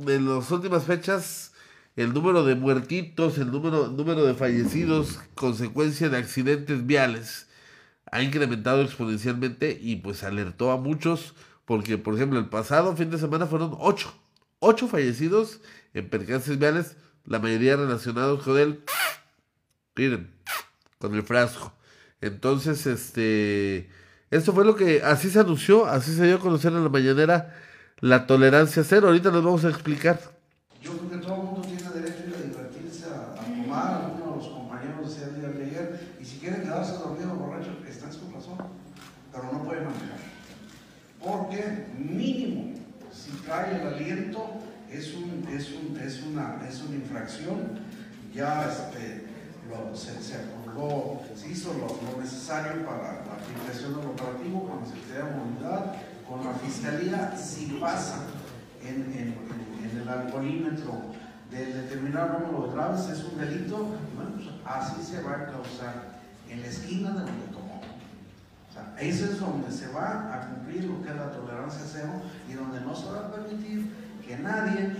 en 0.06 0.28
las 0.28 0.50
últimas 0.50 0.84
fechas 0.84 1.53
el 1.96 2.12
número 2.12 2.44
de 2.44 2.54
muertitos, 2.54 3.38
el 3.38 3.50
número, 3.50 3.88
número 3.88 4.24
de 4.24 4.34
fallecidos 4.34 5.20
consecuencia 5.34 6.08
de 6.08 6.18
accidentes 6.18 6.86
viales 6.86 7.46
ha 8.10 8.22
incrementado 8.22 8.82
exponencialmente 8.82 9.78
y 9.80 9.96
pues 9.96 10.22
alertó 10.22 10.70
a 10.70 10.76
muchos 10.76 11.34
porque, 11.64 11.98
por 11.98 12.14
ejemplo, 12.14 12.38
el 12.38 12.48
pasado 12.48 12.94
fin 12.96 13.10
de 13.10 13.18
semana 13.18 13.46
fueron 13.46 13.76
ocho, 13.78 14.14
ocho 14.58 14.86
fallecidos 14.86 15.60
en 15.94 16.08
percances 16.08 16.58
viales, 16.58 16.96
la 17.24 17.38
mayoría 17.38 17.76
relacionados 17.76 18.42
con 18.42 18.58
el, 18.58 18.80
miren, 19.96 20.30
con 20.98 21.14
el 21.14 21.22
frasco. 21.22 21.72
Entonces, 22.20 22.86
este, 22.86 23.88
esto 24.30 24.52
fue 24.52 24.64
lo 24.64 24.76
que, 24.76 25.02
así 25.02 25.30
se 25.30 25.40
anunció, 25.40 25.86
así 25.86 26.14
se 26.14 26.26
dio 26.26 26.36
a 26.36 26.40
conocer 26.40 26.72
en 26.72 26.84
la 26.84 26.90
mañanera 26.90 27.54
la 28.00 28.26
tolerancia 28.26 28.84
cero. 28.84 29.08
Ahorita 29.08 29.30
nos 29.30 29.44
vamos 29.44 29.64
a 29.64 29.70
explicar. 29.70 30.20
Yo 30.82 30.92
creo 30.98 31.10
que 31.10 31.16
todo 31.16 31.34
el 31.34 31.42
mundo 31.42 31.60
tiene 31.62 31.82
derecho 31.90 32.24
a 32.36 32.42
divertirse, 32.42 33.06
a, 33.06 33.40
a 33.40 33.44
tomar, 33.44 34.04
algunos 34.04 34.30
de 34.30 34.36
los 34.36 34.48
compañeros 34.54 35.08
decían 35.08 35.34
el 35.34 35.40
día 35.40 35.48
de 35.48 35.64
ayer, 35.64 36.16
y 36.20 36.24
si 36.24 36.38
quieren 36.38 36.62
quedarse 36.62 36.92
dormidos 36.98 37.38
borrachos, 37.38 37.74
está 37.88 38.06
en 38.06 38.12
su 38.12 38.30
razón, 38.30 38.58
pero 39.32 39.44
no 39.52 39.64
pueden 39.64 39.84
manejar. 39.84 40.18
Porque 41.22 41.86
mínimo, 41.96 42.74
el 43.62 43.86
aliento, 43.86 44.50
es, 44.90 45.14
un, 45.14 45.46
es, 45.52 45.70
un, 45.72 45.96
es, 45.98 46.22
una, 46.22 46.60
es 46.68 46.82
una 46.82 46.96
infracción, 46.96 47.80
ya 48.34 48.68
este, 48.68 49.26
se, 49.94 50.22
se 50.22 50.34
acordó, 50.36 51.20
se 51.34 51.48
hizo 51.48 51.72
lo, 51.74 52.20
necesario 52.20 52.84
para 52.84 53.24
la 53.24 53.34
aplicación 53.34 53.94
del 53.98 54.06
operativo 54.08 54.68
con 54.68 54.80
la 54.80 54.86
Secretaría 54.86 55.24
de 55.24 55.36
Movilidad, 55.36 55.94
con 56.28 56.44
la 56.44 56.54
Fiscalía, 56.54 57.36
si 57.36 57.66
pasa 57.80 58.18
en, 58.82 59.34
el 59.84 60.08
alcoholímetro 60.08 61.02
de 61.50 61.66
determinar 61.66 62.40
número 62.40 62.66
de 62.66 62.74
graves, 62.74 63.08
es 63.08 63.24
un 63.24 63.38
delito, 63.38 63.94
pues 64.16 64.48
así 64.64 65.02
se 65.02 65.22
va 65.22 65.32
a 65.32 65.46
causar 65.46 66.20
en 66.48 66.60
la 66.60 66.66
esquina 66.66 67.10
de 67.10 67.20
donde. 67.20 67.63
Eso 68.98 69.24
es 69.26 69.40
donde 69.40 69.70
se 69.70 69.88
va 69.88 70.34
a 70.34 70.48
cumplir 70.48 70.84
lo 70.84 71.02
que 71.02 71.10
es 71.10 71.16
la 71.16 71.30
tolerancia 71.30 71.80
cero 71.84 72.22
y 72.48 72.54
donde 72.54 72.80
no 72.80 72.94
se 72.94 73.06
va 73.06 73.26
a 73.26 73.32
permitir 73.32 73.90
que 74.26 74.36
nadie 74.38 74.92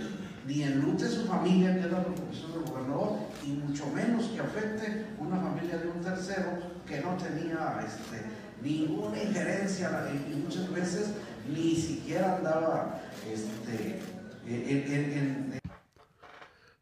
ni 0.47 0.61
enlute 0.61 1.07
su 1.09 1.25
familia, 1.25 1.73
que 1.73 1.81
es 1.81 1.91
la 1.91 2.03
preocupación 2.03 2.51
del 2.51 2.61
gobernador, 2.63 3.17
y 3.43 3.49
mucho 3.51 3.87
menos 3.87 4.25
que 4.25 4.39
afecte 4.39 5.07
una 5.17 5.37
familia 5.37 5.77
de 5.77 5.87
un 5.87 6.01
tercero 6.01 6.51
que 6.87 7.01
no 7.01 7.17
tenía 7.17 7.79
este, 7.83 8.25
ninguna 8.61 9.21
injerencia 9.21 9.89
y, 10.13 10.35
muchas 10.35 10.71
veces 10.71 11.09
ni 11.51 11.75
siquiera 11.75 12.37
andaba 12.37 13.01
este, 13.31 14.01
en, 14.47 15.59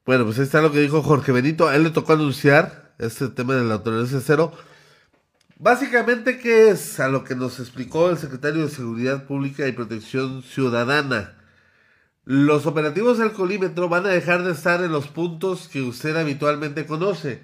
Bueno, 0.05 0.25
pues 0.25 0.37
ahí 0.39 0.43
está 0.43 0.61
lo 0.61 0.71
que 0.71 0.79
dijo 0.79 1.01
Jorge 1.01 1.31
Benito. 1.31 1.67
A 1.67 1.75
él 1.75 1.83
le 1.83 1.89
tocó 1.91 2.13
anunciar 2.13 2.91
este 2.99 3.29
tema 3.29 3.55
de 3.55 3.63
la 3.63 3.81
tolerancia 3.81 4.19
cero. 4.21 4.51
Básicamente, 5.63 6.39
¿qué 6.39 6.71
es? 6.71 6.99
A 6.99 7.07
lo 7.07 7.23
que 7.23 7.35
nos 7.35 7.57
explicó 7.61 8.09
el 8.09 8.17
secretario 8.17 8.63
de 8.63 8.69
Seguridad 8.69 9.25
Pública 9.25 9.65
y 9.65 9.71
Protección 9.71 10.43
Ciudadana. 10.43 11.35
Los 12.25 12.65
operativos 12.65 13.17
del 13.17 13.31
colímetro 13.31 13.87
van 13.87 14.05
a 14.05 14.09
dejar 14.09 14.43
de 14.43 14.51
estar 14.51 14.83
en 14.83 14.91
los 14.91 15.07
puntos 15.07 15.69
que 15.69 15.81
usted 15.81 16.17
habitualmente 16.17 16.85
conoce. 16.85 17.43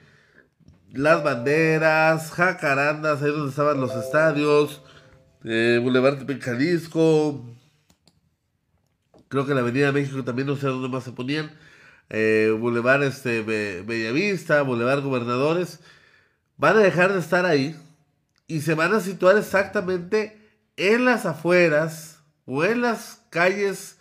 Las 0.91 1.23
banderas, 1.23 2.31
jacarandas, 2.31 3.21
ahí 3.21 3.31
donde 3.31 3.51
estaban 3.51 3.79
los 3.79 3.95
estadios, 3.95 4.81
eh, 5.45 5.79
Boulevard 5.81 6.17
de 6.17 6.41
Jalisco, 6.41 7.45
creo 9.29 9.45
que 9.45 9.53
la 9.53 9.61
Avenida 9.61 9.93
México 9.93 10.25
también 10.25 10.49
no 10.49 10.57
sé 10.57 10.67
dónde 10.67 10.89
más 10.89 11.05
se 11.05 11.13
ponían, 11.13 11.51
eh, 12.09 12.53
Boulevard 12.59 13.03
este, 13.03 13.43
Be- 13.43 13.81
Bellavista, 13.83 14.61
Boulevard 14.63 15.03
Gobernadores, 15.03 15.79
van 16.57 16.75
a 16.75 16.81
dejar 16.81 17.13
de 17.13 17.19
estar 17.19 17.45
ahí 17.45 17.77
y 18.49 18.61
se 18.61 18.73
van 18.73 18.93
a 18.95 18.99
situar 18.99 19.37
exactamente 19.37 20.41
en 20.75 21.05
las 21.05 21.27
afueras 21.27 22.23
o 22.45 22.65
en 22.65 22.81
las 22.81 23.21
calles 23.29 23.99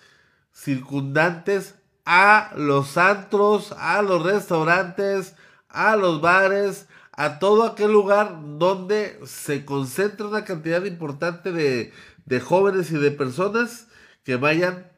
circundantes 0.53 1.74
a 2.07 2.53
los 2.57 2.96
antros, 2.96 3.72
a 3.78 4.01
los 4.01 4.22
restaurantes, 4.22 5.34
a 5.68 5.96
los 5.96 6.22
bares, 6.22 6.86
a 7.12 7.38
todo 7.38 7.64
aquel 7.64 7.92
lugar 7.92 8.38
donde 8.59 9.20
se 9.26 9.66
concentra 9.66 10.26
una 10.26 10.46
cantidad 10.46 10.82
importante 10.86 11.53
de, 11.53 11.92
de 12.24 12.40
jóvenes 12.40 12.90
y 12.90 12.96
de 12.96 13.11
personas 13.11 13.88
que 14.24 14.36
vayan 14.36 14.90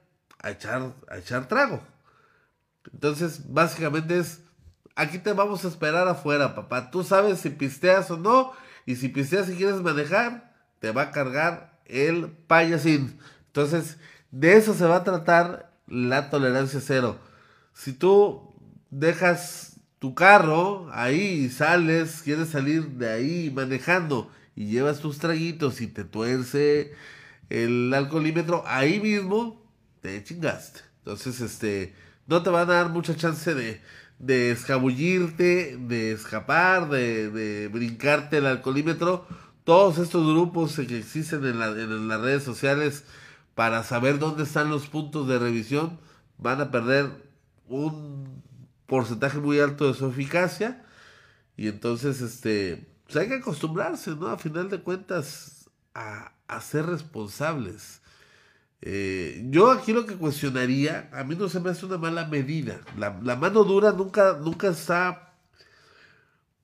a 0.42 0.50
echar, 0.50 0.94
a 1.08 1.18
echar 1.18 1.48
trago. 1.48 1.82
Entonces, 2.92 3.52
básicamente 3.52 4.16
es, 4.16 4.42
aquí 4.94 5.18
te 5.18 5.32
vamos 5.32 5.64
a 5.64 5.68
esperar 5.68 6.06
afuera, 6.06 6.54
papá. 6.54 6.92
Tú 6.92 7.02
sabes 7.02 7.40
si 7.40 7.50
pisteas 7.50 8.12
o 8.12 8.16
no, 8.16 8.52
y 8.86 8.96
si 8.96 9.08
pisteas 9.08 9.48
y 9.48 9.56
quieres 9.56 9.80
manejar, 9.80 10.54
te 10.78 10.92
va 10.92 11.02
a 11.02 11.10
cargar 11.10 11.80
el 11.84 12.28
payasín. 12.28 13.18
Entonces, 13.46 13.98
de 14.30 14.56
eso 14.56 14.74
se 14.74 14.84
va 14.84 14.96
a 14.96 15.04
tratar 15.04 15.72
la 15.86 16.30
tolerancia 16.30 16.80
cero. 16.80 17.18
Si 17.74 17.92
tú 17.92 18.54
dejas 18.90 19.80
tu 19.98 20.14
carro 20.14 20.88
ahí 20.92 21.44
y 21.44 21.48
sales, 21.50 22.22
quieres 22.22 22.48
salir 22.48 22.86
de 22.90 23.10
ahí 23.10 23.52
manejando 23.54 24.30
y 24.56 24.66
llevas 24.66 25.00
tus 25.00 25.18
traguitos 25.18 25.80
y 25.80 25.86
te 25.86 26.04
tuerce 26.04 26.94
el 27.48 27.92
alcoholímetro, 27.92 28.62
ahí 28.66 29.00
mismo 29.00 29.62
te 30.00 30.22
chingaste. 30.22 30.80
Entonces, 30.98 31.40
este, 31.40 31.94
no 32.26 32.42
te 32.42 32.50
van 32.50 32.70
a 32.70 32.74
dar 32.74 32.88
mucha 32.90 33.16
chance 33.16 33.54
de, 33.54 33.80
de 34.20 34.52
escabullirte, 34.52 35.76
de 35.80 36.12
escapar, 36.12 36.90
de, 36.90 37.30
de 37.30 37.68
brincarte 37.68 38.38
el 38.38 38.46
alcoholímetro. 38.46 39.26
Todos 39.64 39.98
estos 39.98 40.26
grupos 40.26 40.76
que 40.76 40.98
existen 40.98 41.44
en, 41.46 41.58
la- 41.60 41.68
en 41.70 42.08
las 42.08 42.20
redes 42.20 42.44
sociales 42.44 43.04
para 43.56 43.82
saber 43.84 44.18
dónde 44.20 44.44
están 44.44 44.70
los 44.70 44.88
puntos 44.88 45.28
de 45.28 45.38
revisión 45.38 45.98
van 46.38 46.60
a 46.60 46.70
perder 46.70 47.10
un 47.68 48.42
porcentaje 48.86 49.38
muy 49.38 49.60
alto 49.60 49.88
de 49.88 49.94
su 49.94 50.06
eficacia. 50.08 50.84
Y 51.56 51.68
entonces, 51.68 52.20
este, 52.22 52.88
pues 53.04 53.16
hay 53.16 53.28
que 53.28 53.34
acostumbrarse, 53.36 54.12
¿no? 54.16 54.28
A 54.28 54.38
final 54.38 54.70
de 54.70 54.80
cuentas, 54.82 55.70
a, 55.94 56.32
a 56.48 56.60
ser 56.60 56.86
responsables. 56.86 58.02
Eh, 58.82 59.42
yo 59.50 59.70
aquí 59.70 59.92
lo 59.92 60.06
que 60.06 60.16
cuestionaría, 60.16 61.10
a 61.12 61.22
mí 61.24 61.34
no 61.34 61.48
se 61.48 61.60
me 61.60 61.70
hace 61.70 61.84
una 61.86 61.98
mala 61.98 62.26
medida. 62.26 62.80
La, 62.96 63.36
mano 63.36 63.64
dura 63.64 63.92
nunca, 63.92 64.38
nunca 64.40 64.68
está, 64.68 65.34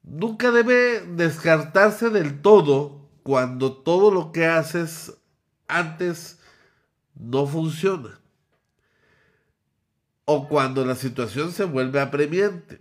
nunca 0.02 0.50
debe 0.50 1.02
descartarse 1.02 2.10
del 2.10 2.40
todo 2.40 3.06
cuando 3.22 3.72
todo 3.72 4.10
lo 4.10 4.32
que 4.32 4.46
haces 4.46 5.14
antes 5.68 6.38
no 7.14 7.46
funciona. 7.46 8.18
O 10.24 10.48
cuando 10.48 10.84
la 10.84 10.94
situación 10.94 11.52
se 11.52 11.64
vuelve 11.64 12.00
apremiante. 12.00 12.80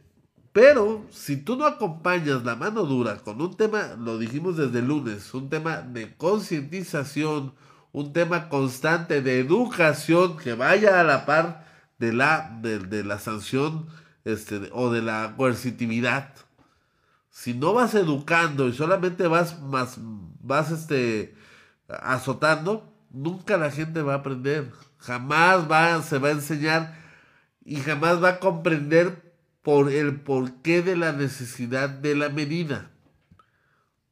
Pero 0.51 1.05
si 1.11 1.35
tú 1.35 1.57
no 1.57 1.65
acompañas 1.65 2.45
la 2.45 2.55
mano 2.55 2.85
dura 2.85 3.17
con 3.17 3.41
un 3.41 3.57
tema, 3.57 3.95
lo 3.99 4.17
dijimos 4.17 4.55
desde 4.55 4.79
el 4.79 4.87
lunes, 4.87 5.33
un 5.33 5.49
tema 5.49 5.81
de 5.81 6.15
concientización, 6.15 7.53
un 7.95 8.11
tema 8.11 8.49
constante 8.49 9.21
de 9.21 9.39
educación 9.39 10.35
que 10.35 10.53
vaya 10.53 10.99
a 10.99 11.03
la 11.05 11.25
par 11.25 11.65
de 11.97 12.11
la, 12.11 12.59
de, 12.61 13.05
la 13.05 13.19
sanción 13.19 13.87
este, 14.25 14.69
o 14.73 14.91
de 14.91 15.01
la 15.01 15.35
coercitividad. 15.37 16.33
Si 17.29 17.53
no 17.53 17.73
vas 17.73 17.95
educando 17.95 18.67
y 18.67 18.73
solamente 18.73 19.27
vas, 19.27 19.61
más, 19.61 19.95
vas 19.97 20.71
este, 20.71 21.35
azotando, 21.87 22.93
nunca 23.11 23.55
la 23.55 23.71
gente 23.71 24.01
va 24.01 24.15
a 24.15 24.17
aprender. 24.17 24.73
Jamás 24.97 25.71
va, 25.71 26.01
se 26.01 26.17
va 26.17 26.27
a 26.27 26.31
enseñar 26.31 26.99
y 27.63 27.77
jamás 27.77 28.21
va 28.21 28.27
a 28.27 28.39
comprender 28.39 29.33
por 29.61 29.89
el 29.89 30.19
porqué 30.19 30.81
de 30.81 30.97
la 30.97 31.13
necesidad 31.13 31.87
de 31.87 32.13
la 32.13 32.27
medida. 32.27 32.91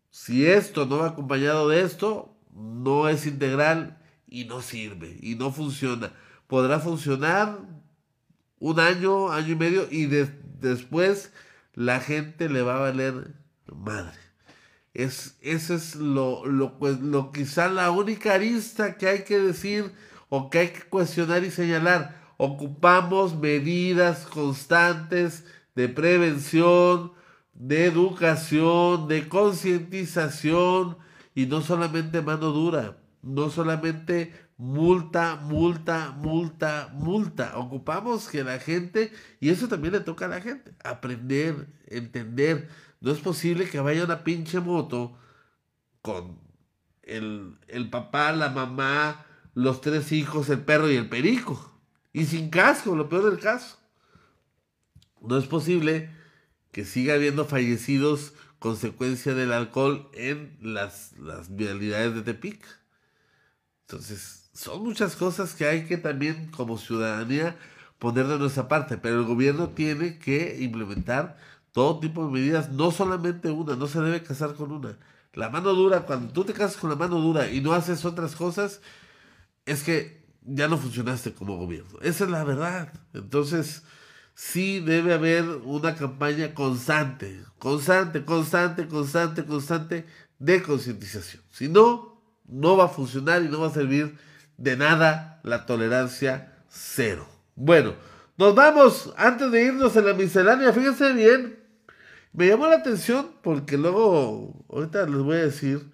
Si 0.09 0.45
esto 0.45 0.85
no 0.85 0.99
va 0.99 1.07
acompañado 1.07 1.67
de 1.67 1.81
esto, 1.81 2.32
no 2.55 3.09
es 3.09 3.25
integral 3.25 3.97
y 4.27 4.45
no 4.45 4.61
sirve 4.61 5.17
y 5.21 5.35
no 5.35 5.51
funciona. 5.51 6.11
Podrá 6.47 6.79
funcionar 6.79 7.59
un 8.59 8.79
año, 8.79 9.31
año 9.31 9.53
y 9.53 9.55
medio 9.55 9.87
y 9.89 10.05
de- 10.05 10.31
después 10.59 11.31
la 11.73 11.99
gente 11.99 12.49
le 12.49 12.61
va 12.61 12.75
a 12.77 12.79
valer 12.91 13.33
madre. 13.73 14.17
Es, 14.93 15.37
eso 15.41 15.73
es 15.73 15.95
lo, 15.95 16.45
lo, 16.45 16.77
pues, 16.77 16.99
lo 16.99 17.31
quizá 17.31 17.67
la 17.67 17.89
única 17.91 18.35
arista 18.35 18.95
que 18.97 19.07
hay 19.07 19.23
que 19.23 19.39
decir 19.39 19.91
o 20.29 20.49
que 20.49 20.59
hay 20.59 20.67
que 20.69 20.83
cuestionar 20.83 21.43
y 21.43 21.49
señalar. 21.51 22.21
Ocupamos 22.37 23.35
medidas 23.35 24.25
constantes 24.27 25.45
de 25.75 25.89
prevención, 25.89 27.13
de 27.53 27.85
educación, 27.85 29.07
de 29.07 29.27
concientización 29.27 30.97
y 31.35 31.45
no 31.45 31.61
solamente 31.61 32.21
mano 32.21 32.51
dura. 32.51 32.97
no 33.21 33.49
solamente 33.49 34.33
multa, 34.57 35.37
multa, 35.37 36.11
multa, 36.11 36.91
multa. 36.93 37.57
Ocupamos 37.57 38.27
que 38.29 38.43
la 38.43 38.59
gente, 38.59 39.11
y 39.39 39.49
eso 39.49 39.67
también 39.67 39.93
le 39.93 40.01
toca 40.01 40.25
a 40.25 40.29
la 40.29 40.41
gente, 40.41 40.75
aprender, 40.83 41.67
entender. 41.87 42.69
No 42.99 43.11
es 43.11 43.19
posible 43.19 43.69
que 43.69 43.79
vaya 43.79 44.03
una 44.03 44.23
pinche 44.23 44.59
moto 44.59 45.17
con 46.01 46.39
el, 47.03 47.57
el 47.67 47.89
papá, 47.89 48.31
la 48.33 48.49
mamá, 48.49 49.25
los 49.53 49.81
tres 49.81 50.11
hijos, 50.11 50.49
el 50.49 50.59
perro 50.59 50.89
y 50.91 50.95
el 50.95 51.09
perico. 51.09 51.79
Y 52.11 52.25
sin 52.25 52.49
casco, 52.49 52.95
lo 52.95 53.09
peor 53.09 53.29
del 53.29 53.39
caso. 53.39 53.79
No 55.21 55.37
es 55.37 55.45
posible 55.45 56.09
que 56.71 56.85
siga 56.85 57.13
habiendo 57.13 57.45
fallecidos 57.45 58.33
consecuencia 58.63 59.33
del 59.33 59.51
alcohol 59.51 60.09
en 60.13 60.57
las, 60.61 61.11
las 61.19 61.53
vialidades 61.53 62.15
de 62.15 62.21
Tepic. 62.21 62.65
Entonces, 63.81 64.49
son 64.53 64.81
muchas 64.85 65.17
cosas 65.17 65.53
que 65.53 65.65
hay 65.65 65.85
que 65.85 65.97
también 65.97 66.49
como 66.49 66.77
ciudadanía 66.77 67.57
poner 67.99 68.25
de 68.25 68.39
nuestra 68.39 68.69
parte, 68.69 68.97
pero 68.97 69.19
el 69.19 69.25
gobierno 69.25 69.71
tiene 69.71 70.17
que 70.17 70.59
implementar 70.61 71.37
todo 71.73 71.99
tipo 71.99 72.25
de 72.25 72.31
medidas, 72.31 72.71
no 72.71 72.91
solamente 72.91 73.51
una, 73.51 73.75
no 73.75 73.87
se 73.87 73.99
debe 73.99 74.23
casar 74.23 74.55
con 74.55 74.71
una. 74.71 74.97
La 75.33 75.49
mano 75.49 75.73
dura, 75.73 76.05
cuando 76.05 76.31
tú 76.31 76.45
te 76.45 76.53
casas 76.53 76.77
con 76.77 76.89
la 76.89 76.95
mano 76.95 77.19
dura 77.19 77.51
y 77.51 77.59
no 77.59 77.73
haces 77.73 78.05
otras 78.05 78.33
cosas, 78.33 78.79
es 79.65 79.83
que 79.83 80.23
ya 80.45 80.69
no 80.69 80.77
funcionaste 80.77 81.33
como 81.33 81.57
gobierno. 81.57 81.99
Esa 82.01 82.23
es 82.23 82.29
la 82.29 82.45
verdad. 82.45 82.93
Entonces, 83.13 83.83
sí 84.35 84.79
debe 84.79 85.13
haber 85.13 85.43
una 85.63 85.95
campaña 85.95 86.53
constante, 86.53 87.43
constante, 87.59 88.25
constante, 88.25 88.87
constante, 88.87 89.45
constante 89.45 90.05
de 90.39 90.61
concientización. 90.61 91.43
Si 91.51 91.69
no, 91.69 92.21
no 92.45 92.77
va 92.77 92.85
a 92.85 92.89
funcionar 92.89 93.43
y 93.43 93.49
no 93.49 93.61
va 93.61 93.67
a 93.67 93.73
servir 93.73 94.17
de 94.57 94.77
nada 94.77 95.39
la 95.43 95.65
tolerancia 95.65 96.63
cero. 96.69 97.27
Bueno, 97.55 97.95
nos 98.37 98.55
vamos 98.55 99.13
antes 99.17 99.51
de 99.51 99.65
irnos 99.65 99.95
en 99.95 100.05
la 100.05 100.13
miscelánea. 100.13 100.73
Fíjense 100.73 101.13
bien, 101.13 101.59
me 102.33 102.47
llamó 102.47 102.67
la 102.67 102.77
atención 102.77 103.31
porque 103.41 103.77
luego, 103.77 104.65
ahorita 104.69 105.05
les 105.05 105.19
voy 105.19 105.37
a 105.37 105.43
decir, 105.43 105.91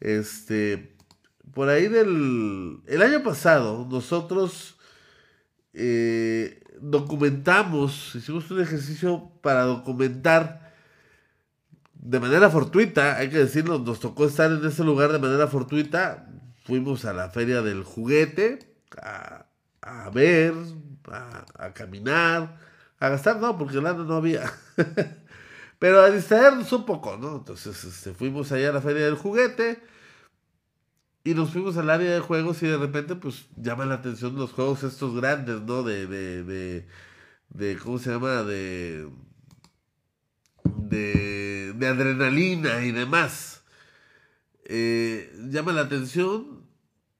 este, 0.00 0.96
por 1.54 1.68
ahí 1.68 1.88
del 1.88 2.80
el 2.86 3.02
año 3.02 3.22
pasado 3.22 3.86
nosotros 3.90 4.76
eh, 5.72 6.62
documentamos, 6.80 8.14
hicimos 8.14 8.50
un 8.50 8.60
ejercicio 8.60 9.30
para 9.42 9.62
documentar 9.64 10.70
de 11.94 12.18
manera 12.18 12.48
fortuita, 12.48 13.16
hay 13.16 13.28
que 13.28 13.38
decirlo, 13.38 13.78
nos 13.78 14.00
tocó 14.00 14.26
estar 14.26 14.50
en 14.50 14.64
ese 14.64 14.82
lugar 14.84 15.12
de 15.12 15.18
manera 15.18 15.46
fortuita, 15.46 16.26
fuimos 16.64 17.04
a 17.04 17.12
la 17.12 17.28
feria 17.30 17.60
del 17.62 17.84
juguete, 17.84 18.74
a, 18.96 19.46
ver, 20.12 20.54
a, 21.10 21.72
caminar, 21.74 22.58
a 22.98 23.08
gastar, 23.10 23.38
no, 23.38 23.58
porque 23.58 23.80
lana 23.80 24.04
no 24.04 24.14
había, 24.14 24.50
pero 25.78 26.00
a 26.00 26.10
distraernos 26.10 26.72
un 26.72 26.86
poco, 26.86 27.18
¿no? 27.18 27.36
Entonces 27.36 27.84
este, 27.84 28.14
fuimos 28.14 28.50
allá 28.50 28.70
a 28.70 28.72
la 28.72 28.80
feria 28.80 29.04
del 29.04 29.16
juguete, 29.16 29.82
y 31.24 31.34
nos 31.34 31.50
fuimos 31.50 31.76
al 31.76 31.90
área 31.90 32.12
de 32.12 32.20
juegos 32.20 32.62
y 32.62 32.66
de 32.66 32.76
repente 32.76 33.14
pues 33.14 33.46
llama 33.56 33.86
la 33.86 33.96
atención 33.96 34.36
los 34.36 34.52
juegos 34.52 34.82
estos 34.82 35.14
grandes, 35.14 35.60
¿no? 35.62 35.82
De, 35.82 36.06
de, 36.06 36.44
de, 36.44 36.86
de 37.50 37.76
¿cómo 37.76 37.98
se 37.98 38.10
llama? 38.10 38.42
De, 38.42 39.08
de, 40.64 41.72
de 41.74 41.86
adrenalina 41.86 42.84
y 42.84 42.92
demás. 42.92 43.62
Eh, 44.64 45.32
llama 45.50 45.72
la 45.72 45.82
atención 45.82 46.64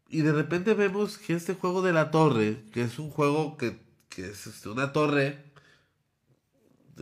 y 0.08 0.22
de 0.22 0.32
repente 0.32 0.74
vemos 0.74 1.18
que 1.18 1.34
este 1.34 1.54
juego 1.54 1.82
de 1.82 1.92
la 1.92 2.10
torre, 2.10 2.64
que 2.72 2.82
es 2.82 2.98
un 2.98 3.10
juego 3.10 3.56
que, 3.56 3.80
que 4.08 4.30
es 4.30 4.46
este, 4.46 4.68
una 4.68 4.92
torre 4.92 5.50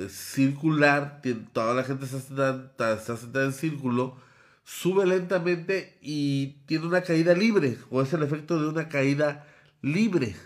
circular, 0.09 1.21
toda 1.53 1.75
la 1.75 1.83
gente 1.83 2.05
está 2.05 2.21
sentada, 2.21 2.95
está 2.95 3.17
sentada 3.17 3.47
en 3.47 3.53
círculo, 3.53 4.17
sube 4.69 5.07
lentamente 5.07 5.99
y 6.03 6.59
tiene 6.67 6.87
una 6.87 7.01
caída 7.01 7.33
libre, 7.33 7.79
o 7.91 8.03
es 8.03 8.13
el 8.13 8.23
efecto 8.23 8.61
de 8.61 8.69
una 8.69 8.91
caída 8.91 9.47
libre. 9.81 10.37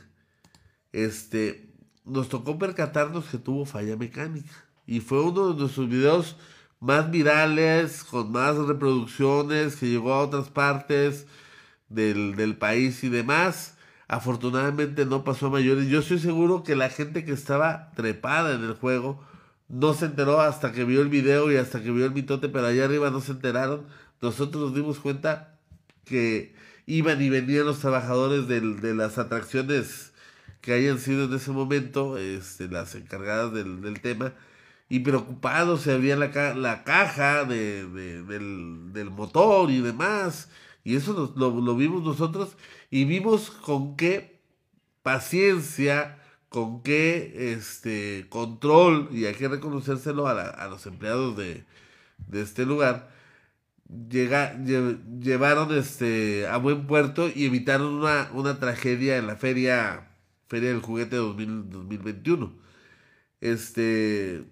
Este, 0.92 1.74
nos 2.04 2.28
tocó 2.28 2.56
percatarnos 2.56 3.24
que 3.24 3.38
tuvo 3.38 3.66
falla 3.66 3.96
mecánica. 3.96 4.52
Y 4.86 5.00
fue 5.00 5.20
uno 5.20 5.52
de 5.52 5.60
nuestros 5.60 5.88
videos 5.88 6.36
más 6.78 7.10
virales, 7.10 8.04
con 8.04 8.30
más 8.30 8.56
reproducciones, 8.56 9.74
que 9.74 9.88
llegó 9.88 10.12
a 10.12 10.22
otras 10.22 10.50
partes 10.50 11.26
del, 11.88 12.36
del 12.36 12.56
país 12.56 13.02
y 13.02 13.08
demás. 13.08 13.76
Afortunadamente 14.06 15.04
no 15.04 15.24
pasó 15.24 15.48
a 15.48 15.50
mayores. 15.50 15.88
Yo 15.88 15.98
estoy 15.98 16.20
seguro 16.20 16.62
que 16.62 16.76
la 16.76 16.90
gente 16.90 17.24
que 17.24 17.32
estaba 17.32 17.90
trepada 17.96 18.54
en 18.54 18.62
el 18.62 18.74
juego 18.74 19.20
no 19.68 19.94
se 19.94 20.06
enteró 20.06 20.40
hasta 20.40 20.72
que 20.72 20.84
vio 20.84 21.02
el 21.02 21.08
video 21.08 21.50
y 21.50 21.56
hasta 21.56 21.82
que 21.82 21.90
vio 21.90 22.04
el 22.04 22.12
mitote, 22.12 22.48
pero 22.48 22.66
allá 22.66 22.84
arriba 22.84 23.10
no 23.10 23.20
se 23.20 23.32
enteraron 23.32 23.86
nosotros 24.22 24.62
nos 24.62 24.74
dimos 24.74 25.00
cuenta 25.00 25.58
que 26.04 26.54
iban 26.86 27.20
y 27.20 27.28
venían 27.28 27.66
los 27.66 27.80
trabajadores 27.80 28.46
de 28.46 28.94
las 28.94 29.18
atracciones 29.18 30.12
que 30.60 30.72
hayan 30.72 31.00
sido 31.00 31.24
en 31.24 31.34
ese 31.34 31.50
momento, 31.50 32.16
este, 32.16 32.68
las 32.68 32.94
encargadas 32.94 33.52
del, 33.52 34.00
tema, 34.00 34.32
y 34.88 35.00
preocupados 35.00 35.82
se 35.82 35.92
abría 35.92 36.14
la, 36.14 36.54
la 36.54 36.84
caja 36.84 37.44
de, 37.44 37.84
del, 37.84 39.10
motor 39.10 39.70
y 39.72 39.80
demás. 39.80 40.48
Y 40.84 40.94
eso 40.94 41.34
lo, 41.34 41.60
lo, 41.60 41.76
vimos 41.76 42.04
nosotros 42.04 42.56
y 42.90 43.04
vimos 43.04 43.50
con 43.50 43.96
qué 43.96 44.40
paciencia, 45.02 46.21
con 46.52 46.82
qué 46.82 47.54
este, 47.54 48.26
control, 48.28 49.08
y 49.12 49.24
hay 49.26 49.34
que 49.34 49.48
reconocérselo 49.48 50.28
a, 50.28 50.40
a 50.42 50.68
los 50.68 50.86
empleados 50.86 51.36
de, 51.36 51.64
de 52.28 52.42
este 52.42 52.66
lugar, 52.66 53.10
llega, 54.10 54.54
llevaron 55.20 55.76
este, 55.76 56.46
a 56.48 56.56
buen 56.58 56.86
puerto 56.86 57.28
y 57.34 57.46
evitaron 57.46 57.94
una, 57.94 58.30
una 58.34 58.58
tragedia 58.60 59.16
en 59.18 59.26
la 59.26 59.36
feria, 59.36 60.10
feria 60.48 60.70
del 60.70 60.80
juguete 60.80 61.16
2021. 61.16 62.52
Este, 63.40 64.44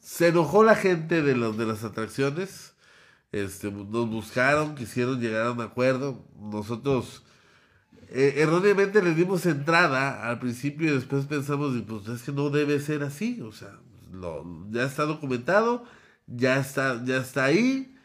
se 0.00 0.28
enojó 0.28 0.64
la 0.64 0.74
gente 0.74 1.22
de, 1.22 1.36
los, 1.36 1.56
de 1.56 1.66
las 1.66 1.84
atracciones, 1.84 2.74
este, 3.32 3.70
nos 3.70 4.08
buscaron, 4.10 4.74
quisieron 4.74 5.20
llegar 5.20 5.46
a 5.46 5.52
un 5.52 5.60
acuerdo, 5.60 6.24
nosotros... 6.38 7.24
Eh, 8.12 8.34
erróneamente 8.38 9.02
les 9.02 9.16
dimos 9.16 9.46
entrada 9.46 10.28
al 10.28 10.40
principio 10.40 10.88
y 10.88 10.94
después 10.94 11.26
pensamos, 11.26 11.80
pues 11.86 12.08
es 12.08 12.22
que 12.22 12.32
no 12.32 12.50
debe 12.50 12.80
ser 12.80 13.04
así, 13.04 13.40
o 13.40 13.52
sea, 13.52 13.78
ya 14.70 14.84
está 14.84 15.04
documentado, 15.04 15.84
ya 16.26 16.58
está, 16.58 17.04
ya 17.04 17.18
está 17.18 17.44
ahí. 17.44 17.96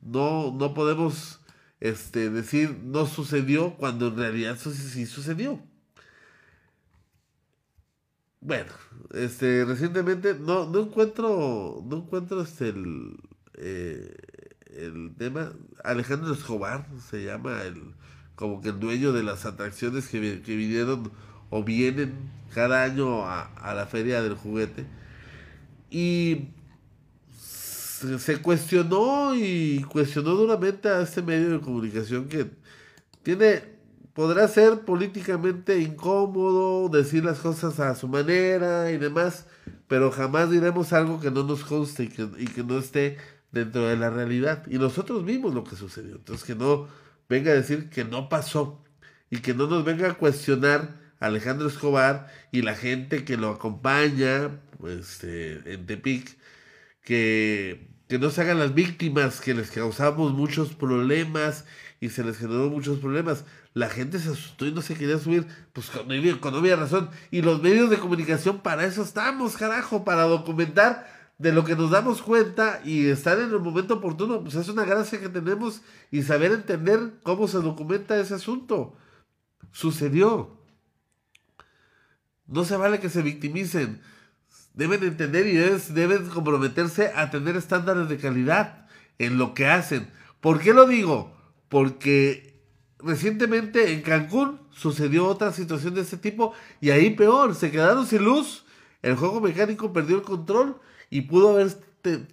No, 0.00 0.52
no 0.52 0.74
podemos 0.74 1.40
este, 1.80 2.30
decir 2.30 2.78
no 2.84 3.06
sucedió 3.06 3.74
cuando 3.76 4.08
en 4.08 4.16
realidad 4.16 4.54
eso 4.54 4.72
sí, 4.72 5.06
sucedió. 5.06 5.62
Bueno, 8.40 8.72
este, 9.14 9.64
recientemente 9.64 10.34
no, 10.34 10.66
no 10.66 10.80
encuentro, 10.80 11.82
no 11.86 11.98
encuentro 11.98 12.42
este 12.42 12.70
el, 12.70 13.16
eh, 13.54 14.16
el 14.66 15.14
tema. 15.16 15.52
Alejandro 15.84 16.34
Escobar 16.34 16.88
se 17.10 17.24
llama 17.24 17.62
el, 17.62 17.94
como 18.42 18.60
que 18.60 18.70
el 18.70 18.80
dueño 18.80 19.12
de 19.12 19.22
las 19.22 19.46
atracciones 19.46 20.08
que, 20.08 20.42
que 20.42 20.56
vinieron 20.56 21.12
o 21.48 21.62
vienen 21.62 22.12
cada 22.52 22.82
año 22.82 23.24
a, 23.24 23.42
a 23.54 23.72
la 23.72 23.86
feria 23.86 24.20
del 24.20 24.34
juguete. 24.34 24.84
Y 25.92 26.48
se 27.30 28.42
cuestionó 28.42 29.36
y 29.36 29.84
cuestionó 29.84 30.30
duramente 30.30 30.88
a 30.88 31.02
este 31.02 31.22
medio 31.22 31.50
de 31.50 31.60
comunicación 31.60 32.26
que 32.26 32.50
tiene, 33.22 33.62
podrá 34.12 34.48
ser 34.48 34.80
políticamente 34.80 35.78
incómodo, 35.78 36.88
decir 36.88 37.24
las 37.24 37.38
cosas 37.38 37.78
a 37.78 37.94
su 37.94 38.08
manera 38.08 38.90
y 38.90 38.98
demás, 38.98 39.46
pero 39.86 40.10
jamás 40.10 40.50
diremos 40.50 40.92
algo 40.92 41.20
que 41.20 41.30
no 41.30 41.44
nos 41.44 41.62
conste 41.62 42.02
y 42.02 42.08
que, 42.08 42.28
y 42.38 42.46
que 42.46 42.64
no 42.64 42.78
esté 42.78 43.18
dentro 43.52 43.86
de 43.86 43.96
la 43.96 44.10
realidad. 44.10 44.66
Y 44.68 44.78
nosotros 44.78 45.24
vimos 45.24 45.54
lo 45.54 45.62
que 45.62 45.76
sucedió, 45.76 46.16
entonces 46.16 46.44
que 46.44 46.56
no 46.56 46.88
venga 47.32 47.50
a 47.50 47.54
decir 47.54 47.90
que 47.90 48.04
no 48.04 48.28
pasó 48.28 48.84
y 49.30 49.38
que 49.38 49.54
no 49.54 49.66
nos 49.66 49.84
venga 49.84 50.10
a 50.10 50.14
cuestionar 50.14 51.00
Alejandro 51.18 51.68
Escobar 51.68 52.28
y 52.52 52.62
la 52.62 52.74
gente 52.74 53.24
que 53.24 53.36
lo 53.36 53.50
acompaña 53.50 54.60
pues, 54.78 55.20
eh, 55.24 55.60
en 55.66 55.86
Tepic, 55.86 56.36
que 57.02 57.92
que 58.12 58.18
no 58.18 58.28
se 58.28 58.42
hagan 58.42 58.58
las 58.58 58.74
víctimas, 58.74 59.40
que 59.40 59.54
les 59.54 59.70
causamos 59.70 60.34
muchos 60.34 60.74
problemas 60.74 61.64
y 61.98 62.10
se 62.10 62.22
les 62.22 62.36
generó 62.36 62.68
muchos 62.68 62.98
problemas. 62.98 63.46
La 63.72 63.88
gente 63.88 64.18
se 64.18 64.28
asustó 64.28 64.66
y 64.66 64.70
no 64.70 64.82
se 64.82 64.96
quería 64.96 65.16
subir, 65.18 65.46
pues 65.72 65.88
con, 65.88 66.08
con 66.40 66.54
obvia 66.54 66.76
razón. 66.76 67.08
Y 67.30 67.40
los 67.40 67.62
medios 67.62 67.88
de 67.88 67.96
comunicación 67.96 68.60
para 68.60 68.84
eso 68.84 69.02
estamos, 69.02 69.56
carajo, 69.56 70.04
para 70.04 70.24
documentar 70.24 71.06
de 71.42 71.50
lo 71.50 71.64
que 71.64 71.74
nos 71.74 71.90
damos 71.90 72.22
cuenta 72.22 72.80
y 72.84 73.08
estar 73.08 73.36
en 73.40 73.50
el 73.50 73.58
momento 73.58 73.94
oportuno, 73.94 74.42
pues 74.42 74.54
es 74.54 74.68
una 74.68 74.84
gracia 74.84 75.18
que 75.18 75.28
tenemos 75.28 75.82
y 76.12 76.22
saber 76.22 76.52
entender 76.52 77.14
cómo 77.24 77.48
se 77.48 77.58
documenta 77.58 78.16
ese 78.16 78.34
asunto. 78.34 78.96
Sucedió. 79.72 80.56
No 82.46 82.64
se 82.64 82.76
vale 82.76 83.00
que 83.00 83.08
se 83.08 83.22
victimicen. 83.22 84.00
Deben 84.74 85.02
entender 85.02 85.48
y 85.48 85.56
deben 85.92 86.28
comprometerse 86.28 87.10
a 87.16 87.30
tener 87.30 87.56
estándares 87.56 88.08
de 88.08 88.18
calidad 88.18 88.86
en 89.18 89.36
lo 89.36 89.52
que 89.52 89.66
hacen. 89.66 90.08
¿Por 90.40 90.60
qué 90.60 90.72
lo 90.72 90.86
digo? 90.86 91.36
Porque 91.68 92.62
recientemente 93.00 93.92
en 93.92 94.02
Cancún 94.02 94.60
sucedió 94.70 95.26
otra 95.26 95.52
situación 95.52 95.94
de 95.94 96.02
este 96.02 96.18
tipo 96.18 96.54
y 96.80 96.90
ahí 96.90 97.10
peor, 97.10 97.56
se 97.56 97.72
quedaron 97.72 98.06
sin 98.06 98.22
luz, 98.22 98.64
el 99.02 99.16
juego 99.16 99.40
mecánico 99.40 99.92
perdió 99.92 100.18
el 100.18 100.22
control 100.22 100.80
y 101.12 101.20
pudo 101.20 101.50
haber 101.50 101.68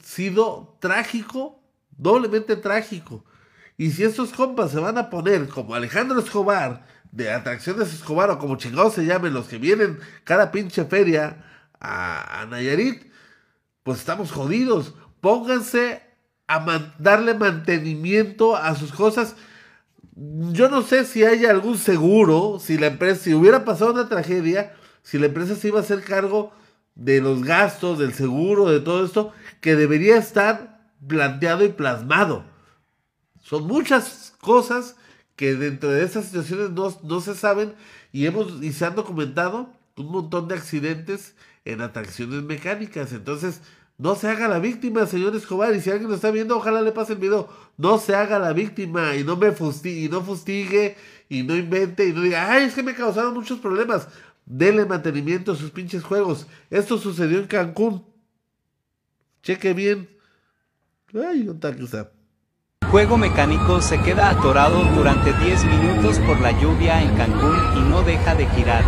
sido 0.02 0.78
trágico, 0.80 1.62
doblemente 1.98 2.56
trágico. 2.56 3.26
Y 3.76 3.92
si 3.92 4.06
estos 4.06 4.32
compas 4.32 4.72
se 4.72 4.80
van 4.80 4.98
a 4.98 5.10
poner 5.10 5.50
como 5.50 5.76
Alejandro 5.76 6.18
Escobar, 6.18 6.86
de 7.12 7.30
Atracciones 7.30 7.94
Escobar, 7.94 8.30
o 8.32 8.40
como 8.40 8.56
chingados 8.56 8.94
se 8.94 9.06
llamen 9.06 9.34
los 9.34 9.50
que 9.50 9.58
vienen 9.58 10.00
cada 10.24 10.50
pinche 10.50 10.86
feria 10.86 11.44
a, 11.82 12.46
Nayarit, 12.50 13.12
pues 13.84 14.00
estamos 14.00 14.32
jodidos. 14.32 14.94
Pónganse 15.20 16.02
a 16.48 16.94
darle 17.00 17.34
mantenimiento 17.34 18.56
a 18.56 18.76
sus 18.76 18.94
cosas. 18.94 19.36
Yo 20.16 20.70
no 20.70 20.84
sé 20.84 21.04
si 21.04 21.26
hay 21.26 21.46
algún 21.46 21.78
seguro, 21.78 22.60
si 22.62 22.78
la 22.78 22.88
empresa, 22.88 23.26
si 23.26 23.34
hubiera 23.34 23.66
pasado 23.66 23.92
una 23.92 24.08
tragedia, 24.08 24.74
si 25.04 25.20
la 25.20 25.26
empresa 25.26 25.58
se 25.58 25.68
iba 25.68 25.80
a 25.80 25.84
hacer 25.84 26.02
cargo 26.02 26.54
de 27.00 27.22
los 27.22 27.44
gastos, 27.44 27.98
del 27.98 28.14
seguro, 28.14 28.70
de 28.70 28.82
todo 28.82 29.06
esto, 29.06 29.32
que 29.62 29.76
debería 29.76 30.18
estar 30.18 30.92
planteado 31.08 31.64
y 31.64 31.70
plasmado. 31.70 32.44
Son 33.42 33.66
muchas 33.66 34.36
cosas 34.42 34.98
que 35.38 35.56
dentro 35.56 35.90
de 35.90 36.04
esas 36.04 36.26
situaciones 36.26 36.72
no, 36.72 37.22
se 37.22 37.36
saben 37.36 37.74
y, 38.12 38.26
hemos, 38.26 38.62
y 38.62 38.74
se 38.74 38.86
han 38.86 38.96
documentado 38.96 39.70
un 39.96 40.12
montón 40.12 40.50
de 40.50 40.56
accidentes 40.56 41.36
en 41.64 41.80
atracciones 41.82 42.44
mecánicas. 42.44 43.14
Entonces, 43.14 43.62
no 43.98 44.16
se 44.16 44.28
haga 44.28 44.50
la 44.50 44.60
víctima, 44.60 45.06
señor 45.06 45.36
Escobar. 45.36 45.74
Y 45.74 45.82
si 45.82 45.92
alguien 45.92 46.10
lo 46.10 46.16
está 46.16 46.32
viendo, 46.32 46.58
ojalá 46.58 46.82
le 46.82 46.92
pase 46.92 47.14
el 47.14 47.20
video. 47.20 47.48
No 47.78 47.98
se 47.98 48.14
haga 48.14 48.40
la 48.40 48.52
víctima 48.52 49.16
y 49.16 49.24
no 49.24 49.38
me 49.38 49.54
fustigue, 49.54 50.02
y 50.02 50.10
no 50.10 50.22
fustigue 50.22 50.98
y 51.30 51.44
no 51.44 51.56
invente 51.56 52.08
y 52.08 52.12
no 52.12 52.22
diga, 52.22 52.52
ay, 52.52 52.66
es 52.66 52.74
que 52.74 52.84
me 52.84 52.96
causaron 52.96 53.34
muchos 53.34 53.60
problemas. 53.60 54.08
Dele 54.50 54.86
mantenimiento 54.86 55.54
a 55.54 55.56
sus 55.56 55.72
pinches 55.72 56.04
juegos. 56.04 56.48
Esto 56.70 56.98
sucedió 56.98 57.40
en 57.40 57.48
Cancún. 57.48 58.06
Cheque 59.44 59.74
bien. 59.74 60.10
Ay, 61.14 61.48
un 61.48 61.56
está 61.56 62.12
juego 62.92 63.18
mecánico 63.18 63.82
se 63.82 64.02
queda 64.02 64.32
atorado 64.32 64.84
durante 64.96 65.32
10 65.32 65.66
minutos 65.66 66.18
por 66.20 66.42
la 66.42 66.60
lluvia 66.60 67.04
en 67.04 67.16
Cancún 67.16 67.56
y 67.78 67.82
no 67.82 68.02
deja 68.02 68.34
de 68.34 68.48
girar. 68.48 68.84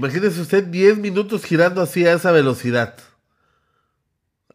Imagínese 0.00 0.40
usted 0.40 0.64
10 0.64 0.96
minutos 0.96 1.44
girando 1.44 1.82
así 1.82 2.06
a 2.06 2.14
esa 2.14 2.32
velocidad. 2.32 2.94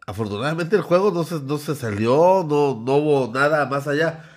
Afortunadamente 0.04 0.74
el 0.74 0.82
juego 0.82 1.12
no 1.12 1.22
se, 1.22 1.36
no 1.36 1.56
se 1.58 1.76
salió, 1.76 2.44
no, 2.44 2.74
no 2.84 2.96
hubo 2.96 3.32
nada 3.32 3.64
más 3.66 3.86
allá. 3.86 4.28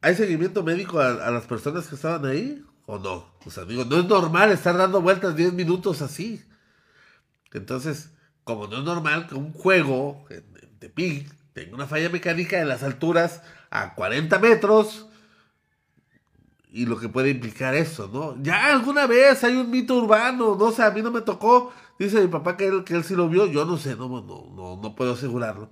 ¿Hay 0.00 0.14
seguimiento 0.14 0.62
médico 0.62 1.00
a, 1.00 1.28
las 1.28 1.46
personas 1.46 1.88
que 1.88 1.96
estaban 1.96 2.24
ahí 2.24 2.64
o 2.86 2.98
no? 2.98 3.26
O 3.44 3.50
sea, 3.50 3.64
digo, 3.64 3.84
no 3.84 3.98
es 3.98 4.04
normal 4.04 4.52
estar 4.52 4.76
dando 4.76 5.02
vueltas 5.02 5.34
10 5.34 5.54
minutos 5.54 6.02
así. 6.02 6.44
Entonces, 7.52 8.10
como 8.44 8.68
no 8.68 8.78
es 8.78 8.84
normal 8.84 9.26
que 9.26 9.34
un 9.34 9.52
juego 9.52 10.24
de 10.78 10.88
PIG 10.88 11.32
tenga 11.52 11.74
una 11.74 11.88
falla 11.88 12.10
mecánica 12.10 12.60
en 12.60 12.68
las 12.68 12.84
alturas 12.84 13.42
a 13.70 13.96
40 13.96 14.38
metros, 14.38 15.08
y 16.74 16.86
lo 16.86 16.98
que 16.98 17.08
puede 17.08 17.30
implicar 17.30 17.76
eso, 17.76 18.10
¿no? 18.12 18.36
Ya 18.42 18.72
alguna 18.74 19.06
vez 19.06 19.44
hay 19.44 19.54
un 19.54 19.70
mito 19.70 19.94
urbano, 19.94 20.56
no 20.56 20.72
sé, 20.72 20.82
a 20.82 20.90
mí 20.90 21.02
no 21.02 21.12
me 21.12 21.20
tocó, 21.20 21.72
dice 22.00 22.20
mi 22.20 22.26
papá 22.26 22.56
que 22.56 22.66
él, 22.66 22.84
sí 23.04 23.14
lo 23.14 23.28
vio, 23.28 23.46
yo 23.46 23.64
no 23.64 23.78
sé, 23.78 23.94
no, 23.94 24.08
no, 24.08 24.80
no, 24.82 24.96
puedo 24.96 25.12
asegurarlo. 25.12 25.70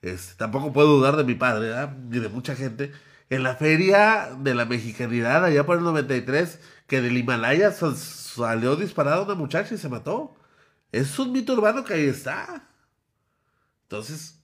Este, 0.00 0.36
tampoco 0.36 0.72
puedo 0.72 0.96
dudar 0.96 1.16
de 1.16 1.24
mi 1.24 1.34
padre, 1.34 1.74
ni 2.08 2.20
de 2.20 2.30
mucha 2.30 2.56
gente. 2.56 2.90
En 3.28 3.42
la 3.42 3.54
feria 3.56 4.30
de 4.38 4.54
la 4.54 4.64
mexicanidad, 4.64 5.44
allá 5.44 5.66
por 5.66 5.76
el 5.76 5.84
93, 5.84 6.58
que 6.86 7.02
del 7.02 7.18
Himalaya 7.18 7.70
salió 7.70 8.76
disparada 8.76 9.20
una 9.20 9.34
muchacha 9.34 9.74
y 9.74 9.78
se 9.78 9.90
mató. 9.90 10.36
Es 10.90 11.18
un 11.18 11.32
mito 11.32 11.52
urbano 11.52 11.84
que 11.84 11.94
ahí 11.94 12.06
está. 12.06 12.66
Entonces, 13.82 14.40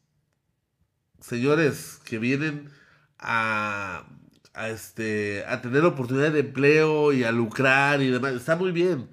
señores 1.20 2.00
que 2.04 2.18
vienen 2.18 2.70
a 3.18 4.04
a, 4.56 4.70
este, 4.70 5.44
a 5.46 5.60
tener 5.60 5.84
oportunidad 5.84 6.32
de 6.32 6.40
empleo 6.40 7.12
y 7.12 7.24
a 7.24 7.30
lucrar 7.30 8.00
y 8.00 8.10
demás. 8.10 8.32
Está 8.32 8.56
muy 8.56 8.72
bien. 8.72 9.08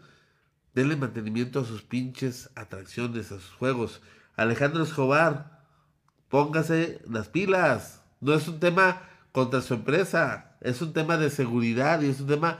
Denle 0.74 0.96
mantenimiento 0.96 1.60
a 1.60 1.66
sus 1.66 1.84
pinches 1.84 2.50
atracciones, 2.56 3.32
a 3.32 3.36
sus 3.36 3.52
juegos. 3.52 4.02
Alejandro 4.36 4.84
Escobar, 4.84 5.66
póngase 6.30 7.02
las 7.08 7.28
pilas. 7.28 8.02
No 8.22 8.34
es 8.34 8.48
un 8.48 8.60
tema 8.60 9.02
contra 9.34 9.62
su 9.62 9.74
empresa, 9.74 10.56
es 10.62 10.82
un 10.82 10.94
tema 10.94 11.18
de 11.18 11.30
seguridad 11.30 12.02
y 12.02 12.10
es 12.10 12.22
un 12.22 12.28
tema 12.28 12.60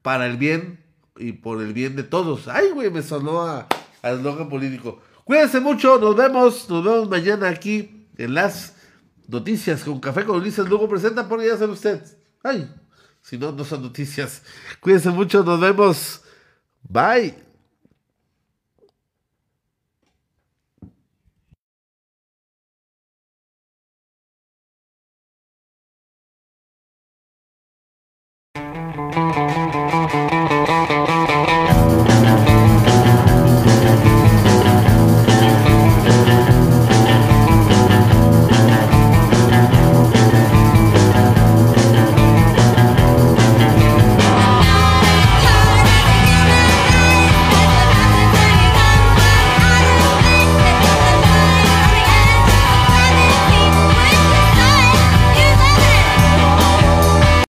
para 0.00 0.26
el 0.26 0.38
bien 0.38 0.82
y 1.16 1.32
por 1.32 1.60
el 1.60 1.74
bien 1.74 1.94
de 1.94 2.04
todos. 2.04 2.48
Ay, 2.48 2.70
güey, 2.70 2.90
me 2.90 3.02
sonó 3.02 3.42
a, 3.42 3.68
eslogan 4.02 4.48
político. 4.48 5.02
Cuídense 5.24 5.60
mucho, 5.60 5.98
nos 5.98 6.16
vemos, 6.16 6.70
nos 6.70 6.82
vemos 6.82 7.08
mañana 7.10 7.48
aquí 7.48 8.08
en 8.16 8.34
las 8.34 8.75
Noticias 9.28 9.82
con 9.82 10.00
Café 10.00 10.24
con 10.24 10.36
Ulises 10.36 10.68
Luego 10.68 10.88
presenta, 10.88 11.28
por 11.28 11.42
ya 11.42 11.56
sabe 11.56 11.72
usted. 11.72 12.02
Ay, 12.42 12.72
si 13.22 13.38
no, 13.38 13.52
no 13.52 13.64
son 13.64 13.82
noticias. 13.82 14.42
Cuídense 14.80 15.10
mucho, 15.10 15.42
nos 15.42 15.60
vemos. 15.60 16.22
Bye. 16.88 17.45